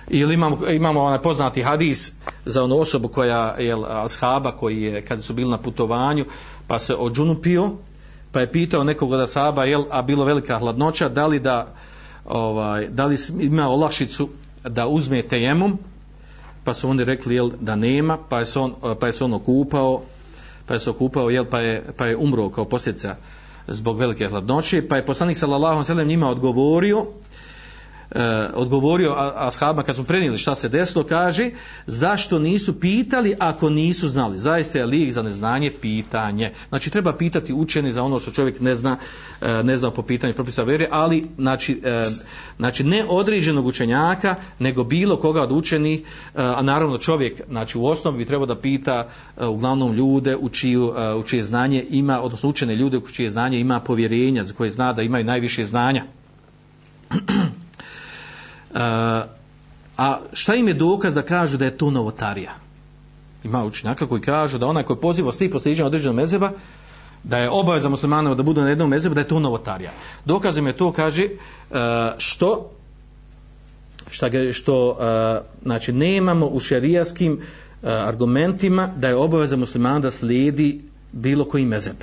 Ili 0.09 0.35
imamo, 0.35 0.67
imamo 0.69 1.03
onaj 1.03 1.23
poznati 1.23 1.63
hadis 1.63 2.13
za 2.45 2.65
onu 2.65 2.79
osobu 2.79 3.09
koja 3.09 3.57
je 3.59 3.77
ashaba 3.89 4.53
koji 4.53 4.83
je 4.83 5.05
kada 5.05 5.23
su 5.23 5.35
bili 5.35 5.51
na 5.51 5.59
putovanju 5.59 6.25
pa 6.67 6.79
se 6.79 6.95
odžunupio 6.95 7.71
pa 8.33 8.41
je 8.41 8.53
pitao 8.53 8.85
nekog 8.85 9.13
od 9.13 9.21
asaba, 9.21 9.65
jel, 9.65 9.85
a 9.91 10.03
bilo 10.03 10.25
velika 10.25 10.59
hladnoća, 10.59 11.09
da 11.09 11.27
li 11.27 11.41
da 11.41 11.75
ovaj, 12.25 12.89
da 12.89 13.07
li 13.07 13.17
ima 13.41 13.69
olakšicu 13.69 14.29
da 14.65 14.87
uzme 14.87 15.23
tejemom, 15.23 15.79
pa 16.65 16.75
su 16.75 16.89
oni 16.89 17.05
rekli 17.05 17.35
jel, 17.35 17.51
da 17.61 17.77
nema, 17.77 18.19
pa 18.29 18.39
je 18.39 18.47
se 18.47 18.59
on, 18.59 18.75
pa 19.01 19.07
je 19.07 19.13
se 19.13 19.25
on 19.25 19.35
okupao, 19.35 20.03
pa 20.67 20.75
je 20.75 20.81
se 20.81 20.91
okupao, 20.91 21.31
jel, 21.31 21.45
pa 21.45 21.61
je, 21.61 21.85
pa 21.97 22.07
je 22.07 22.17
umro 22.17 22.49
kao 22.49 22.65
posljedica 22.65 23.17
zbog 23.69 23.99
velike 23.99 24.29
hladnoće, 24.29 24.89
pa 24.89 24.97
je 24.97 25.07
poslanik 25.07 25.37
sallallahu 25.37 25.67
alejhi 25.73 25.81
ve 25.81 25.87
sellem 25.87 26.09
njima 26.09 26.29
odgovorio, 26.29 27.07
e, 28.11 28.49
odgovorio 28.55 29.15
ashabima 29.37 29.83
kad 29.83 29.97
su 29.97 30.05
prenijeli 30.05 30.39
šta 30.39 30.55
se 30.55 30.69
desilo, 30.69 31.05
kaže 31.05 31.51
zašto 31.87 32.39
nisu 32.39 32.81
pitali 32.81 33.35
ako 33.39 33.71
nisu 33.71 34.09
znali. 34.09 34.39
Zaista 34.39 34.79
je 34.79 34.87
lijek 34.87 35.13
za 35.13 35.23
neznanje 35.23 35.73
pitanje. 35.81 36.53
Znači 36.69 36.91
treba 36.91 37.17
pitati 37.17 37.53
učeni 37.53 37.93
za 37.93 38.03
ono 38.03 38.19
što 38.19 38.31
čovjek 38.31 38.61
ne 38.61 38.75
zna, 38.75 38.97
e, 39.41 39.63
ne 39.63 39.77
zna 39.77 39.91
po 39.91 40.03
pitanju 40.03 40.35
propisa 40.35 40.63
vere, 40.63 40.89
ali 40.91 41.27
znači, 41.39 41.81
e, 41.85 42.03
znači 42.57 42.85
ne 42.85 43.05
određenog 43.09 43.67
učenjaka, 43.67 44.35
nego 44.59 44.85
bilo 44.85 45.17
koga 45.17 45.43
od 45.43 45.53
učenih, 45.53 46.01
e, 46.01 46.05
a 46.35 46.63
naravno 46.63 46.99
čovjek 46.99 47.41
znači 47.49 47.79
u 47.79 47.87
osnovi 47.87 48.19
bi 48.19 48.25
trebao 48.25 48.47
da 48.47 48.57
pita 48.57 49.09
e, 49.37 49.47
uglavnom 49.47 49.95
ljude 49.95 50.37
u, 50.37 50.49
čiju, 50.49 50.93
e, 50.99 51.15
u 51.15 51.23
čije 51.23 51.43
znanje 51.43 51.87
ima, 51.91 52.21
odnosno 52.21 52.49
učene 52.49 52.77
ljude 52.77 52.99
u 52.99 53.09
čije 53.09 53.31
znanje 53.31 53.61
ima 53.61 53.81
povjerenja, 53.81 54.45
za 54.45 54.55
koje 54.55 54.71
zna 54.71 54.93
da 54.93 55.03
imaju 55.03 55.25
najviše 55.25 55.65
znanja. 55.65 56.05
a 59.97 60.19
šta 60.33 60.55
im 60.55 60.69
je 60.69 60.75
dokaz 60.75 61.15
da 61.15 61.23
kažu 61.23 61.59
da 61.59 61.65
je 61.65 61.79
to 61.79 61.91
novotarija? 61.91 62.53
Ima 63.45 63.65
učenjaka 63.65 64.07
koji 64.07 64.21
kažu 64.21 64.59
da 64.59 64.67
onaj 64.67 64.83
koji 64.83 64.97
poziva 64.97 65.33
svi 65.33 65.51
posliđenja 65.51 65.87
određenog 65.87 66.17
mezeba, 66.17 66.53
da 67.25 67.39
je 67.39 67.51
obaveza 67.51 67.89
muslimanova 67.89 68.35
da 68.35 68.43
budu 68.43 68.61
na 68.61 68.69
jednom 68.69 68.91
mezebu, 68.91 69.15
da 69.15 69.21
je 69.21 69.29
to 69.29 69.41
novotarija. 69.41 69.91
Dokaz 70.25 70.57
im 70.57 70.67
je 70.67 70.77
to, 70.77 70.93
kaže, 70.93 71.25
e, 71.25 71.31
što 72.19 72.71
šta 74.11 74.29
ga, 74.29 74.53
što 74.53 74.97
e, 75.01 75.41
znači 75.63 75.93
nemamo 75.93 76.47
u 76.47 76.61
šerijaskim 76.61 77.33
e, 77.33 77.39
argumentima 77.83 78.89
da 78.97 79.09
je 79.09 79.17
obaveza 79.17 79.57
muslimana 79.57 79.99
da 79.99 80.11
slijedi 80.11 80.81
bilo 81.13 81.45
koji 81.45 81.65
mezeb. 81.65 81.97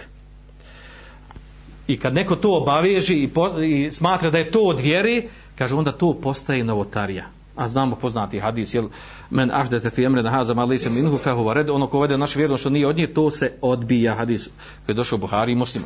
I 1.87 1.99
kad 1.99 2.13
neko 2.13 2.35
to 2.35 2.57
obaveži 2.57 3.23
i, 3.23 3.27
po, 3.27 3.61
i 3.61 3.91
smatra 3.91 4.29
da 4.29 4.37
je 4.37 4.51
to 4.51 4.61
od 4.61 4.79
vjeri, 4.79 5.29
kaže 5.57 5.75
onda 5.75 5.91
to 5.91 6.13
postaje 6.13 6.63
novotarija 6.63 7.25
a 7.57 7.67
znamo 7.67 7.95
poznati 7.95 8.39
hadis, 8.39 8.73
jel, 8.73 8.89
men 9.29 9.51
ahdete 9.51 9.89
fi 9.89 10.03
emre 10.03 10.23
nahaza 10.23 10.53
ma 10.53 10.65
lise 10.65 10.89
minhu 10.89 11.17
fehu 11.17 11.53
red, 11.53 11.69
ono 11.69 11.87
ko 11.87 11.99
vede 11.99 12.17
naš 12.17 12.35
vjerno 12.35 12.57
što 12.57 12.69
nije 12.69 12.87
od 12.87 12.97
nje, 12.97 13.07
to 13.13 13.31
se 13.31 13.51
odbija 13.61 14.15
hadis 14.15 14.49
koji 14.85 14.93
je 14.93 14.97
došao 14.97 15.15
u 15.15 15.19
Buhari 15.19 15.51
i 15.51 15.55
muslima. 15.55 15.85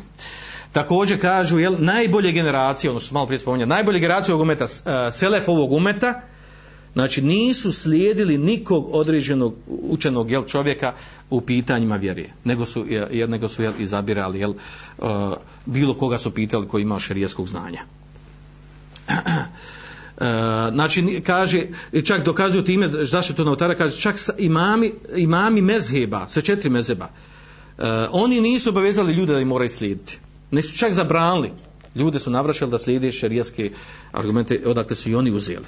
Također 0.72 1.20
kažu, 1.20 1.58
jel, 1.58 1.76
najbolje 1.78 2.32
generacije, 2.32 2.90
ono 2.90 3.00
što 3.00 3.14
malo 3.14 3.26
prije 3.26 3.38
spomenuli, 3.38 3.68
najbolje 3.68 3.98
generacije 3.98 4.34
ovog 4.34 4.42
umeta, 4.42 4.64
e, 4.64 5.12
selef 5.12 5.48
ovog 5.48 5.72
umeta, 5.72 6.20
znači 6.92 7.22
nisu 7.22 7.72
slijedili 7.72 8.38
nikog 8.38 8.94
određenog 8.94 9.54
učenog 9.66 10.30
jel, 10.30 10.44
čovjeka 10.44 10.92
u 11.30 11.40
pitanjima 11.40 11.96
vjerije, 11.96 12.32
nego 12.44 12.66
su, 12.66 12.86
jel, 13.10 13.30
nego 13.30 13.48
su 13.48 13.62
jel, 13.62 13.72
izabirali 13.78 14.40
jel, 14.40 14.52
e, 14.52 15.04
bilo 15.66 15.94
koga 15.94 16.18
su 16.18 16.34
pitali 16.34 16.68
koji 16.68 16.82
ima 16.82 16.98
šerijeskog 16.98 17.48
znanja. 17.48 17.80
E, 20.20 20.24
znači 20.72 21.22
kaže 21.26 21.66
čak 22.04 22.24
dokazuju 22.24 22.64
time 22.64 23.04
zašto 23.04 23.34
to 23.34 23.44
notara 23.44 23.74
kaže 23.74 24.00
čak 24.00 24.18
sa 24.18 24.32
imami 24.38 24.92
imami 25.16 25.60
mezheba 25.60 26.26
sa 26.28 26.40
četiri 26.40 26.70
mezheba 26.70 27.08
uh, 27.78 27.84
oni 28.10 28.40
nisu 28.40 28.70
obavezali 28.70 29.12
ljude 29.12 29.32
da 29.32 29.40
im 29.40 29.48
moraju 29.48 29.68
slijediti. 29.68 30.18
Nisu 30.50 30.78
čak 30.78 30.92
zabranili. 30.92 31.50
Ljude 31.94 32.18
su 32.18 32.30
navraćali 32.30 32.70
da 32.70 32.78
slijede 32.78 33.12
šerijaske 33.12 33.70
argumente 34.12 34.62
odakle 34.66 34.96
su 34.96 35.10
i 35.10 35.14
oni 35.14 35.30
uzeli. 35.30 35.66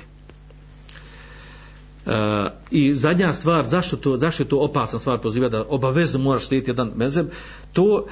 Uh, 2.06 2.12
I 2.74 2.94
zadnja 2.94 3.32
stvar, 3.32 3.68
zašto, 3.68 3.96
to, 3.96 4.16
zašto 4.16 4.42
je 4.42 4.48
to 4.48 4.58
opasna 4.58 4.98
stvar 4.98 5.18
poziva 5.18 5.48
da 5.48 5.64
obavezno 5.68 6.18
moraš 6.18 6.46
slijediti 6.46 6.70
jedan 6.70 6.90
mezeb, 6.96 7.26
to 7.72 7.84
uh, 7.84 8.04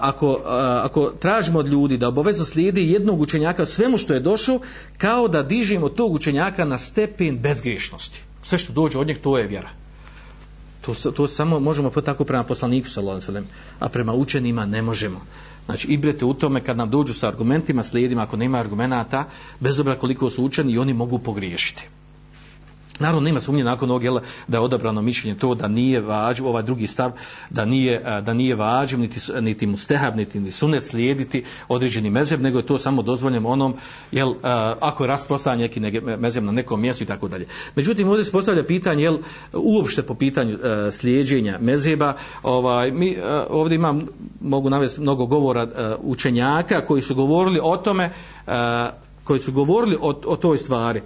ako, 0.00 0.28
uh, 0.28 0.38
ako 0.84 1.10
tražimo 1.20 1.58
od 1.58 1.66
ljudi 1.66 1.96
da 1.96 2.08
obavezno 2.08 2.44
slijedi 2.44 2.90
jednog 2.90 3.20
učenjaka 3.20 3.66
svemu 3.66 3.98
što 3.98 4.14
je 4.14 4.20
došao, 4.20 4.60
kao 4.98 5.28
da 5.28 5.42
dižimo 5.42 5.88
tog 5.88 6.12
učenjaka 6.12 6.64
na 6.64 6.78
stepen 6.78 7.38
bezgrišnosti. 7.38 8.22
Sve 8.42 8.58
što 8.58 8.72
dođe 8.72 8.98
od 8.98 9.06
njeg, 9.06 9.18
to 9.18 9.38
je 9.38 9.46
vjera. 9.46 9.70
To, 10.80 10.94
to 10.94 11.28
samo 11.28 11.60
možemo 11.60 11.90
tako 11.90 12.24
prema 12.24 12.44
poslaniku 12.44 12.88
sallallahu 12.88 13.46
a 13.80 13.88
prema 13.88 14.12
učenima 14.12 14.66
ne 14.66 14.82
možemo. 14.82 15.20
Znači, 15.66 15.88
ibrete 15.88 16.24
u 16.24 16.34
tome 16.34 16.60
kad 16.60 16.76
nam 16.76 16.90
dođu 16.90 17.14
sa 17.14 17.28
argumentima, 17.28 17.82
slijedima, 17.82 18.22
ako 18.22 18.36
nema 18.36 18.58
argumenata, 18.58 19.24
bez 19.60 19.80
obra 19.80 19.98
koliko 19.98 20.30
su 20.30 20.44
učeni, 20.44 20.72
i 20.72 20.78
oni 20.78 20.94
mogu 20.94 21.18
pogriješiti. 21.18 21.88
Naravno 22.98 23.20
nema 23.20 23.40
sumnje 23.40 23.64
nakon 23.64 23.90
ovog 23.90 24.04
jela 24.04 24.20
da 24.48 24.56
je 24.56 24.60
odabrano 24.60 25.02
mišljenje 25.02 25.38
to 25.38 25.54
da 25.54 25.68
nije 25.68 26.00
vađiv, 26.00 26.46
ovaj 26.46 26.62
drugi 26.62 26.86
stav, 26.86 27.12
da 27.50 27.64
nije, 27.64 28.00
da 28.22 28.34
nije 28.34 28.54
vađiv, 28.54 28.98
niti, 28.98 29.20
niti 29.40 29.66
mustehab, 29.66 30.16
niti 30.16 30.40
ni 30.40 30.50
sunet 30.50 30.84
slijediti 30.84 31.44
određeni 31.68 32.10
mezeb, 32.10 32.40
nego 32.40 32.58
je 32.58 32.66
to 32.66 32.78
samo 32.78 33.02
dozvoljeno 33.02 33.48
onom, 33.48 33.74
jel, 34.12 34.34
ako 34.80 35.04
je 35.04 35.08
rasprostavljen 35.08 35.60
neki 35.60 35.80
mezeb 36.18 36.44
na 36.44 36.52
nekom 36.52 36.80
mjestu 36.80 37.04
i 37.04 37.06
tako 37.06 37.28
dalje. 37.28 37.46
Međutim, 37.74 38.08
ovdje 38.08 38.24
se 38.24 38.32
postavlja 38.32 38.64
pitanje, 38.64 39.02
jel, 39.02 39.18
uopšte 39.52 40.02
po 40.02 40.14
pitanju 40.14 40.54
e, 40.54 40.92
slijedženja 40.92 41.58
mezeba, 41.60 42.14
ovaj, 42.42 42.90
mi 42.90 43.10
e, 43.10 43.22
ovdje 43.50 43.74
imam, 43.74 44.06
mogu 44.40 44.70
navesti 44.70 45.00
mnogo 45.00 45.26
govora 45.26 45.62
e, 45.62 45.94
učenjaka 46.02 46.84
koji 46.84 47.02
su 47.02 47.14
govorili 47.14 47.60
o 47.62 47.76
tome, 47.76 48.10
koji 49.24 49.40
su 49.40 49.52
govorili 49.52 49.96
o, 50.00 50.08
o 50.26 50.36
toj 50.36 50.58
stvari, 50.58 51.02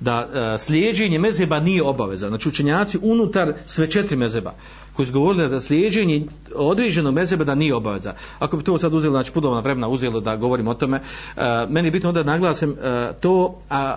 da 0.00 0.28
e, 0.54 0.58
slijeđenje 0.58 1.18
mezeba 1.18 1.60
nije 1.60 1.82
obaveza. 1.82 2.28
Znači 2.28 2.48
učenjaci 2.48 2.98
unutar 3.02 3.52
sve 3.66 3.90
četiri 3.90 4.16
mezeba 4.16 4.54
koji 4.92 5.06
su 5.06 5.12
govorili 5.12 5.48
da 5.48 5.60
slijeđenje 5.60 6.26
određenog 6.54 7.14
mezeba 7.14 7.44
da 7.44 7.54
nije 7.54 7.74
obaveza. 7.74 8.14
Ako 8.38 8.56
bi 8.56 8.64
to 8.64 8.78
sad 8.78 8.94
uzeli, 8.94 9.12
znači 9.12 9.32
pudovna 9.32 9.60
vremena 9.60 9.88
uzelo 9.88 10.20
da 10.20 10.36
govorim 10.36 10.68
o 10.68 10.74
tome, 10.74 10.96
e, 10.96 11.40
meni 11.68 11.88
je 11.88 11.92
bitno 11.92 12.08
onda 12.08 12.22
naglasim 12.22 12.70
e, 12.70 13.12
to 13.20 13.58
a, 13.70 13.96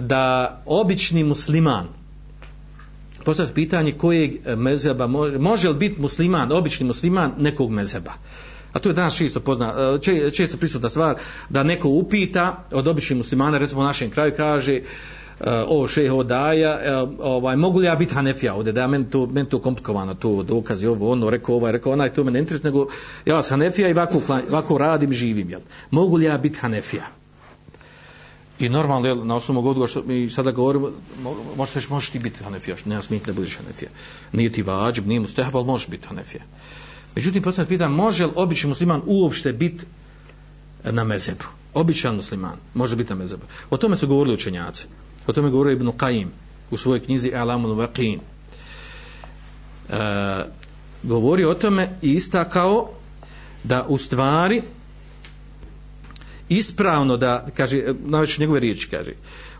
da 0.00 0.62
obični 0.66 1.24
musliman 1.24 1.86
postaviti 3.24 3.54
pitanje 3.54 3.92
kojeg 3.92 4.32
mezeba 4.56 5.06
može, 5.06 5.38
može 5.38 5.68
li 5.68 5.74
biti 5.74 6.00
musliman, 6.00 6.52
obični 6.52 6.86
musliman 6.86 7.32
nekog 7.38 7.70
mezeba. 7.70 8.12
A 8.72 8.78
to 8.78 8.88
je 8.88 8.92
danas 8.92 9.16
često 9.16 9.40
pozna, 9.40 9.74
e, 10.26 10.30
često 10.30 10.56
prisutna 10.56 10.88
stvar 10.88 11.16
da 11.48 11.62
neko 11.62 11.88
upita 11.88 12.64
od 12.72 12.88
običnih 12.88 13.16
muslimana, 13.16 13.58
recimo 13.58 13.80
u 13.80 13.84
našem 13.84 14.10
kraju 14.10 14.32
kaže 14.36 14.80
uh, 14.80 14.88
uh, 15.40 15.46
o 15.68 15.88
šeho 15.88 16.22
daja, 16.22 16.74
uh, 16.74 17.10
eh, 17.10 17.16
ovaj, 17.18 17.56
mogu 17.56 17.78
li 17.78 17.86
ja 17.86 17.94
biti 17.94 18.14
Hanefija 18.14 18.54
ovdje, 18.54 18.72
da 18.72 18.80
ja 18.80 18.86
meni 18.86 19.10
to, 19.10 19.26
meni 19.26 19.48
to 19.48 19.58
komplikovano, 19.58 20.14
to 20.14 20.42
dokazi 20.42 20.86
ovo, 20.86 21.12
ono, 21.12 21.30
rekao 21.30 21.54
ovaj, 21.54 21.72
rekao 21.72 21.92
onaj, 21.92 22.14
to 22.14 22.24
mene 22.24 22.38
interes, 22.38 22.62
nego 22.62 22.86
ja 23.26 23.42
sam 23.42 23.60
Hanefija 23.60 23.88
i 23.88 23.92
ovako, 23.92 24.20
ovako 24.48 24.78
radim, 24.78 25.12
živim, 25.12 25.50
jel? 25.50 25.60
Mogu 25.90 26.16
li 26.16 26.24
ja 26.24 26.38
biti 26.38 26.58
Hanefija? 26.58 27.06
I 28.58 28.68
normalno, 28.68 29.08
jel, 29.08 29.26
na 29.26 29.36
osnovu 29.36 29.68
odgovora 29.68 29.90
što 29.90 30.02
mi 30.02 30.30
sada 30.30 30.50
govorimo, 30.50 30.90
možeš 31.56 31.74
reći, 31.74 31.86
možeš 31.90 32.10
ti 32.10 32.18
biti 32.18 32.44
Hanefija, 32.44 32.76
što 32.76 32.88
nema 32.88 33.02
smijeti 33.02 33.26
da 33.26 33.32
budeš 33.32 33.56
Hanefija. 33.56 33.90
Nije 34.32 34.52
ti 34.52 34.62
vađib, 34.62 35.06
nije 35.06 35.20
mu 35.20 35.26
stehab, 35.26 35.56
ali 35.56 35.66
možeš 35.66 35.88
biti 35.88 36.08
Hanefija. 36.08 36.42
Međutim, 37.16 37.42
posljedno 37.42 37.68
pitan, 37.68 37.92
može 37.92 38.26
li 38.26 38.32
obični 38.34 38.68
musliman 38.68 39.02
uopšte 39.06 39.52
biti 39.52 39.84
na 40.84 41.04
mezebu? 41.04 41.44
Običan 41.74 42.14
musliman 42.14 42.56
može 42.74 42.96
biti 42.96 43.10
na 43.10 43.16
mezebu. 43.16 43.42
O 43.70 43.76
tome 43.76 43.96
su 43.96 44.08
govorili 44.08 44.34
učenjaci. 44.34 44.86
O 45.28 45.32
tome 45.32 45.50
govorio 45.50 45.72
Ibn 45.72 45.88
Qaim 45.88 46.26
u 46.70 46.76
svojoj 46.76 47.00
knjizi 47.00 47.32
Alamul 47.34 47.76
Waqin. 47.76 48.18
E, 49.88 49.98
govori 51.02 51.44
o 51.44 51.54
tome 51.54 51.88
i 52.02 52.12
istakao 52.12 52.90
da 53.64 53.86
u 53.88 53.98
stvari 53.98 54.62
ispravno 56.48 57.16
da, 57.16 57.46
kaže, 57.56 57.94
najveće 58.04 58.40
njegove 58.40 58.60
riječi 58.60 58.88
kaže, 58.90 59.12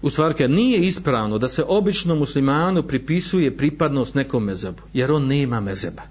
u 0.02 0.10
stvari 0.10 0.34
kaže, 0.34 0.48
nije 0.48 0.86
ispravno 0.86 1.38
da 1.38 1.48
se 1.48 1.64
običnom 1.68 2.18
muslimanu 2.18 2.82
pripisuje 2.82 3.56
pripadnost 3.56 4.14
nekom 4.14 4.44
mezebu, 4.44 4.82
jer 4.92 5.12
on 5.12 5.26
nema 5.26 5.60
mezeba 5.60 6.02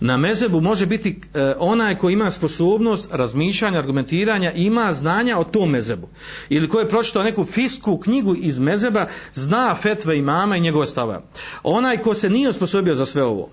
na 0.00 0.16
mezebu 0.16 0.60
može 0.60 0.86
biti 0.86 1.20
e, 1.34 1.54
onaj 1.58 1.98
ko 1.98 2.10
ima 2.10 2.30
sposobnost 2.30 3.08
razmišljanja, 3.12 3.78
argumentiranja, 3.78 4.52
ima 4.52 4.92
znanja 4.92 5.38
o 5.38 5.44
tom 5.44 5.70
mezebu. 5.70 6.08
Ili 6.48 6.68
ko 6.68 6.80
je 6.80 6.88
pročitao 6.88 7.22
neku 7.22 7.44
fisku 7.44 7.98
knjigu 7.98 8.34
iz 8.34 8.58
mezeba, 8.58 9.06
zna 9.34 9.74
fetve 9.74 10.18
imama 10.18 10.56
i 10.56 10.60
njegove 10.60 10.86
stave. 10.86 11.20
Onaj 11.62 11.96
ko 11.96 12.14
se 12.14 12.30
nije 12.30 12.48
osposobio 12.48 12.94
za 12.94 13.06
sve 13.06 13.24
ovo 13.24 13.48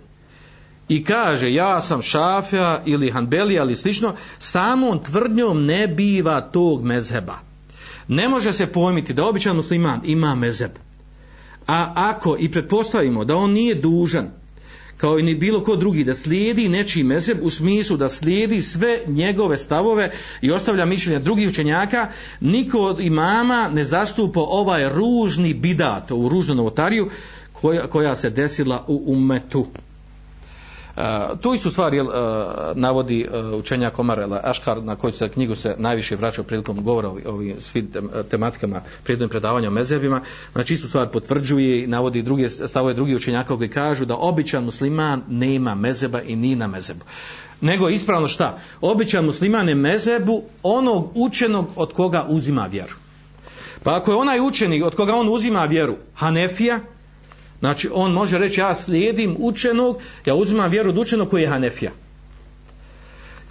i 0.87 1.03
kaže 1.03 1.53
ja 1.53 1.81
sam 1.81 2.01
šafija 2.01 2.81
ili 2.85 3.11
hanbelija 3.11 3.63
ili 3.63 3.75
slično, 3.75 4.13
samom 4.39 5.03
tvrdnjom 5.03 5.65
ne 5.65 5.87
biva 5.87 6.41
tog 6.41 6.83
mezheba. 6.83 7.35
Ne 8.07 8.29
može 8.29 8.53
se 8.53 8.67
pojmiti 8.67 9.13
da 9.13 9.25
običan 9.25 9.55
musliman 9.55 10.01
ima 10.03 10.35
mezeb. 10.35 10.71
A 11.67 11.93
ako 11.95 12.35
i 12.39 12.51
pretpostavimo 12.51 13.25
da 13.25 13.35
on 13.35 13.51
nije 13.51 13.75
dužan 13.75 14.31
kao 14.97 15.19
i 15.19 15.23
ni 15.23 15.35
bilo 15.35 15.63
ko 15.63 15.75
drugi 15.75 16.03
da 16.03 16.15
slijedi 16.15 16.69
nečiji 16.69 17.03
mezeb 17.03 17.37
u 17.41 17.49
smislu 17.49 17.97
da 17.97 18.09
slijedi 18.09 18.61
sve 18.61 18.99
njegove 19.07 19.57
stavove 19.57 20.11
i 20.41 20.51
ostavlja 20.51 20.85
mišljenja 20.85 21.19
drugih 21.19 21.49
učenjaka, 21.49 22.11
niko 22.39 22.79
od 22.79 22.99
imama 22.99 23.69
ne 23.73 23.83
zastupa 23.83 24.39
ovaj 24.39 24.89
ružni 24.89 25.53
bidat, 25.53 26.11
u 26.11 26.29
ružnu 26.29 26.55
novotariju 26.55 27.09
koja, 27.53 27.87
koja 27.87 28.15
se 28.15 28.29
desila 28.29 28.85
u 28.87 29.03
umetu. 29.07 29.67
To 30.95 31.37
tu 31.41 31.57
su 31.57 31.71
stvari 31.71 31.97
jel, 31.97 32.07
navodi 32.75 33.27
učenja 33.53 33.89
Komarela 33.89 34.39
Aškar 34.43 34.83
na 34.83 34.95
koju 34.95 35.13
se 35.13 35.29
knjigu 35.29 35.55
se 35.55 35.75
najviše 35.77 36.15
vraća 36.15 36.43
prilikom 36.43 36.83
govora 36.83 37.09
o 37.09 37.17
ovim 37.25 37.55
svim 37.59 37.91
tematikama 38.31 38.81
prijednim 39.03 39.29
predavanja 39.29 39.67
o 39.67 39.71
mezebima 39.71 40.21
znači 40.51 40.73
istu 40.73 40.87
stvar 40.87 41.09
potvrđuje 41.09 41.83
i 41.83 41.87
navodi 41.87 42.21
druge 42.21 42.49
stavove 42.49 42.93
drugi 42.93 43.15
učenjaka 43.15 43.57
koji 43.57 43.69
kažu 43.69 44.05
da 44.05 44.15
običan 44.15 44.63
musliman 44.63 45.23
nema 45.29 45.75
mezeba 45.75 46.21
i 46.21 46.35
ni 46.35 46.55
na 46.55 46.67
mezebu 46.67 47.05
nego 47.61 47.89
ispravno 47.89 48.27
šta? 48.27 48.57
Običan 48.81 49.25
musliman 49.25 49.69
je 49.69 49.75
mezebu 49.75 50.43
onog 50.63 51.11
učenog 51.15 51.67
od 51.75 51.93
koga 51.93 52.25
uzima 52.29 52.65
vjeru. 52.65 52.95
Pa 53.83 53.95
ako 53.95 54.11
je 54.11 54.17
onaj 54.17 54.39
učenik 54.39 54.85
od 54.85 54.95
koga 54.95 55.15
on 55.15 55.29
uzima 55.29 55.65
vjeru 55.65 55.95
Hanefija 56.13 56.79
Znači, 57.65 57.89
on 57.93 58.11
može 58.11 58.37
reći, 58.37 58.59
ja 58.59 58.75
slijedim 58.75 59.35
učenog, 59.39 59.97
ja 60.25 60.35
uzimam 60.35 60.71
vjeru 60.71 60.89
od 60.89 60.97
učenog 60.97 61.29
koji 61.29 61.41
je 61.41 61.47
Hanefija. 61.47 61.91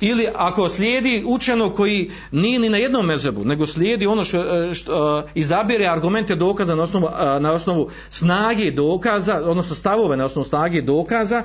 Ili 0.01 0.29
ako 0.35 0.69
slijedi 0.69 1.25
učenog 1.27 1.75
koji 1.75 2.11
nije 2.33 2.59
ni 2.59 2.69
na 2.69 2.79
jednom 2.79 3.07
mezebu, 3.07 3.45
nego 3.45 3.67
slijedi 3.67 4.07
ono 4.07 4.25
što, 4.25 4.39
e, 4.39 4.75
što 4.75 5.19
e, 5.19 5.31
izabire 5.35 5.87
argumente 5.87 6.35
dokaza 6.35 6.75
na 6.75 6.83
osnovu, 6.83 7.07
e, 7.07 7.41
na 7.41 7.53
osnovu 7.53 7.91
snage 8.11 8.71
dokaza, 8.71 9.35
odnosno 9.45 9.77
stavove 9.77 10.17
na 10.17 10.25
osnovu 10.25 10.45
snage 10.45 10.83
dokaza, 10.83 11.43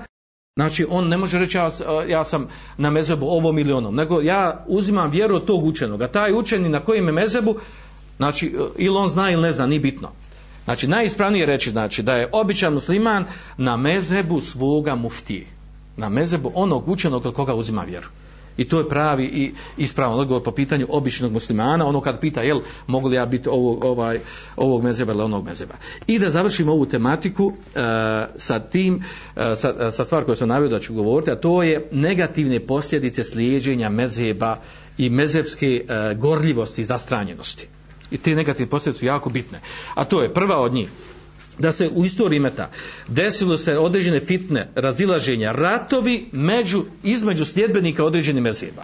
znači 0.55 0.86
on 0.89 1.07
ne 1.07 1.17
može 1.17 1.39
reći, 1.39 1.57
ja, 1.57 1.72
ja 2.07 2.24
sam 2.24 2.47
na 2.78 2.89
mezebu 2.89 3.26
ovom 3.26 3.59
ili 3.59 3.74
onom, 3.74 3.95
nego 3.95 4.22
ja 4.22 4.65
uzimam 4.67 5.11
vjeru 5.11 5.36
od 5.36 5.45
tog 5.45 5.63
učenog. 5.63 6.01
A 6.01 6.07
taj 6.07 6.34
učeni 6.34 6.70
na 6.70 6.80
kojem 6.80 7.05
je 7.05 7.11
mezebu, 7.11 7.55
znači, 8.17 8.55
ili 8.78 8.97
on 8.97 9.07
zna 9.07 9.32
ili 9.32 9.41
ne 9.41 9.51
zna, 9.51 9.65
nije 9.65 9.80
bitno. 9.80 10.11
Znači, 10.70 10.88
najispravnije 10.88 11.45
reći 11.45 11.72
znači, 11.72 12.03
da 12.03 12.15
je 12.15 12.30
običan 12.32 12.74
musliman 12.74 13.26
na 13.57 13.78
mezebu 13.78 14.41
svoga 14.41 14.95
muftije. 14.95 15.45
Na 15.97 16.09
mezebu 16.09 16.51
onog 16.55 16.89
učenog 16.89 17.26
od 17.26 17.34
koga 17.34 17.53
uzima 17.53 17.84
vjeru. 17.84 18.07
I 18.57 18.67
to 18.67 18.80
je 18.80 18.89
pravi 18.89 19.24
i 19.24 19.51
ispravan 19.78 20.20
odgovor 20.20 20.43
po 20.43 20.51
pitanju 20.51 20.88
običnog 20.89 21.32
muslimana, 21.32 21.88
ono 21.88 22.01
kad 22.01 22.20
pita 22.20 22.41
jel 22.41 22.59
mogu 22.88 23.07
li 23.07 23.15
ja 23.15 23.26
biti 23.26 23.49
ovog, 23.49 23.84
ovaj, 23.84 24.20
ovog 24.55 24.84
mezeba 24.84 25.13
ili 25.13 25.22
onog 25.22 25.45
mezeba. 25.45 25.74
I 26.07 26.20
da 26.20 26.30
završimo 26.30 26.72
ovu 26.72 26.86
tematiku 26.86 27.45
uh, 27.45 27.53
sa 28.36 28.59
tim, 28.59 28.95
uh, 28.95 29.41
sa, 29.55 29.74
e, 29.80 29.91
sa 29.91 30.05
stvar 30.05 30.24
koju 30.24 30.36
sam 30.36 30.49
navio 30.49 30.70
da 30.70 30.80
ću 30.80 30.93
govoriti, 30.93 31.32
a 31.32 31.36
to 31.36 31.63
je 31.63 31.88
negativne 31.91 32.59
posljedice 32.59 33.24
slijeđenja 33.24 33.89
mezeba 33.89 34.57
i 34.97 35.09
mezebske 35.09 35.82
uh, 35.84 36.20
gorljivosti 36.20 36.82
i 36.82 36.86
zastranjenosti. 36.86 37.67
I 38.12 38.18
te 38.18 38.36
negativne 38.36 38.70
posljedice 38.70 38.99
su 38.99 39.05
jako 39.05 39.30
bitne. 39.30 39.60
A 39.93 40.05
to 40.05 40.22
je 40.22 40.34
prva 40.34 40.57
od 40.57 40.74
njih 40.74 40.89
da 41.60 41.72
se 41.72 41.89
u 41.93 42.05
istoriji 42.05 42.39
meta 42.39 42.72
desilo 43.07 43.57
se 43.57 43.78
određene 43.78 44.20
fitne 44.20 44.70
razilaženja, 44.76 45.51
ratovi 45.51 46.30
među, 46.32 46.84
između 47.03 47.45
sljedbenika 47.45 48.05
određenih 48.05 48.43
mezeba. 48.43 48.84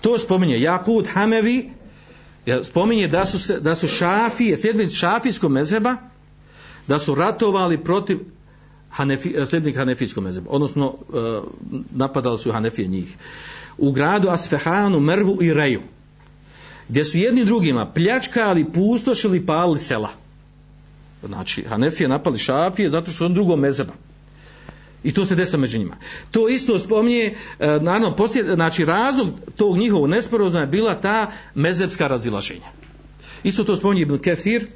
To 0.00 0.18
spominje 0.18 0.60
Jakut 0.60 1.06
Hamevi, 1.08 1.70
spominje 2.62 3.08
da 3.08 3.24
su, 3.24 3.38
se, 3.38 3.60
da 3.60 3.74
su 3.74 3.88
šafije, 3.88 4.56
sljedbenici 4.56 4.96
šafijskog 4.96 5.52
mezeba, 5.52 5.96
da 6.86 6.98
su 6.98 7.14
ratovali 7.14 7.78
protiv 7.78 8.18
Hanefi, 8.90 9.34
eh, 9.36 9.46
sljedbenika 9.46 9.78
Hanefijskog 9.78 10.24
mezeba, 10.24 10.50
odnosno 10.50 10.94
eh, 10.94 11.40
napadali 11.90 12.38
su 12.38 12.52
Hanefije 12.52 12.88
njih. 12.88 13.16
U 13.78 13.92
gradu 13.92 14.28
Asfehanu, 14.28 15.00
Mervu 15.00 15.38
i 15.42 15.52
Reju, 15.52 15.80
gdje 16.88 17.04
su 17.04 17.18
jedni 17.18 17.44
drugima 17.44 17.86
pljačkali, 17.92 18.64
pustošili, 18.72 19.46
palili 19.46 19.78
sela. 19.78 20.10
Znači 21.26 21.62
Hanefije 21.62 22.08
napali 22.08 22.38
Šafije 22.38 22.90
zato 22.90 23.06
što 23.06 23.18
su 23.18 23.24
on 23.24 23.34
drugom 23.34 23.60
mezeba. 23.60 23.92
I 25.04 25.12
to 25.12 25.24
se 25.24 25.34
desilo 25.34 25.60
među 25.60 25.78
njima. 25.78 25.96
To 26.30 26.48
isto 26.48 26.78
spominje 26.78 27.34
e, 27.58 27.66
naravno 27.66 28.16
poslije, 28.16 28.54
znači 28.54 28.84
razlog 28.84 29.28
tog 29.56 29.78
njihovog 29.78 30.08
nesporozna 30.08 30.60
je 30.60 30.66
bila 30.66 31.00
ta 31.00 31.30
mezebska 31.54 32.06
razilaženja. 32.06 32.66
Isto 33.44 33.64
to 33.64 33.76
spominje 33.76 34.02
Ibn 34.02 34.18
Kesir 34.18 34.66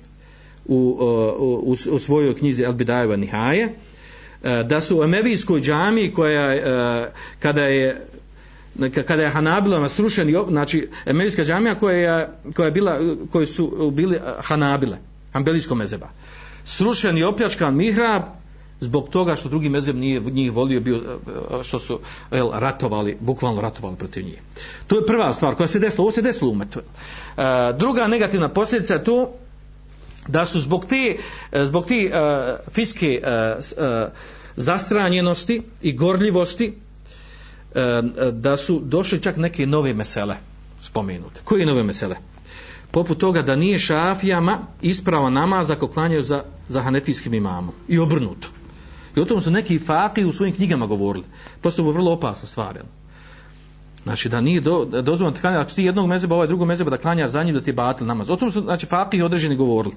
u, 0.67 0.99
e, 1.01 1.05
u, 1.39 1.63
u, 1.67 1.77
u 1.91 1.99
svojoj 1.99 2.37
knjizi 2.37 2.63
El 2.63 2.73
Bidajeva 2.73 3.17
Nihaje 3.17 3.65
e, 3.65 4.63
da 4.63 4.81
su 4.81 4.99
u 4.99 5.03
Emevijskoj 5.03 5.61
džami 5.61 6.13
koja 6.13 7.11
kada 7.39 7.63
je 7.63 8.07
kada 9.07 9.23
je 9.23 9.31
Hanabilama 9.31 9.89
srušen 9.89 10.35
znači 10.49 10.89
Emevijska 11.07 11.45
džamija 11.45 11.75
koja 11.75 11.97
je, 11.97 12.29
koja 12.57 12.67
je 12.67 12.73
bila 12.73 12.99
koji 13.33 13.47
su 13.47 13.91
bili 13.95 14.17
eh, 14.17 14.21
Hanabile 14.41 14.99
Hanbelijsko 15.33 15.75
mezeba 15.75 16.09
srušen 16.65 17.19
i 17.19 17.23
opljačkan 17.23 17.77
mihrab 17.77 18.23
zbog 18.81 19.09
toga 19.09 19.37
što 19.37 19.49
drugi 19.49 19.69
mezeb 19.69 19.97
nije 19.97 20.21
njih 20.21 20.53
volio 20.53 20.81
bio 20.81 20.97
eh, 20.97 21.01
eh, 21.01 21.63
što 21.63 21.79
su 21.79 22.01
el, 22.31 22.51
ratovali 22.53 23.17
bukvalno 23.21 23.61
ratovali 23.61 23.97
protiv 23.97 24.25
njih. 24.25 24.43
To 24.87 24.97
je 24.97 25.07
prva 25.07 25.33
stvar 25.33 25.55
koja 25.55 25.67
se 25.67 25.79
desila. 25.79 26.03
Ovo 26.03 26.13
se 26.13 26.23
desilo 26.23 26.51
u 26.51 26.53
umetu 26.53 26.81
e, 26.81 27.43
druga 27.79 28.07
negativna 28.07 28.49
posljedica 28.49 28.95
je 28.95 29.05
to 29.05 29.33
da 30.29 30.47
su 30.47 30.61
zbog 30.61 30.87
te 30.87 31.17
zbog 31.65 31.87
te 31.87 32.11
uh, 32.13 32.73
fiske 32.73 33.23
zastranjenosti 34.57 35.63
i 35.83 35.93
gorljivosti 35.93 36.75
da 38.33 38.57
su 38.57 38.81
došli 38.85 39.23
čak 39.23 39.37
neke 39.37 39.67
nove 39.67 39.95
mesele 39.95 40.37
spomenute 40.81 41.41
koje 41.45 41.67
nove 41.67 41.83
mesele 41.83 42.17
poput 42.91 43.19
toga 43.19 43.43
da 43.43 43.57
nije 43.57 43.79
šafijama 43.79 44.59
isprava 44.83 45.31
namaz 45.31 45.71
ako 45.71 45.89
klanjaju 45.89 46.23
za, 46.23 46.43
za 46.69 46.83
hanefijskim 46.83 47.35
imamom. 47.35 47.75
I 47.89 47.99
obrnuto. 47.99 48.49
I 49.17 49.21
o 49.21 49.25
tom 49.25 49.41
su 49.41 49.51
neki 49.51 49.79
faki 49.79 50.25
u 50.25 50.33
svojim 50.33 50.55
knjigama 50.55 50.87
govorili. 50.87 51.25
Prosto 51.61 51.83
je 51.83 51.93
vrlo 51.93 52.13
opasna 52.13 52.49
stvar. 52.49 52.77
Jel? 52.77 52.85
Znači 54.03 54.29
da 54.29 54.41
nije 54.41 54.61
do, 54.61 54.85
da 54.85 55.03
dozvoljeno 55.03 55.35
da 55.35 55.41
klanja, 55.41 55.61
ako 55.61 55.71
ti 55.71 55.85
jednog 55.85 56.07
mezeba, 56.07 56.35
ovaj 56.35 56.47
drugog 56.47 56.69
mezeba 56.69 56.91
da 56.91 56.97
klanja 56.97 57.29
za 57.29 57.43
njim 57.43 57.55
da 57.55 57.61
ti 57.61 57.73
batil 57.73 58.07
namaz. 58.07 58.31
O 58.31 58.37
tom 58.37 58.53
su 58.53 58.61
znači, 58.61 58.87
faki 58.87 59.23
određeni 59.23 59.57
govorili. 59.57 59.95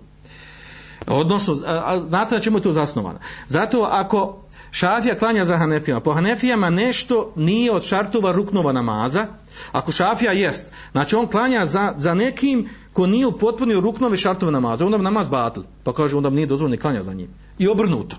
Odnosno, 1.07 1.57
a, 1.65 1.83
a, 1.85 2.03
znate 2.07 2.35
na 2.35 2.41
čemu 2.41 2.57
je 2.57 2.61
to 2.61 2.73
zasnovano? 2.73 3.19
Zato 3.47 3.87
ako 3.91 4.42
šafija 4.73 5.17
klanja 5.17 5.45
za 5.45 5.57
hanefijama, 5.57 6.01
po 6.01 6.13
hanefijama 6.13 6.69
nešto 6.69 7.33
nije 7.35 7.71
od 7.71 7.83
šartova 7.83 8.31
ruknova 8.31 8.71
namaza, 8.71 9.27
ako 9.71 9.91
šafija 9.91 10.31
jest, 10.31 10.65
znači 10.91 11.15
on 11.15 11.27
klanja 11.27 11.65
za, 11.65 11.93
za 11.97 12.13
nekim 12.13 12.69
ko 12.93 13.07
nije 13.07 13.27
upotpunio 13.27 13.81
ruknove 13.81 14.17
šartove 14.17 14.51
namaza, 14.51 14.85
onda 14.85 14.97
namaz 14.97 15.29
batil. 15.29 15.63
Pa 15.83 15.93
kaže, 15.93 16.15
onda 16.15 16.29
nije 16.29 16.47
dozvoljeno 16.47 16.81
klanja 16.81 17.03
za 17.03 17.13
njim. 17.13 17.27
I 17.59 17.67
obrnuto. 17.67 18.15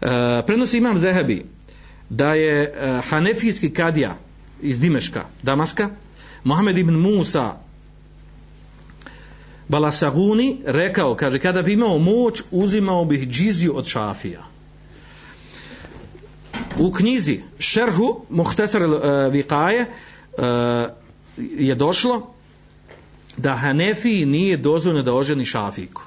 E, 0.00 0.42
prenosi 0.46 0.78
imam 0.78 0.98
Zehebi 0.98 1.46
da 2.08 2.34
je 2.34 2.62
e, 2.62 3.00
Hanefijski 3.08 3.70
kadija 3.72 4.16
iz 4.62 4.80
Dimeška, 4.80 5.24
Damaska, 5.42 5.88
Mohamed 6.44 6.78
ibn 6.78 6.94
Musa 6.94 7.54
Balasaguni 9.68 10.58
rekao, 10.64 11.14
kaže, 11.14 11.38
kada 11.38 11.62
bi 11.62 11.72
imao 11.72 11.98
moć, 11.98 12.42
uzimao 12.50 13.04
bih 13.04 13.28
džiziju 13.28 13.76
od 13.76 13.86
šafija. 13.86 14.42
U 16.78 16.92
knjizi 16.92 17.40
Šerhu 17.58 18.20
Muhtesar 18.30 18.82
uh, 18.82 19.00
e, 19.02 19.30
Vikaje 19.30 19.80
uh, 19.82 20.44
e, 20.44 20.88
je 21.38 21.74
došlo 21.74 22.34
da 23.36 23.56
Hanefiji 23.56 24.26
nije 24.26 24.56
dozvoljeno 24.56 25.02
da 25.02 25.14
oženi 25.14 25.44
šafiku. 25.44 26.02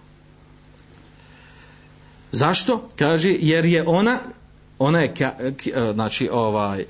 Zašto? 2.31 2.89
Kaže, 2.95 3.35
jer 3.39 3.65
je 3.65 3.83
ona, 3.87 4.19
ona 4.79 5.01
je, 5.01 5.13
kja, 5.13 5.35
e, 5.39 5.51
znači, 5.93 6.29
ovaj, 6.31 6.85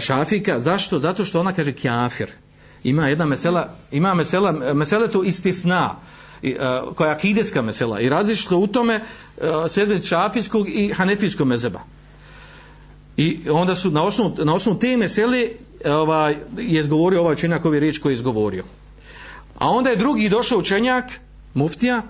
šafika, 0.00 0.60
zašto? 0.60 0.98
Zato 0.98 1.24
što 1.24 1.40
ona 1.40 1.52
kaže 1.52 1.72
kjafir. 1.72 2.30
Ima 2.84 3.08
jedna 3.08 3.24
mesela, 3.24 3.74
ima 3.92 4.14
mesela, 4.14 4.52
mesela 4.74 5.08
tu 5.08 5.24
istifna, 5.24 5.96
koja 6.94 7.08
je 7.08 7.14
akideska 7.14 7.62
mesela 7.62 8.00
i 8.00 8.08
različito 8.08 8.58
u 8.58 8.66
tome 8.66 9.00
sedmic 9.68 10.06
šafijskog 10.06 10.68
i 10.68 10.92
hanefijskog 10.92 11.46
mezeba. 11.46 11.80
I 13.16 13.38
onda 13.50 13.74
su 13.74 13.90
na 13.90 14.02
osnovu, 14.02 14.34
na 14.44 14.54
osnovu 14.54 14.78
te 14.78 14.96
mesele 14.96 15.48
ovaj, 15.84 16.36
je 16.58 16.80
izgovorio 16.80 17.20
ovaj 17.20 17.32
učenjak 17.32 17.64
ovi 17.64 17.80
riječ 17.80 17.98
koji 17.98 18.12
je 18.12 18.14
izgovorio. 18.14 18.64
A 19.58 19.68
onda 19.68 19.90
je 19.90 19.96
drugi 19.96 20.28
došao 20.28 20.58
učenjak, 20.58 21.04
muftija, 21.54 22.02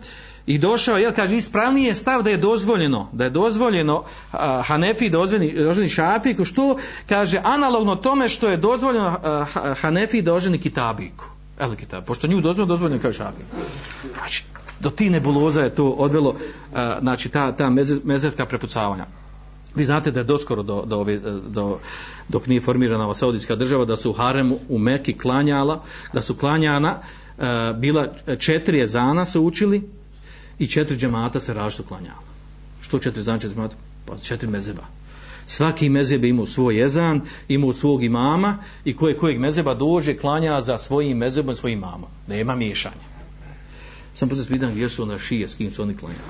i 0.46 0.58
došao, 0.58 0.98
jel 0.98 1.12
kaže, 1.12 1.36
ispravnije 1.36 1.94
stav 1.94 2.22
da 2.22 2.30
je 2.30 2.36
dozvoljeno, 2.36 3.08
da 3.12 3.24
je 3.24 3.30
dozvoljeno 3.30 3.96
uh, 3.96 4.38
Hanefi 4.66 5.10
dozvoljeni, 5.10 5.52
dozvoljeni 5.52 5.88
šafiku, 5.88 6.44
što 6.44 6.78
kaže, 7.08 7.40
analogno 7.44 7.96
tome 7.96 8.28
što 8.28 8.48
je 8.48 8.56
dozvoljeno 8.56 9.08
uh, 9.08 9.78
Hanefi 9.80 10.22
dozvoljeni 10.22 10.62
kitabiku. 10.62 11.24
El 11.58 11.74
kitab, 11.74 12.04
pošto 12.04 12.26
nju 12.26 12.40
dozvoljeno, 12.40 12.68
dozvoljeno 12.68 13.02
kao 13.02 13.12
Šafiku. 13.12 13.48
Znači, 14.14 14.44
do 14.80 14.90
ti 14.90 15.10
nebuloza 15.10 15.60
je 15.60 15.74
to 15.74 15.88
odvelo, 15.88 16.30
uh, 16.30 16.38
znači, 17.00 17.28
ta, 17.28 17.52
ta 17.52 17.70
mezevka 18.04 18.46
prepucavanja. 18.46 19.06
Vi 19.74 19.84
znate 19.84 20.10
da 20.10 20.20
je 20.20 20.24
doskoro 20.24 20.62
do, 20.62 20.82
do, 20.86 20.98
ove, 20.98 21.18
do, 21.48 21.78
dok 22.28 22.46
nije 22.46 22.60
formirana 22.60 23.04
ova 23.04 23.14
saudijska 23.14 23.56
država, 23.56 23.84
da 23.84 23.96
su 23.96 24.10
u 24.10 24.12
Haremu 24.12 24.58
u 24.68 24.78
Meki 24.78 25.18
klanjala, 25.18 25.82
da 26.12 26.22
su 26.22 26.34
klanjana, 26.34 26.98
e, 27.38 27.74
bila 27.78 28.08
četiri 28.38 28.78
jezana 28.78 29.24
su 29.24 29.42
učili 29.42 29.82
i 30.58 30.66
četiri 30.66 30.96
džemata 30.96 31.40
se 31.40 31.54
različito 31.54 31.88
klanjala. 31.88 32.22
Što 32.82 32.98
četiri 32.98 33.20
jezana, 33.20 33.38
četiri 33.38 33.54
džemata? 33.54 33.76
Pa 34.06 34.18
četiri 34.18 34.48
mezeba. 34.48 34.82
Svaki 35.46 35.88
mezeb 35.88 36.24
imao 36.24 36.46
svoj 36.46 36.78
jezan, 36.78 37.20
imao 37.48 37.72
svog 37.72 38.04
imama 38.04 38.58
i 38.84 38.96
koje 38.96 39.16
kojeg 39.16 39.40
mezeba 39.40 39.74
dođe 39.74 40.16
klanja 40.16 40.60
za 40.60 40.78
svojim 40.78 41.18
mezebom 41.18 41.54
svojim 41.54 41.78
imamom. 41.78 42.08
Nema 42.28 42.56
miješanja. 42.56 43.13
Sam 44.14 44.28
poslije 44.28 44.44
spitan 44.44 44.72
gdje 44.72 44.88
su 44.88 45.02
ona 45.02 45.18
šije, 45.18 45.48
s 45.48 45.54
kim 45.54 45.70
su 45.70 45.82
oni 45.82 45.96
klanjali. 45.96 46.22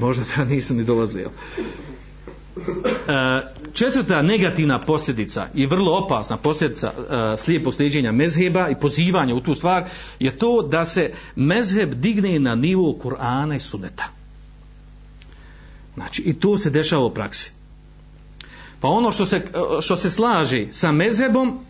Možda 0.00 0.24
da 0.36 0.44
nisu 0.44 0.74
ni 0.74 0.84
dolazili. 0.84 1.20
Jel? 1.20 1.30
E, 3.08 3.42
četvrta 3.72 4.22
negativna 4.22 4.80
posljedica 4.80 5.48
i 5.54 5.66
vrlo 5.66 5.98
opasna 5.98 6.36
posljedica 6.36 6.92
e, 6.92 7.36
slijepog 7.36 7.74
sliđenja 7.74 8.12
mezheba 8.12 8.68
i 8.68 8.80
pozivanja 8.80 9.34
u 9.34 9.40
tu 9.40 9.54
stvar 9.54 9.84
je 10.20 10.38
to 10.38 10.62
da 10.62 10.84
se 10.84 11.12
mezheb 11.36 11.94
digne 11.94 12.38
na 12.38 12.54
nivo 12.54 12.98
Kur'ana 13.02 13.56
i 13.56 13.60
suneta. 13.60 14.04
Znači, 15.94 16.22
i 16.22 16.34
to 16.34 16.58
se 16.58 16.70
dešava 16.70 17.04
u 17.04 17.14
praksi. 17.14 17.52
Pa 18.80 18.88
ono 18.88 19.12
što 19.12 19.26
se, 19.26 19.36
e, 19.36 19.42
što 19.80 19.96
se 19.96 20.10
slaži 20.10 20.68
sa 20.72 20.92
mezhebom, 20.92 21.64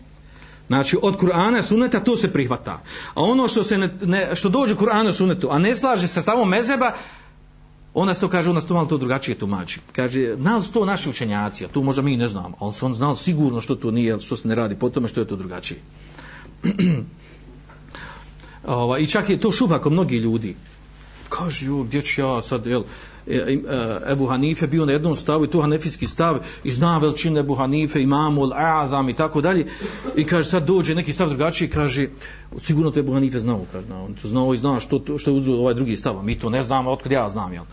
Znači 0.67 0.97
od 1.01 1.17
Kur'ana 1.17 1.61
suneta 1.61 1.99
to 1.99 2.17
se 2.17 2.33
prihvata. 2.33 2.81
A 3.13 3.23
ono 3.23 3.47
što 3.47 3.63
se 3.63 3.77
ne, 3.77 3.89
ne 4.01 4.35
što 4.35 4.49
dođe 4.49 4.75
Kur'anu 4.75 5.11
sunetu, 5.11 5.47
a 5.51 5.59
ne 5.59 5.75
slaže 5.75 6.07
se 6.07 6.21
samo 6.21 6.45
mezeba, 6.45 6.91
onda 7.93 8.13
se 8.13 8.21
to 8.21 8.29
kaže, 8.29 8.49
ona 8.49 8.61
se 8.61 8.67
to 8.67 8.73
malo 8.73 8.85
to 8.85 8.97
drugačije 8.97 9.35
tumači. 9.35 9.79
Kaže, 9.91 10.35
znali 10.35 10.63
su 10.63 10.71
to 10.71 10.85
naši 10.85 11.09
učenjaci, 11.09 11.65
a 11.65 11.67
to 11.67 11.81
možda 11.81 12.01
mi 12.01 12.17
ne 12.17 12.27
znamo, 12.27 12.57
ali 12.59 12.73
su 12.73 12.85
on 12.85 12.93
znali 12.93 13.17
sigurno 13.17 13.61
što 13.61 13.75
to 13.75 13.91
nije, 13.91 14.21
što 14.21 14.37
se 14.37 14.47
ne 14.47 14.55
radi 14.55 14.75
po 14.75 14.89
tome, 14.89 15.07
što 15.07 15.19
je 15.19 15.27
to 15.27 15.35
drugačije. 15.35 15.79
Ova, 18.67 18.99
I 18.99 19.07
čak 19.07 19.29
je 19.29 19.39
to 19.39 19.51
šupa 19.51 19.81
kod 19.81 19.91
mnogi 19.91 20.17
ljudi. 20.17 20.55
Kaže, 21.29 21.65
jo, 21.65 21.83
gdje 21.83 22.01
ću 22.01 22.21
ja 22.21 22.41
sad, 22.41 22.65
jel, 22.65 22.83
E, 23.27 23.35
e, 23.35 24.11
Ebu 24.11 24.27
Hanife 24.27 24.67
bio 24.67 24.85
na 24.85 24.91
jednom 24.91 25.15
stavu 25.15 25.45
i 25.45 25.47
to 25.47 25.61
hanefijski 25.61 26.07
stav 26.07 26.39
i 26.63 26.71
zna 26.71 26.97
veličine 26.97 27.39
Ebu 27.39 27.55
Hanife, 27.55 28.01
imamu, 28.01 28.41
al-azam 28.41 29.09
i 29.09 29.15
tako 29.15 29.41
dalje 29.41 29.65
i 30.15 30.23
kaže 30.23 30.49
sad 30.49 30.67
dođe 30.67 30.95
neki 30.95 31.13
stav 31.13 31.29
drugačiji 31.29 31.69
kaže 31.69 32.07
sigurno 32.57 32.91
to 32.91 32.99
Ebu 32.99 33.13
Hanife 33.13 33.39
znao 33.39 33.65
kaže, 33.71 33.93
on 33.93 34.13
to 34.21 34.27
znao 34.27 34.53
i 34.53 34.57
zna 34.57 34.79
što, 34.79 35.17
što 35.17 35.31
je 35.31 35.37
uzeo 35.37 35.55
ovaj 35.55 35.73
drugi 35.73 35.97
stav 35.97 36.23
mi 36.23 36.35
to 36.35 36.49
ne 36.49 36.61
znamo, 36.61 36.91
otkud 36.91 37.11
ja 37.11 37.29
znam 37.29 37.53
jel? 37.53 37.63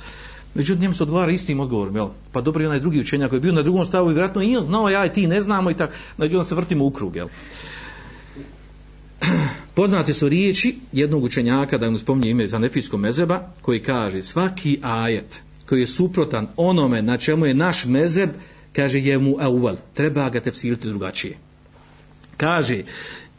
Međutim, 0.54 0.82
njemu 0.82 0.94
se 0.94 1.02
odgovara 1.02 1.32
istim 1.32 1.60
odgovorom, 1.60 1.96
jel? 1.96 2.08
Pa 2.32 2.40
dobro 2.40 2.62
i 2.62 2.66
onaj 2.66 2.80
drugi 2.80 3.00
učenjak 3.00 3.30
koji 3.30 3.36
je 3.36 3.40
bio 3.40 3.52
na 3.52 3.62
drugom 3.62 3.86
stavu 3.86 4.10
i 4.10 4.14
vjerojatno 4.14 4.42
i 4.42 4.56
on 4.56 4.66
znao 4.66 4.88
ja 4.88 5.06
i 5.06 5.12
ti 5.12 5.26
ne 5.26 5.40
znamo 5.40 5.70
i 5.70 5.74
tako, 5.74 5.92
znači 6.16 6.36
on 6.36 6.44
se 6.44 6.54
vrtimo 6.54 6.84
u 6.84 6.90
krug, 6.90 7.16
jel? 7.16 7.28
Poznate 9.74 10.12
su 10.12 10.28
riječi 10.28 10.76
jednog 10.92 11.24
učenjaka, 11.24 11.78
da 11.78 11.90
mu 11.90 11.98
spominje 11.98 12.30
ime 12.30 12.46
Zanefijskog 12.46 13.00
mezeba, 13.00 13.52
koji 13.62 13.80
kaže 13.80 14.22
svaki 14.22 14.78
ajet 14.82 15.42
koji 15.72 15.80
je 15.80 15.86
suprotan 15.86 16.48
onome 16.56 17.02
na 17.02 17.16
čemu 17.16 17.46
je 17.46 17.54
naš 17.54 17.84
mezeb, 17.84 18.30
kaže 18.72 19.00
je 19.00 19.18
mu 19.18 19.36
auval, 19.40 19.76
treba 19.94 20.28
ga 20.28 20.40
tefsiriti 20.40 20.88
drugačije. 20.88 21.36
Kaže, 22.36 22.82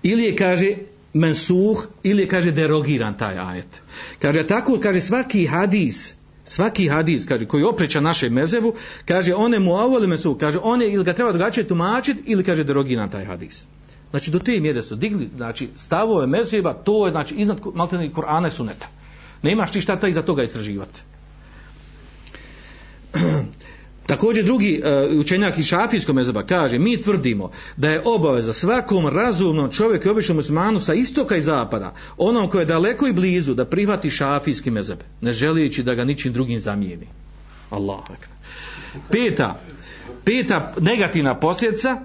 ili 0.04 0.24
je 0.24 0.36
kaže 0.36 0.76
mensuh, 1.14 1.88
ili 2.04 2.24
je 2.24 2.28
kaže 2.28 2.52
derogiran 2.52 3.18
taj 3.18 3.38
ajet. 3.38 3.82
Kaže, 4.20 4.48
tako 4.48 4.80
kaže 4.80 5.02
svaki 5.02 5.46
hadis, 5.46 6.14
svaki 6.46 6.88
hadis, 6.88 7.26
kaže, 7.26 7.46
koji 7.46 7.64
opreća 7.64 8.02
našem 8.02 8.34
mezebu, 8.34 8.74
kaže, 9.06 9.34
one 9.34 9.60
mu 9.60 9.78
auval 9.78 10.08
mensuh, 10.08 10.38
kaže, 10.38 10.60
one 10.64 10.90
ili 10.90 11.04
ga 11.04 11.14
treba 11.14 11.32
drugačije 11.32 11.68
tumačiti, 11.68 12.24
ili 12.26 12.44
kaže 12.44 12.64
derogiran 12.64 13.12
taj 13.12 13.26
hadis. 13.26 13.66
Znači 14.14 14.32
do 14.32 14.40
te 14.40 14.60
mjere 14.60 14.84
su 14.84 14.96
digli, 14.96 15.30
znači 15.36 15.70
stavove 15.76 16.28
mezheba, 16.28 16.74
to 16.74 17.06
je 17.06 17.12
znači 17.12 17.36
iznad 17.36 17.60
maltene 17.74 18.12
Kur'ana 18.12 18.48
i 18.48 18.52
Suneta. 18.52 18.88
Nemaš 19.42 19.72
ti 19.72 19.82
šta 19.82 19.96
taj 20.00 20.10
iza 20.10 20.22
toga 20.22 20.44
istraživati. 20.44 21.02
Također 24.08 24.46
drugi 24.46 24.82
uh, 24.84 25.20
učenjak 25.20 25.58
iz 25.58 25.66
šafijskog 25.66 26.16
mezheba 26.16 26.44
kaže, 26.44 26.80
mi 26.80 27.02
tvrdimo 27.02 27.52
da 27.78 27.90
je 27.90 28.02
obaveza 28.06 28.54
svakom 28.54 29.08
razumnom 29.08 29.72
čovjeku 29.72 30.08
i 30.08 30.12
običnom 30.12 30.38
muslimanu 30.38 30.80
sa 30.80 30.94
istoka 30.94 31.36
i 31.36 31.42
zapada, 31.42 31.94
onom 32.18 32.50
koji 32.50 32.62
je 32.62 32.66
daleko 32.66 33.08
i 33.08 33.14
blizu, 33.14 33.54
da 33.54 33.66
prihvati 33.66 34.10
šafijski 34.10 34.72
mezheb, 34.72 35.00
ne 35.22 35.34
želijeći 35.34 35.84
da 35.84 35.96
ga 35.96 36.04
ničim 36.04 36.34
drugim 36.34 36.60
zamijeni. 36.60 37.08
Allah. 37.70 38.04
Peta, 39.12 39.60
peta 40.24 40.74
negativna 40.80 41.36
posljedica 41.36 42.02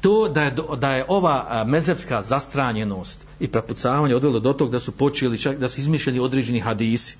to 0.00 0.28
da 0.28 0.42
je, 0.42 0.54
da 0.78 0.94
je 0.94 1.04
ova 1.08 1.64
mezepska 1.66 2.22
zastranjenost 2.22 3.26
i 3.40 3.48
prepucavanje 3.48 4.16
odvelo 4.16 4.40
do 4.40 4.52
tog 4.52 4.70
da 4.70 4.80
su 4.80 4.92
počeli 4.92 5.38
čak 5.38 5.58
da 5.58 5.68
su 5.68 5.80
izmišljeni 5.80 6.20
određeni 6.20 6.60
hadisi 6.60 7.16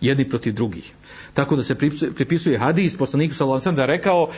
jedni 0.00 0.28
protiv 0.28 0.54
drugih. 0.54 0.92
Tako 1.34 1.56
da 1.56 1.62
se 1.62 1.74
pripisuje 2.14 2.58
hadis 2.58 2.96
poslaniku 2.96 3.34
sallallahu 3.34 3.68
alejhi 3.68 3.76
da 3.76 3.82
je 3.82 3.86
rekao 3.86 4.28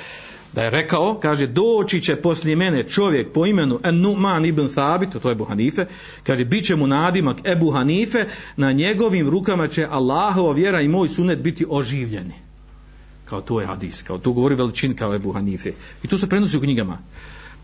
da 0.54 0.62
je 0.62 0.70
rekao, 0.70 1.14
kaže, 1.20 1.46
doći 1.46 2.00
će 2.00 2.16
poslije 2.16 2.56
mene 2.56 2.88
čovjek 2.88 3.32
po 3.32 3.46
imenu 3.46 3.80
Numan 3.92 4.44
ibn 4.44 4.68
Thabit, 4.68 5.08
to 5.22 5.28
je 5.28 5.32
Ebu 5.32 5.44
Hanife, 5.44 5.86
kaže, 6.22 6.44
bit 6.44 6.64
će 6.64 6.76
mu 6.76 6.86
nadimak 6.86 7.36
Ebu 7.44 7.70
Hanife, 7.70 8.26
na 8.56 8.72
njegovim 8.72 9.30
rukama 9.30 9.68
će 9.68 9.86
Allahova 9.90 10.52
vjera 10.52 10.80
i 10.80 10.88
moj 10.88 11.08
sunet 11.08 11.38
biti 11.38 11.66
oživljeni. 11.68 12.34
Kao 13.24 13.40
to 13.40 13.60
je 13.60 13.66
hadis, 13.66 14.02
kao 14.02 14.18
to 14.18 14.32
govori 14.32 14.54
veličin 14.54 14.96
kao 14.96 15.14
Ebu 15.14 15.32
Hanife. 15.32 15.72
I 16.02 16.08
to 16.08 16.18
se 16.18 16.28
prenosi 16.28 16.56
u 16.56 16.60
knjigama. 16.60 16.98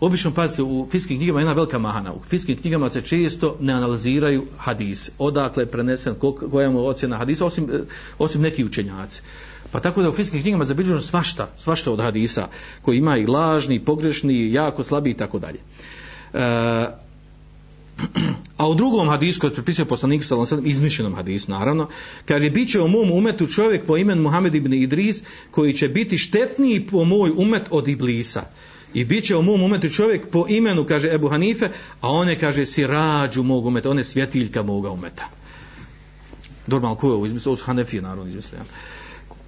Obično 0.00 0.30
pazite 0.30 0.62
u 0.62 0.88
fiskim 0.90 1.16
knjigama 1.16 1.40
jedna 1.40 1.52
velika 1.52 1.78
mahana. 1.78 2.12
U 2.12 2.20
fiskim 2.28 2.56
knjigama 2.56 2.90
se 2.90 3.02
često 3.02 3.56
ne 3.60 3.72
analiziraju 3.72 4.46
hadise. 4.58 5.12
Odakle 5.18 5.62
je 5.62 5.66
prenesen 5.66 6.14
koja 6.50 6.68
je 6.68 6.76
ocjena 6.76 7.16
hadisa 7.16 7.44
osim, 7.44 7.70
eh, 7.72 7.80
osim 8.18 8.42
neki 8.42 8.64
učenjaci. 8.64 9.20
Pa 9.70 9.80
tako 9.80 10.02
da 10.02 10.08
u 10.08 10.12
fiskim 10.12 10.42
knjigama 10.42 10.64
zabilježeno 10.64 11.00
svašta, 11.00 11.48
svašta 11.58 11.92
od 11.92 12.00
hadisa 12.00 12.48
koji 12.82 12.98
ima 12.98 13.16
i 13.16 13.26
lažni, 13.26 13.74
i 13.74 13.84
pogrešni, 13.84 14.52
jako 14.52 14.84
slabi 14.84 15.10
i 15.10 15.14
tako 15.14 15.38
dalje. 15.38 15.58
Eh, 16.34 16.86
a 18.56 18.68
u 18.68 18.74
drugom 18.74 19.08
hadisu 19.08 19.40
koji 19.40 19.50
je 19.50 19.54
prepisao 19.54 19.84
poslanik 19.84 20.24
sallallahu 20.24 20.54
alejhi 20.54 20.70
izmišljenom 20.70 21.14
hadisu 21.14 21.50
naravno 21.50 21.88
kaže 22.24 22.50
biće 22.50 22.80
u 22.80 22.88
mom 22.88 23.10
umetu 23.10 23.46
čovjek 23.46 23.86
po 23.86 23.96
imenu 23.96 24.22
Muhammed 24.22 24.54
ibn 24.54 24.72
Idris 24.72 25.22
koji 25.50 25.72
će 25.72 25.88
biti 25.88 26.18
štetniji 26.18 26.86
po 26.86 27.04
moj 27.04 27.30
umet 27.36 27.62
od 27.70 27.88
Iblisa 27.88 28.42
i 28.94 29.04
bit 29.04 29.24
će 29.24 29.36
u 29.36 29.42
mom 29.42 29.62
umetu 29.62 29.88
čovjek 29.88 30.30
po 30.30 30.46
imenu, 30.48 30.84
kaže 30.84 31.14
Ebu 31.14 31.28
Hanife, 31.28 31.68
a 32.00 32.08
one 32.08 32.38
kaže 32.38 32.66
sirađu 32.66 33.42
mog 33.42 33.66
umeta, 33.66 33.90
one 33.90 34.04
svjetiljka 34.04 34.62
moga 34.62 34.90
umeta. 34.90 35.28
Normalno, 36.66 36.96
ko 36.96 37.06
je 37.06 37.12
ovo 37.12 37.26
izmislio? 37.26 37.50
Ovo 37.50 37.56
su 37.56 37.64
Hanefije, 37.64 38.02
naravno, 38.02 38.26
izmislio. 38.26 38.60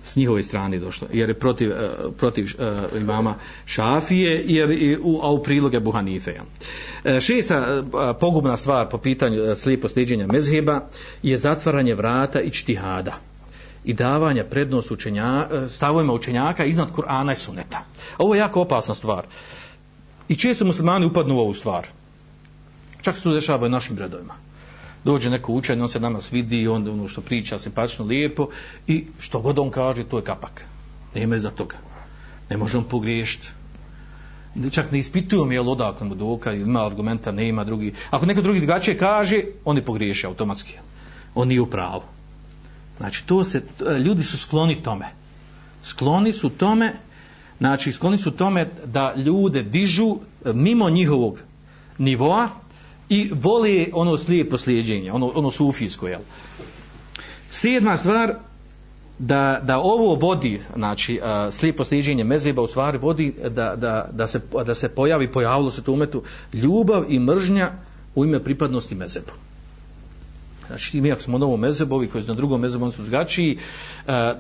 S 0.05 0.17
njihove 0.17 0.43
strane 0.43 0.79
došlo, 0.79 1.09
jer 1.13 1.29
je 1.29 1.35
protiv, 1.35 1.71
uh, 1.71 2.15
protiv 2.19 2.45
uh, 2.45 3.01
imama 3.01 3.35
Šafije, 3.67 4.45
jer 4.47 4.71
i 4.71 4.99
u, 5.03 5.21
a 5.23 5.31
u 5.31 5.43
priloge 5.43 5.77
Ebu 5.77 5.91
Hanife. 5.91 6.35
Uh, 7.05 7.21
šesta 7.21 7.81
uh, 7.81 8.17
pogubna 8.21 8.57
stvar 8.57 8.89
po 8.89 8.99
pitanju 8.99 9.43
uh, 9.43 9.59
slijepo 9.59 9.89
sliđenja 9.89 10.27
mezheba 10.27 10.89
je 11.23 11.37
zatvaranje 11.37 11.95
vrata 11.95 12.41
i 12.41 12.51
čtihada 12.51 13.32
i 13.85 13.95
davanja 13.95 14.45
prednost 14.45 14.91
učenja, 14.91 15.49
e, 15.51 15.69
stavovima 15.69 16.13
učenjaka 16.13 16.65
iznad 16.65 16.93
Kur'ana 16.93 17.33
i 17.33 17.37
Suneta. 17.37 17.85
Ovo 18.19 18.35
je 18.35 18.39
jako 18.39 18.61
opasna 18.61 18.95
stvar. 18.95 19.27
I 20.29 20.37
često 20.37 20.65
muslimani 20.65 21.07
upadnu 21.07 21.35
u 21.35 21.41
ovu 21.41 21.55
stvar. 21.55 21.87
Čak 23.03 23.17
se 23.17 23.23
to 23.23 23.33
dešava 23.33 23.67
i 23.67 23.71
našim 23.71 23.99
redovima. 23.99 24.35
Dođe 25.05 25.31
neko 25.31 25.53
učenje, 25.53 25.83
on 25.83 25.89
se 25.89 26.01
nama 26.01 26.21
svidi 26.21 26.61
i 26.61 26.69
on 26.69 26.89
ono 26.89 27.09
što 27.09 27.21
priča 27.21 27.59
simpatično, 27.59 28.05
lijepo 28.05 28.49
i 28.87 29.07
što 29.19 29.41
god 29.41 29.59
on 29.59 29.71
kaže, 29.71 30.05
to 30.05 30.19
je 30.19 30.25
kapak. 30.25 30.65
Nema 31.15 31.39
za 31.39 31.51
toga. 31.51 31.77
Ne 32.51 32.57
može 32.57 32.79
on 32.79 32.85
pogriješiti. 32.85 33.49
Čak 34.71 34.93
ne 34.93 34.99
ispitujem 34.99 35.53
je 35.53 35.61
li 35.61 35.69
odakle 35.69 36.07
mu 36.07 36.15
doka, 36.15 36.53
ima 36.53 36.87
argumenta, 36.87 37.33
nema 37.33 37.65
drugi. 37.65 37.93
Ako 38.11 38.27
neko 38.27 38.43
drugi 38.43 38.61
drugačije 38.61 38.99
kaže, 38.99 39.43
on 39.65 39.77
je 39.77 39.85
pogriješio 39.85 40.29
automatski. 40.29 40.79
On 41.35 41.49
nije 41.49 41.61
u 41.61 41.67
pravu. 41.67 42.03
Znači, 43.03 43.27
to 43.27 43.45
se, 43.45 43.63
e, 43.87 43.99
ljudi 43.99 44.25
su 44.25 44.39
skloni 44.39 44.83
tome. 44.83 45.07
Skloni 45.83 46.33
su 46.33 46.51
tome, 46.51 46.93
znači, 47.59 47.93
skloni 47.93 48.19
su 48.19 48.31
tome 48.31 48.69
da 48.85 49.15
ljude 49.15 49.63
dižu 49.63 50.17
e, 50.45 50.53
mimo 50.53 50.91
njihovog 50.91 51.39
nivoa 51.99 52.49
i 53.09 53.31
voli 53.35 53.91
ono 53.95 54.19
slijepo 54.19 54.59
slijedjenje, 54.59 55.13
ono, 55.13 55.33
ono 55.35 55.51
sufijsko, 55.51 56.09
jel? 56.09 56.21
Sedma 57.51 57.97
stvar, 57.97 58.35
da, 59.19 59.61
da 59.63 59.79
ovo 59.79 60.15
vodi, 60.15 60.61
znači, 60.77 61.21
uh, 61.23 61.55
slijepo 61.55 61.85
slijedženje 61.85 62.25
mezeba 62.25 62.63
u 62.63 62.67
stvari 62.67 62.99
vodi 62.99 63.35
da, 63.43 63.77
da, 63.77 64.09
da, 64.13 64.27
se, 64.27 64.41
da 64.67 64.75
se 64.75 64.89
pojavi, 64.89 65.33
pojavilo 65.33 65.71
se 65.71 65.83
tu 65.83 65.93
umetu, 65.93 66.23
ljubav 66.53 67.05
i 67.09 67.19
mržnja 67.19 67.73
u 68.15 68.25
ime 68.25 68.45
pripadnosti 68.45 68.95
mezebu. 68.95 69.33
Znači, 70.67 71.01
mi 71.01 71.13
ako 71.13 71.23
smo 71.23 71.39
novo 71.39 71.57
mezebovi 71.57 72.09
koji 72.09 72.23
su 72.23 72.29
na 72.29 72.35
drugom 72.35 72.61
mezebu, 72.61 72.85
oni 72.85 72.93
su 72.93 73.03
drugačiji, 73.03 73.59
e, 74.07 74.35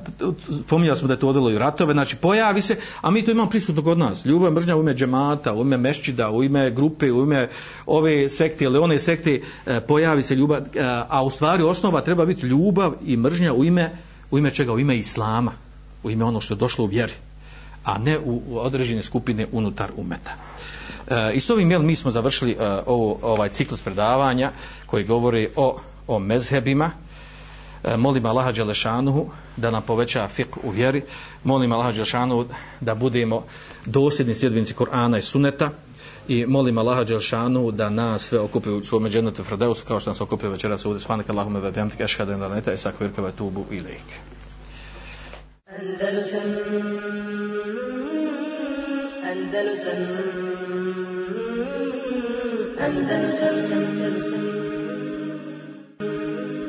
pominjali 0.68 0.98
smo 0.98 1.08
da 1.08 1.14
je 1.14 1.20
to 1.20 1.28
odelo 1.28 1.50
i 1.50 1.58
ratove, 1.58 1.92
znači 1.92 2.16
pojavi 2.16 2.60
se, 2.60 2.76
a 3.00 3.10
mi 3.10 3.24
to 3.24 3.30
imamo 3.30 3.50
prisutno 3.50 3.82
kod 3.82 3.98
nas. 3.98 4.24
Ljubav 4.24 4.48
je 4.48 4.54
mržnja 4.54 4.76
u 4.76 4.80
ime 4.80 4.94
džemata, 4.94 5.52
u 5.52 5.62
ime 5.62 5.76
mešćida, 5.76 6.30
u 6.30 6.44
ime 6.44 6.70
grupe, 6.70 7.12
u 7.12 7.22
ime 7.22 7.48
ove 7.86 8.28
sekte 8.28 8.64
ili 8.64 8.78
one 8.78 8.98
sekte, 8.98 9.40
e, 9.66 9.80
pojavi 9.80 10.22
se 10.22 10.34
ljubav, 10.34 10.58
e, 10.58 10.64
a 11.08 11.22
u 11.24 11.30
stvari 11.30 11.62
osnova 11.62 12.00
treba 12.00 12.26
biti 12.26 12.46
ljubav 12.46 12.94
i 13.04 13.16
mržnja 13.16 13.52
u 13.52 13.64
ime, 13.64 13.90
u 14.30 14.38
ime 14.38 14.50
čega? 14.50 14.72
U 14.72 14.78
ime 14.78 14.98
islama, 14.98 15.52
u 16.02 16.10
ime 16.10 16.24
ono 16.24 16.40
što 16.40 16.54
je 16.54 16.58
došlo 16.58 16.84
u 16.84 16.88
vjeri, 16.88 17.12
a 17.84 17.98
ne 17.98 18.18
u, 18.18 18.42
u 18.48 18.58
određene 18.58 19.02
skupine 19.02 19.46
unutar 19.52 19.90
umeta. 19.96 20.30
E, 21.10 21.32
I 21.34 21.40
s 21.40 21.50
ovim 21.50 21.70
jel, 21.70 21.82
mi 21.82 21.96
smo 21.96 22.10
završili 22.10 22.52
e, 22.52 22.56
ovo, 22.86 23.18
ovaj 23.22 23.48
ciklus 23.48 23.82
predavanja 23.82 24.50
koji 24.86 25.04
govori 25.04 25.48
o 25.56 25.78
o 26.06 26.18
mezhebima. 26.18 26.90
E, 27.84 27.96
molim 27.96 28.26
Allaha 28.26 28.52
Đelešanuhu 28.52 29.30
da 29.56 29.70
nam 29.70 29.82
poveća 29.82 30.28
fik 30.28 30.56
u 30.64 30.70
vjeri. 30.70 31.02
Molim 31.44 31.72
Allaha 31.72 31.92
Đelešanuhu 31.92 32.46
da 32.80 32.94
budemo 32.94 33.44
dosljedni 33.86 34.34
sljedbenici 34.34 34.74
Korana 34.74 35.18
i 35.18 35.22
Suneta 35.22 35.70
i 36.28 36.46
molim 36.46 36.78
Allaha 36.78 37.04
Đelešanuhu 37.04 37.70
da 37.70 37.90
nas 37.90 38.22
sve 38.22 38.38
okupi 38.38 38.70
u 38.70 38.84
svome 38.84 39.10
džennetu 39.10 39.44
Fradeus 39.44 39.82
kao 39.82 40.00
što 40.00 40.10
nas 40.10 40.20
okupi 40.20 40.46
večeras 40.46 40.86
ovdje. 40.86 41.00
Svanak 41.00 41.30
Allahume 41.30 41.60
ve 41.60 41.70
bihamdik 41.70 42.00
ešhadu 42.00 42.32
an 42.32 42.40
la 42.40 42.46
ilaha 42.46 42.60
illa 42.60 42.72
anta 42.72 42.88
astaghfiruka 42.88 43.22
wa 43.22 43.64
ilaik 43.70 44.08
Andalusam 45.80 46.48
Andalusam 49.32 50.00
Andalusam 52.80 53.56
Andalusam. 53.72 54.71
thank 56.02 56.50
you 56.50 56.61